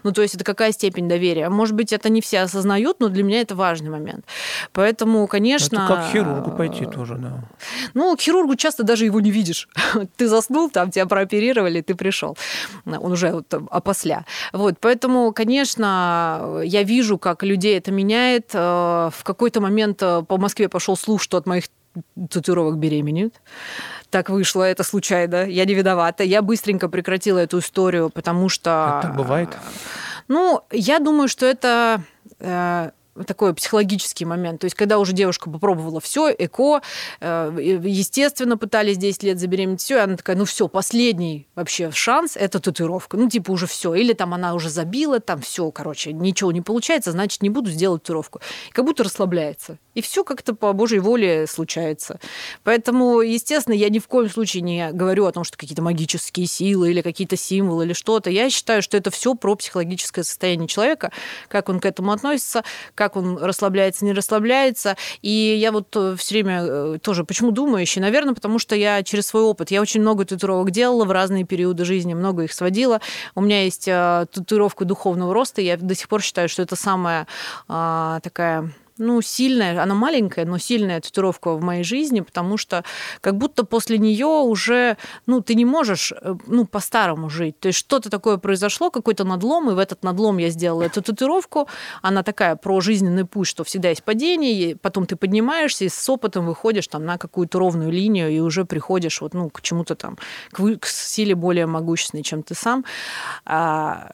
Ну, 0.03 0.11
то 0.11 0.21
есть 0.21 0.35
это 0.35 0.43
какая 0.43 0.71
степень 0.71 1.07
доверия? 1.07 1.49
Может 1.49 1.75
быть, 1.75 1.93
это 1.93 2.09
не 2.09 2.21
все 2.21 2.41
осознают, 2.41 2.99
но 2.99 3.09
для 3.09 3.23
меня 3.23 3.41
это 3.41 3.55
важный 3.55 3.89
момент. 3.89 4.25
Поэтому, 4.73 5.27
конечно... 5.27 5.75
Это 5.75 5.87
как 5.87 6.09
к 6.09 6.11
хирургу 6.11 6.51
пойти 6.51 6.85
тоже, 6.85 7.15
да. 7.15 7.43
Ну, 7.93 8.15
к 8.15 8.21
хирургу 8.21 8.55
часто 8.55 8.83
даже 8.83 9.05
его 9.05 9.19
не 9.19 9.31
видишь. 9.31 9.67
Ты 10.17 10.27
заснул, 10.27 10.69
там 10.69 10.91
тебя 10.91 11.05
прооперировали, 11.05 11.81
ты 11.81 11.95
пришел. 11.95 12.37
Он 12.85 13.11
уже 13.11 13.31
вот 13.31 13.53
опосля. 13.71 14.25
Вот, 14.53 14.75
поэтому, 14.79 15.31
конечно, 15.33 16.61
я 16.63 16.83
вижу, 16.83 17.17
как 17.17 17.43
людей 17.43 17.77
это 17.77 17.91
меняет. 17.91 18.51
Э, 18.53 19.09
В 19.13 19.23
какой-то 19.23 19.61
момент 19.61 20.01
э, 20.01 20.23
по 20.27 20.37
Москве 20.37 20.69
пошел 20.69 20.95
слух, 20.97 21.21
что 21.21 21.37
от 21.37 21.45
моих 21.45 21.65
татуировок 22.29 22.77
беременеют. 22.77 23.35
Так 24.09 24.29
вышло, 24.29 24.63
это 24.63 24.83
случайно. 24.83 25.45
Я 25.45 25.65
не 25.65 25.73
виновата. 25.73 26.23
Я 26.23 26.41
быстренько 26.41 26.89
прекратила 26.89 27.37
эту 27.39 27.59
историю, 27.59 28.09
потому 28.09 28.49
что... 28.49 28.97
Это 28.99 29.07
так 29.07 29.17
бывает? 29.17 29.49
Ну, 30.27 30.61
я 30.71 30.99
думаю, 30.99 31.27
что 31.27 31.45
это 31.45 32.03
э, 32.39 32.91
такой 33.25 33.53
психологический 33.53 34.25
момент. 34.25 34.61
То 34.61 34.65
есть, 34.65 34.75
когда 34.75 34.99
уже 34.99 35.13
девушка 35.13 35.49
попробовала 35.49 35.99
все, 35.99 36.33
эко, 36.37 36.81
э, 37.19 37.79
естественно, 37.83 38.57
пытались 38.57 38.97
10 38.97 39.23
лет 39.23 39.39
забеременеть, 39.39 39.81
все, 39.81 39.97
и 39.97 40.01
она 40.01 40.17
такая, 40.17 40.35
ну 40.35 40.45
все, 40.45 40.67
последний 40.67 41.47
вообще 41.55 41.91
шанс 41.91 42.35
это 42.35 42.59
татуировка. 42.59 43.17
Ну, 43.17 43.29
типа, 43.29 43.51
уже 43.51 43.67
все. 43.67 43.93
Или 43.93 44.13
там 44.13 44.33
она 44.33 44.53
уже 44.53 44.69
забила, 44.69 45.19
там 45.19 45.41
все, 45.41 45.69
короче, 45.71 46.13
ничего 46.13 46.51
не 46.51 46.61
получается, 46.61 47.11
значит, 47.11 47.41
не 47.41 47.49
буду 47.49 47.69
сделать 47.69 48.03
татуировку. 48.03 48.39
Как 48.71 48.85
будто 48.85 49.03
расслабляется. 49.03 49.77
И 49.99 50.01
все 50.01 50.23
как-то 50.23 50.55
по 50.55 50.71
Божьей 50.71 50.99
воле 50.99 51.45
случается. 51.45 52.21
Поэтому, 52.63 53.19
естественно, 53.19 53.73
я 53.75 53.89
ни 53.89 53.99
в 53.99 54.07
коем 54.07 54.29
случае 54.29 54.61
не 54.61 54.91
говорю 54.93 55.25
о 55.25 55.33
том, 55.33 55.43
что 55.43 55.57
какие-то 55.57 55.81
магические 55.81 56.47
силы 56.47 56.91
или 56.91 57.01
какие-то 57.01 57.35
символы 57.35 57.83
или 57.83 57.91
что-то. 57.91 58.29
Я 58.29 58.49
считаю, 58.49 58.81
что 58.81 58.95
это 58.95 59.11
все 59.11 59.35
про 59.35 59.55
психологическое 59.55 60.23
состояние 60.23 60.69
человека, 60.69 61.11
как 61.49 61.67
он 61.67 61.81
к 61.81 61.85
этому 61.85 62.13
относится, 62.13 62.63
как 62.95 63.17
он 63.17 63.37
расслабляется, 63.39 64.05
не 64.05 64.13
расслабляется. 64.13 64.95
И 65.21 65.57
я 65.59 65.73
вот 65.73 65.89
все 65.89 66.33
время 66.33 66.63
э, 66.63 66.99
тоже 67.01 67.25
почему 67.25 67.51
думающий? 67.51 67.99
Наверное, 67.99 68.35
потому 68.35 68.57
что 68.57 68.77
я 68.77 69.03
через 69.03 69.27
свой 69.27 69.43
опыт, 69.43 69.69
я 69.69 69.81
очень 69.81 69.99
много 69.99 70.23
татуировок 70.23 70.71
делала 70.71 71.03
в 71.03 71.11
разные 71.11 71.43
периоды 71.43 71.83
жизни, 71.83 72.13
много 72.13 72.43
их 72.43 72.53
сводила. 72.53 73.01
У 73.35 73.41
меня 73.41 73.65
есть 73.65 73.89
э, 73.89 74.27
татуировка 74.31 74.85
духовного 74.85 75.33
роста, 75.33 75.59
я 75.59 75.75
до 75.75 75.93
сих 75.93 76.07
пор 76.07 76.21
считаю, 76.21 76.47
что 76.47 76.61
это 76.61 76.77
самая 76.77 77.27
а, 77.67 78.21
такая 78.21 78.71
ну, 78.99 79.21
сильная, 79.21 79.81
она 79.81 79.95
маленькая, 79.95 80.45
но 80.45 80.57
сильная 80.57 81.01
татуировка 81.01 81.53
в 81.53 81.61
моей 81.61 81.83
жизни, 81.83 82.21
потому 82.21 82.57
что 82.57 82.83
как 83.21 83.37
будто 83.37 83.63
после 83.63 83.97
нее 83.97 84.25
уже, 84.25 84.97
ну, 85.25 85.41
ты 85.41 85.55
не 85.55 85.65
можешь, 85.65 86.11
э, 86.11 86.35
ну, 86.47 86.65
по-старому 86.65 87.29
жить. 87.29 87.59
То 87.59 87.69
есть 87.69 87.79
что-то 87.79 88.09
такое 88.09 88.37
произошло, 88.37 88.91
какой-то 88.91 89.23
надлом, 89.23 89.71
и 89.71 89.73
в 89.73 89.79
этот 89.79 90.03
надлом 90.03 90.37
я 90.37 90.49
сделала 90.49 90.83
эту 90.83 91.01
татуировку. 91.01 91.67
Она 92.01 92.23
такая 92.23 92.55
про 92.55 92.81
жизненный 92.81 93.25
путь, 93.25 93.47
что 93.47 93.63
всегда 93.63 93.89
есть 93.89 94.03
падение, 94.03 94.71
и 94.71 94.75
потом 94.75 95.05
ты 95.05 95.15
поднимаешься 95.15 95.85
и 95.85 95.89
с 95.89 96.09
опытом 96.09 96.45
выходишь 96.45 96.87
там 96.87 97.05
на 97.05 97.17
какую-то 97.17 97.59
ровную 97.59 97.91
линию 97.91 98.29
и 98.29 98.39
уже 98.39 98.65
приходишь 98.65 99.21
вот, 99.21 99.33
ну, 99.33 99.49
к 99.49 99.61
чему-то 99.61 99.95
там, 99.95 100.17
к, 100.51 100.77
к 100.77 100.85
силе 100.85 101.35
более 101.35 101.65
могущественной, 101.65 102.23
чем 102.23 102.43
ты 102.43 102.53
сам. 102.53 102.85
А, 103.45 104.11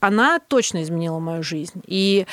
она 0.00 0.38
точно 0.38 0.82
изменила 0.82 1.18
мою 1.18 1.42
жизнь. 1.42 1.82
И 1.86 2.26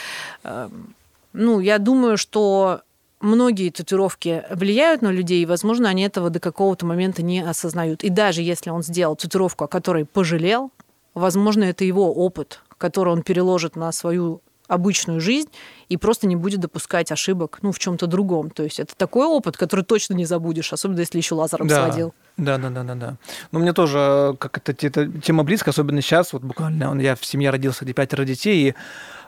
эм, 0.44 0.96
ну, 1.36 1.60
я 1.60 1.78
думаю, 1.78 2.18
что 2.18 2.82
многие 3.20 3.70
татуировки 3.70 4.44
влияют 4.50 5.02
на 5.02 5.12
людей, 5.12 5.44
и, 5.44 5.46
возможно, 5.46 5.90
они 5.90 6.04
этого 6.04 6.30
до 6.30 6.40
какого-то 6.40 6.86
момента 6.86 7.22
не 7.24 7.42
осознают. 7.42 8.04
И 8.04 8.10
даже 8.10 8.42
если 8.42 8.70
он 8.70 8.84
сделал 8.84 9.16
татуировку, 9.16 9.66
о 9.66 9.68
которой 9.68 10.06
пожалел, 10.06 10.72
возможно, 11.14 11.64
это 11.64 11.84
его 11.84 12.14
опыт, 12.14 12.62
который 12.78 13.14
он 13.14 13.24
переложит 13.24 13.76
на 13.76 13.92
свою 13.92 14.42
обычную 14.68 15.22
жизнь 15.22 15.50
и 15.90 15.98
просто 15.98 16.28
не 16.28 16.36
будет 16.36 16.60
допускать 16.60 17.12
ошибок 17.12 17.60
ну, 17.62 17.72
в 17.72 17.80
чем-то 17.80 18.08
другом. 18.08 18.50
То 18.50 18.64
есть 18.64 18.80
это 18.80 18.96
такой 18.96 19.28
опыт, 19.28 19.58
который 19.58 19.86
точно 19.86 20.16
не 20.16 20.26
забудешь, 20.26 20.74
особенно 20.74 21.02
если 21.02 21.18
еще 21.18 21.36
лазером 21.36 21.68
да. 21.68 21.86
сводил. 21.86 22.14
Да, 22.38 22.58
да, 22.58 22.70
да, 22.70 22.84
да, 22.84 22.96
да. 22.96 23.18
Ну, 23.52 23.60
мне 23.60 23.74
тоже 23.74 23.98
э, 24.00 24.34
как 24.38 24.58
это, 24.58 24.74
эта 24.86 25.08
тема 25.22 25.44
близко, 25.44 25.70
особенно 25.70 26.02
сейчас, 26.02 26.34
вот 26.34 26.42
буквально, 26.42 27.00
я 27.00 27.16
в 27.16 27.24
семье 27.26 27.50
родился, 27.52 27.86
где 27.86 27.94
пятеро 27.94 28.26
детей, 28.26 28.70
и 28.70 28.76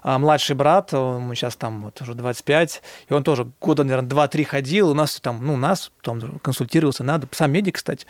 а, 0.04 0.20
младший 0.20 0.56
брат, 0.56 0.94
ему 0.94 1.34
сейчас 1.36 1.56
там 1.56 1.84
вот 1.84 2.02
уже 2.02 2.14
25, 2.14 2.82
и 3.10 3.14
он 3.14 3.24
тоже 3.24 3.52
года, 3.60 3.84
наверное, 3.84 4.10
2-3 4.10 4.44
ходил, 4.44 4.90
у 4.90 4.94
нас 4.94 5.20
там, 5.20 5.46
ну, 5.46 5.58
нас 5.58 5.92
там 6.02 6.40
консультировался, 6.40 7.04
надо, 7.04 7.28
сам 7.32 7.52
медик, 7.52 7.76
кстати, 7.76 8.06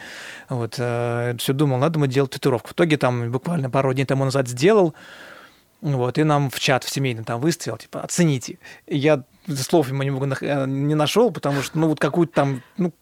вот, 0.49 0.75
э, 0.77 1.35
все 1.38 1.53
думал, 1.53 1.77
надо 1.77 1.99
мы 1.99 2.07
делать 2.07 2.31
татуировку. 2.31 2.69
В 2.69 2.73
итоге 2.73 2.97
там 2.97 3.31
буквально 3.31 3.69
пару 3.69 3.93
дней 3.93 4.05
тому 4.05 4.25
назад 4.25 4.47
сделал, 4.47 4.93
вот, 5.81 6.17
и 6.17 6.23
нам 6.23 6.49
в 6.49 6.59
чат 6.59 6.83
в 6.83 6.89
семейный 6.89 7.23
там 7.23 7.39
выставил, 7.39 7.77
типа, 7.77 8.01
оцените. 8.01 8.59
И 8.88 8.97
я 8.97 9.23
слов 9.55 9.89
ему 9.89 10.03
немного 10.03 10.38
э, 10.41 10.65
не 10.65 10.95
нашел, 10.95 11.31
потому 11.31 11.61
что, 11.61 11.77
ну, 11.77 11.88
вот 11.89 11.99
какую-то 11.99 12.33
там, 12.33 12.63
ну, 12.77 12.93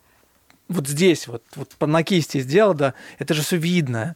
вот 0.68 0.88
здесь, 0.88 1.28
вот, 1.28 1.44
вот 1.56 1.76
на 1.80 2.04
кисти 2.04 2.40
сделал, 2.40 2.74
да, 2.74 2.94
это 3.20 3.34
же 3.34 3.42
все 3.42 3.58
видно. 3.58 4.16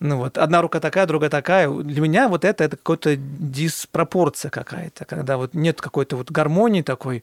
Ну 0.00 0.18
вот, 0.18 0.38
одна 0.38 0.60
рука 0.60 0.80
такая, 0.80 1.06
другая 1.06 1.30
такая. 1.30 1.70
Для 1.70 2.00
меня 2.00 2.28
вот 2.28 2.44
это, 2.44 2.64
это 2.64 2.76
какая-то 2.76 3.16
диспропорция 3.16 4.50
какая-то, 4.50 5.04
когда 5.04 5.36
вот 5.36 5.54
нет 5.54 5.80
какой-то 5.80 6.16
вот 6.16 6.30
гармонии 6.30 6.82
такой. 6.82 7.22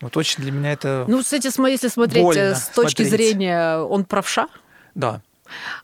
Вот 0.00 0.16
очень 0.16 0.42
для 0.42 0.50
меня 0.50 0.72
это 0.72 1.04
Ну, 1.06 1.22
кстати, 1.22 1.46
если 1.46 1.88
смотреть 1.88 2.24
больно 2.24 2.40
э, 2.40 2.54
с 2.54 2.68
точки 2.68 3.02
смотреть. 3.02 3.08
зрения, 3.10 3.76
он 3.78 4.04
правша? 4.04 4.48
Да. 4.94 5.22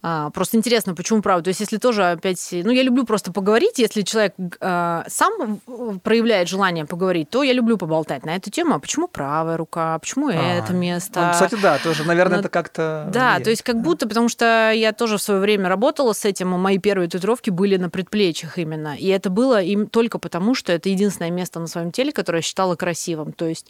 А, 0.02 0.30
просто 0.30 0.56
интересно, 0.56 0.94
почему 0.94 1.22
правда. 1.22 1.44
То 1.44 1.48
есть, 1.48 1.60
если 1.60 1.76
тоже 1.78 2.04
опять... 2.04 2.48
Ну, 2.52 2.70
я 2.70 2.82
люблю 2.82 3.04
просто 3.04 3.32
поговорить. 3.32 3.78
Если 3.78 4.02
человек 4.02 4.34
а, 4.60 5.04
сам 5.08 5.60
проявляет 6.02 6.48
желание 6.48 6.84
поговорить, 6.84 7.30
то 7.30 7.42
я 7.42 7.52
люблю 7.52 7.76
поболтать 7.78 8.24
на 8.24 8.36
эту 8.36 8.50
тему. 8.50 8.74
А 8.74 8.78
почему 8.78 9.08
правая 9.08 9.56
рука? 9.56 9.94
А 9.94 9.98
Почему 9.98 10.28
А, 10.28 10.32
это 10.32 10.72
место? 10.72 11.26
Ну, 11.26 11.32
кстати, 11.32 11.56
да, 11.60 11.78
тоже, 11.78 12.04
наверное, 12.04 12.36
Ну, 12.36 12.40
это 12.40 12.48
как-то... 12.48 13.08
Да, 13.12 13.20
влияет. 13.20 13.44
то 13.44 13.50
есть 13.50 13.62
как 13.62 13.80
будто, 13.80 14.08
потому 14.08 14.28
что 14.28 14.72
я 14.72 14.92
тоже 14.92 15.16
в 15.18 15.22
свое 15.22 15.40
время 15.40 15.68
работала 15.68 16.12
с 16.12 16.24
этим, 16.24 16.54
и 16.54 16.58
мои 16.58 16.78
первые 16.78 17.08
татуировки 17.08 17.50
были 17.50 17.76
на 17.76 17.90
предплечьях 17.90 18.58
именно. 18.58 18.96
И 18.96 19.06
это 19.08 19.30
было 19.30 19.62
им 19.62 19.86
только 19.86 20.18
потому, 20.18 20.54
что 20.54 20.72
это 20.72 20.88
единственное 20.88 21.30
место 21.30 21.60
на 21.60 21.66
своем 21.66 21.92
теле, 21.92 22.12
которое 22.12 22.38
я 22.38 22.42
считала 22.42 22.76
красивым. 22.76 23.32
То 23.32 23.46
есть 23.46 23.66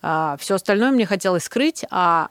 все 0.00 0.54
остальное 0.54 0.90
мне 0.90 1.06
хотелось 1.06 1.44
скрыть, 1.44 1.84
а 1.90 2.28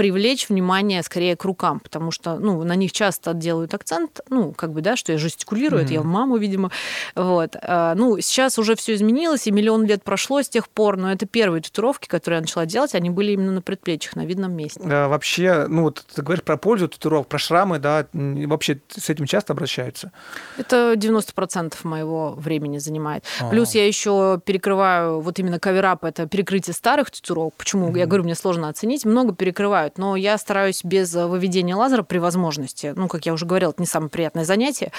привлечь 0.00 0.48
внимание 0.48 1.02
скорее 1.02 1.36
к 1.36 1.44
рукам, 1.44 1.78
потому 1.78 2.10
что, 2.10 2.38
ну, 2.38 2.64
на 2.64 2.74
них 2.74 2.90
часто 2.90 3.34
делают 3.34 3.74
акцент, 3.74 4.20
ну, 4.30 4.54
как 4.54 4.72
бы, 4.72 4.80
да, 4.80 4.96
что 4.96 5.12
я 5.12 5.18
жестикулирую, 5.18 5.82
это 5.82 5.92
я 5.92 6.02
маму, 6.02 6.38
видимо, 6.38 6.70
вот. 7.14 7.54
А, 7.60 7.94
Ну, 7.94 8.18
сейчас 8.18 8.58
уже 8.58 8.76
все 8.76 8.94
изменилось, 8.94 9.46
и 9.46 9.50
миллион 9.50 9.84
лет 9.84 10.02
прошло 10.02 10.40
с 10.40 10.48
тех 10.48 10.70
пор, 10.70 10.96
но 10.96 11.12
это 11.12 11.26
первые 11.26 11.60
татуировки, 11.60 12.08
которые 12.08 12.38
я 12.38 12.40
начала 12.40 12.64
делать, 12.64 12.94
они 12.94 13.10
были 13.10 13.32
именно 13.32 13.52
на 13.52 13.60
предплечьях, 13.60 14.16
на 14.16 14.24
видном 14.24 14.54
месте. 14.54 14.80
А, 14.82 15.08
Вообще, 15.08 15.66
ну 15.68 15.82
вот 15.82 16.02
ты 16.14 16.22
говоришь 16.22 16.44
про 16.44 16.56
пользу 16.56 16.88
татуировок, 16.88 17.28
про 17.28 17.38
шрамы, 17.38 17.78
да, 17.78 18.06
вообще 18.14 18.80
с 18.96 19.10
этим 19.10 19.26
часто 19.26 19.52
обращаются? 19.52 20.12
Это 20.56 20.94
90% 20.96 21.74
моего 21.82 22.30
времени 22.38 22.78
занимает. 22.78 23.24
А. 23.38 23.50
Плюс 23.50 23.74
я 23.74 23.86
еще 23.86 24.40
перекрываю, 24.42 25.20
вот 25.20 25.38
именно 25.38 25.58
каверап, 25.58 26.04
это 26.04 26.26
перекрытие 26.26 26.72
старых 26.72 27.10
татуировок. 27.10 27.52
Почему? 27.58 27.94
Я 27.94 28.06
говорю, 28.06 28.24
мне 28.24 28.34
сложно 28.34 28.70
оценить. 28.70 29.04
Много 29.04 29.34
перекрывают, 29.90 29.98
но 29.98 30.16
я 30.16 30.38
стараюсь 30.38 30.84
без 30.84 31.14
выведения 31.14 31.76
лазера 31.76 32.02
при 32.02 32.18
возможности. 32.18 32.92
Ну, 32.96 33.08
как 33.08 33.26
я 33.26 33.32
уже 33.32 33.46
говорила, 33.46 33.70
это 33.70 33.82
не 33.82 33.86
самое 33.86 34.10
приятное 34.10 34.44
занятие. 34.44 34.92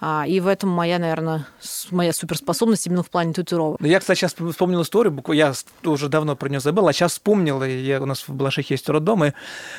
А, 0.00 0.24
И 0.26 0.40
в 0.40 0.46
этом 0.46 0.70
моя, 0.70 0.98
наверное, 0.98 1.46
моя 1.90 2.12
суперспособность 2.12 2.86
именно 2.86 3.02
в 3.02 3.10
плане 3.10 3.32
татуировок. 3.32 3.80
Ну, 3.80 3.86
Я, 3.86 4.00
кстати, 4.00 4.18
сейчас 4.18 4.34
вспомнил 4.34 4.82
историю, 4.82 5.22
я 5.28 5.52
уже 5.84 6.08
давно 6.08 6.36
про 6.36 6.48
нее 6.48 6.60
забыл, 6.60 6.88
а 6.88 6.92
сейчас 6.92 7.12
вспомнил, 7.12 7.62
я, 7.64 8.00
у 8.00 8.06
нас 8.06 8.28
в 8.28 8.34
Балашихе 8.34 8.74
есть 8.74 8.88
роддом, 8.88 9.24
и 9.24 9.32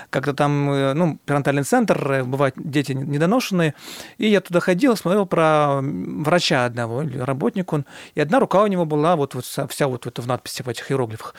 как-то 0.10 0.34
там, 0.34 0.72
э, 0.72 0.94
ну, 0.94 1.18
перинатальный 1.26 1.64
центр, 1.64 2.12
э, 2.12 2.24
бывают 2.24 2.56
дети 2.58 2.94
недоношенные, 2.94 3.74
и 4.18 4.28
я 4.28 4.42
туда 4.42 4.60
ходил, 4.60 4.96
смотрел 4.96 5.26
про 5.26 5.82
врача 5.82 6.66
одного, 6.66 7.04
работник 7.26 7.74
он, 7.74 7.86
и 8.16 8.22
одна 8.22 8.40
рука 8.40 8.64
у 8.64 8.68
него 8.68 8.86
была 8.86 9.16
вот, 9.16 9.36
вот 9.36 9.46
вся 9.46 9.88
вот, 9.88 10.06
вот 10.06 10.20
в 10.20 10.28
надписи, 10.28 10.64
в 10.64 10.70
этих 10.70 10.92
иероглифах. 10.92 11.34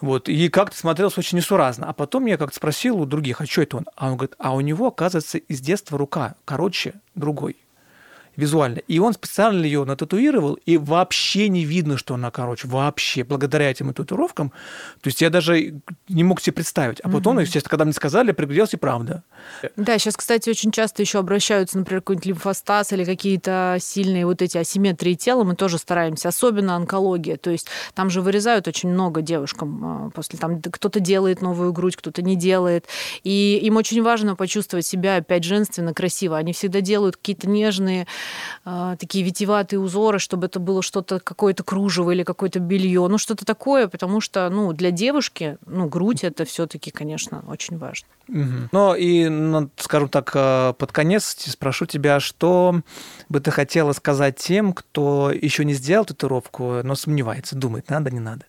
Вот, 0.00 0.28
и 0.28 0.48
как-то 0.48 0.76
смотрелось 0.76 1.18
очень 1.18 1.38
несуразно. 1.38 1.88
А 1.88 1.92
потом 1.92 2.26
я 2.26 2.36
как-то 2.36 2.56
спросил 2.56 3.00
у 3.00 3.06
других, 3.06 3.40
а 3.40 3.46
что 3.46 3.62
это 3.62 3.78
он? 3.78 3.86
А 3.96 4.08
он 4.08 4.16
говорит, 4.16 4.36
а 4.38 4.54
у 4.54 4.60
него, 4.60 4.88
оказывается, 4.88 5.38
из 5.38 5.60
детства 5.60 5.98
рука 5.98 6.36
короче 6.44 6.94
другой 7.14 7.56
визуально. 8.38 8.78
И 8.86 9.00
он 9.00 9.14
специально 9.14 9.64
ее 9.64 9.84
нататуировал, 9.84 10.54
и 10.64 10.76
вообще 10.76 11.48
не 11.48 11.64
видно, 11.64 11.98
что 11.98 12.14
она 12.14 12.30
короче. 12.30 12.68
Вообще, 12.68 13.24
благодаря 13.24 13.68
этим 13.68 13.92
татуировкам. 13.92 14.50
То 15.00 15.08
есть 15.08 15.20
я 15.20 15.28
даже 15.28 15.80
не 16.08 16.22
мог 16.22 16.40
себе 16.40 16.52
представить. 16.52 17.00
А 17.00 17.08
потом, 17.08 17.40
естественно, 17.40 17.70
когда 17.70 17.84
мне 17.84 17.92
сказали, 17.92 18.30
пригляделся, 18.30 18.76
и 18.76 18.80
правда. 18.80 19.24
Да, 19.76 19.98
сейчас, 19.98 20.16
кстати, 20.16 20.48
очень 20.48 20.70
часто 20.70 21.02
еще 21.02 21.18
обращаются, 21.18 21.78
например, 21.78 22.00
какой-нибудь 22.00 22.26
лимфостаз 22.26 22.92
или 22.92 23.04
какие-то 23.04 23.76
сильные 23.80 24.24
вот 24.24 24.40
эти 24.40 24.56
асимметрии 24.56 25.14
тела, 25.14 25.42
мы 25.42 25.56
тоже 25.56 25.78
стараемся, 25.78 26.28
особенно 26.28 26.76
онкология. 26.76 27.38
То 27.38 27.50
есть 27.50 27.66
там 27.94 28.08
же 28.08 28.20
вырезают 28.20 28.68
очень 28.68 28.90
много 28.90 29.20
девушкам 29.20 29.80
а, 29.84 30.10
после 30.10 30.38
там 30.38 30.62
кто-то 30.62 31.00
делает 31.00 31.42
новую 31.42 31.72
грудь, 31.72 31.96
кто-то 31.96 32.22
не 32.22 32.36
делает. 32.36 32.86
И 33.24 33.58
им 33.64 33.76
очень 33.76 34.00
важно 34.00 34.36
почувствовать 34.36 34.86
себя 34.86 35.16
опять 35.16 35.42
женственно, 35.42 35.92
красиво. 35.92 36.36
Они 36.36 36.52
всегда 36.52 36.80
делают 36.80 37.16
какие-то 37.16 37.48
нежные, 37.48 38.06
такие 38.98 39.24
витиеватые 39.24 39.80
узоры, 39.80 40.18
чтобы 40.18 40.46
это 40.46 40.60
было 40.60 40.82
что-то, 40.82 41.20
какое-то 41.20 41.62
кружево 41.62 42.10
или 42.10 42.22
какое-то 42.22 42.60
белье, 42.60 43.06
ну 43.08 43.18
что-то 43.18 43.44
такое, 43.44 43.88
потому 43.88 44.20
что, 44.20 44.48
ну, 44.50 44.72
для 44.72 44.90
девушки, 44.90 45.58
ну, 45.66 45.88
грудь 45.88 46.24
это 46.24 46.44
все-таки, 46.44 46.90
конечно, 46.90 47.44
очень 47.48 47.78
важно. 47.78 48.08
Мгм. 48.28 48.68
Но 48.72 48.94
и, 48.94 49.28
ну, 49.28 49.70
скажем 49.76 50.08
так, 50.08 50.30
э, 50.34 50.74
под 50.76 50.92
конец 50.92 51.24
спрошу 51.24 51.86
тебя, 51.86 52.20
что 52.20 52.82
бы 53.28 53.40
ты 53.40 53.50
хотела 53.50 53.92
сказать 53.92 54.36
тем, 54.36 54.72
кто 54.72 55.30
еще 55.30 55.64
не 55.64 55.74
сделал 55.74 56.04
татуировку, 56.04 56.80
но 56.82 56.94
сомневается, 56.94 57.56
думает, 57.56 57.88
надо, 57.88 58.10
не 58.10 58.20
надо? 58.20 58.44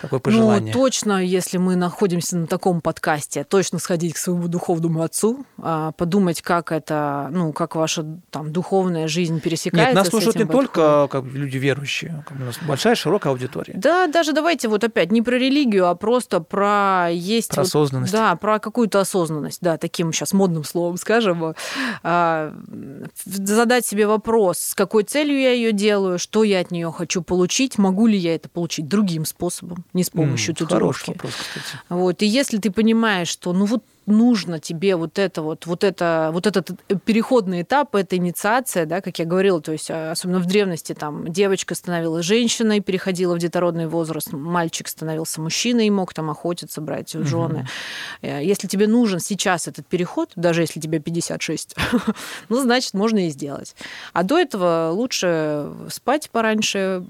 Какое 0.00 0.20
пожелание? 0.20 0.74
Ну, 0.74 0.80
точно, 0.80 1.24
если 1.24 1.58
мы 1.58 1.76
находимся 1.76 2.36
на 2.36 2.46
таком 2.46 2.80
подкасте, 2.80 3.44
точно 3.44 3.78
сходить 3.78 4.14
к 4.14 4.18
своему 4.18 4.48
духовному 4.48 5.02
отцу, 5.02 5.44
а, 5.58 5.92
подумать, 5.92 6.42
как 6.42 6.72
это, 6.72 7.28
ну, 7.30 7.52
как 7.52 7.76
ваша 7.76 8.04
там 8.30 8.52
духовная 8.52 9.08
жизнь 9.08 9.40
пересекается. 9.40 9.90
Нет, 9.90 9.96
нас 9.96 10.08
слушают 10.08 10.36
не 10.36 10.44
только 10.44 11.08
как 11.10 11.24
люди 11.24 11.56
верующие, 11.56 12.24
как 12.26 12.36
у 12.38 12.44
нас 12.44 12.56
большая, 12.66 12.94
широкая 12.94 13.32
аудитория. 13.32 13.74
Да, 13.76 14.06
даже 14.06 14.32
давайте 14.32 14.68
вот 14.68 14.84
опять 14.84 15.12
не 15.12 15.22
про 15.22 15.36
религию, 15.36 15.88
а 15.88 15.94
просто 15.94 16.40
про 16.40 17.08
есть 17.10 17.50
Про 17.50 17.62
вот- 17.62 17.68
осознанность. 17.68 18.12
Да, 18.12 18.36
про 18.36 18.58
какую-то 18.58 19.00
осознанность, 19.00 19.58
да, 19.60 19.76
таким 19.78 20.12
сейчас 20.12 20.32
модным 20.32 20.64
словом 20.64 20.96
скажем. 20.96 21.54
А, 22.02 22.54
задать 23.24 23.86
себе 23.86 24.06
вопрос, 24.06 24.58
с 24.58 24.74
какой 24.74 25.04
целью 25.04 25.38
я 25.38 25.52
ее 25.52 25.72
делаю, 25.72 26.18
что 26.18 26.44
я 26.44 26.60
от 26.60 26.70
нее 26.70 26.90
хочу 26.92 27.22
получить, 27.22 27.78
могу 27.78 28.06
ли 28.06 28.16
я 28.16 28.34
это 28.34 28.48
получить 28.48 28.88
другим 28.88 29.24
способом, 29.24 29.84
не 29.94 30.04
с 30.04 30.10
помощью 30.10 30.54
М, 30.58 30.66
Хороший 30.66 31.04
татуировки. 31.06 31.10
вопрос, 31.10 31.32
кстати. 31.34 31.78
Вот. 31.88 32.22
И 32.22 32.26
если 32.26 32.58
ты 32.58 32.70
понимаешь, 32.70 33.28
что 33.28 33.52
ну 33.52 33.64
вот 33.64 33.82
нужно 34.06 34.60
тебе 34.60 34.96
вот 34.96 35.18
это 35.18 35.42
вот, 35.42 35.66
вот 35.66 35.84
это, 35.84 36.30
вот 36.32 36.46
этот 36.46 36.70
переходный 37.04 37.62
этап, 37.62 37.94
эта 37.94 38.16
инициация, 38.16 38.86
да, 38.86 39.00
как 39.00 39.18
я 39.18 39.24
говорила, 39.24 39.60
то 39.60 39.72
есть 39.72 39.90
а, 39.90 40.12
особенно 40.12 40.38
в 40.38 40.46
древности 40.46 40.94
там 40.94 41.30
девочка 41.30 41.74
становилась 41.74 42.24
женщиной, 42.24 42.80
переходила 42.80 43.34
в 43.34 43.38
детородный 43.38 43.86
возраст, 43.86 44.32
мальчик 44.32 44.88
становился 44.88 45.40
мужчиной 45.40 45.86
и 45.86 45.90
мог 45.90 46.12
там 46.14 46.30
охотиться, 46.30 46.80
брать 46.80 47.14
в 47.14 47.26
жены. 47.26 47.66
Угу. 48.22 48.28
Если 48.28 48.68
тебе 48.68 48.86
нужен 48.86 49.20
сейчас 49.20 49.68
этот 49.68 49.86
переход, 49.86 50.32
даже 50.36 50.62
если 50.62 50.80
тебе 50.80 50.98
56, 50.98 51.76
ну, 52.48 52.60
значит, 52.60 52.94
можно 52.94 53.26
и 53.26 53.30
сделать. 53.30 53.74
А 54.12 54.22
до 54.22 54.38
этого 54.38 54.90
лучше 54.92 55.70
спать 55.90 56.30
пораньше, 56.30 57.04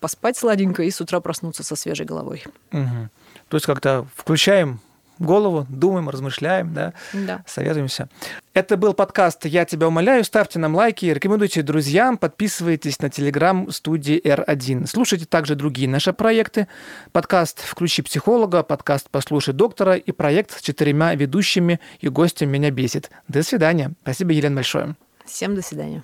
поспать 0.00 0.36
сладенько 0.36 0.82
и 0.82 0.90
с 0.90 1.00
утра 1.00 1.20
проснуться 1.20 1.62
со 1.62 1.76
свежей 1.76 2.06
головой. 2.06 2.44
Угу. 2.72 3.08
То 3.48 3.56
есть 3.56 3.66
как-то 3.66 4.06
включаем 4.14 4.80
голову, 5.20 5.66
думаем, 5.68 6.08
размышляем, 6.08 6.74
да, 6.74 6.94
да. 7.12 7.44
советуемся. 7.46 8.08
Это 8.54 8.76
был 8.76 8.94
подкаст 8.94 9.44
«Я 9.44 9.64
тебя 9.64 9.86
умоляю». 9.86 10.24
Ставьте 10.24 10.58
нам 10.58 10.74
лайки, 10.74 11.06
рекомендуйте 11.06 11.62
друзьям, 11.62 12.18
подписывайтесь 12.18 13.00
на 13.00 13.10
телеграм 13.10 13.70
студии 13.70 14.20
R1. 14.20 14.86
Слушайте 14.88 15.26
также 15.26 15.54
другие 15.54 15.88
наши 15.88 16.12
проекты. 16.12 16.66
Подкаст 17.12 17.60
«Включи 17.62 18.02
психолога», 18.02 18.62
подкаст 18.62 19.08
«Послушай 19.10 19.54
доктора» 19.54 19.94
и 19.94 20.10
проект 20.10 20.58
с 20.58 20.62
четырьмя 20.62 21.14
ведущими 21.14 21.78
и 22.00 22.08
гостем 22.08 22.50
«Меня 22.50 22.70
бесит». 22.70 23.10
До 23.28 23.42
свидания. 23.42 23.92
Спасибо, 24.02 24.32
Елена, 24.32 24.56
большое. 24.56 24.96
Всем 25.26 25.54
до 25.54 25.62
свидания. 25.62 26.02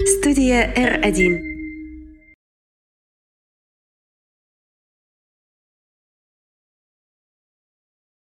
Студия 0.00 0.72
R1. 0.74 1.57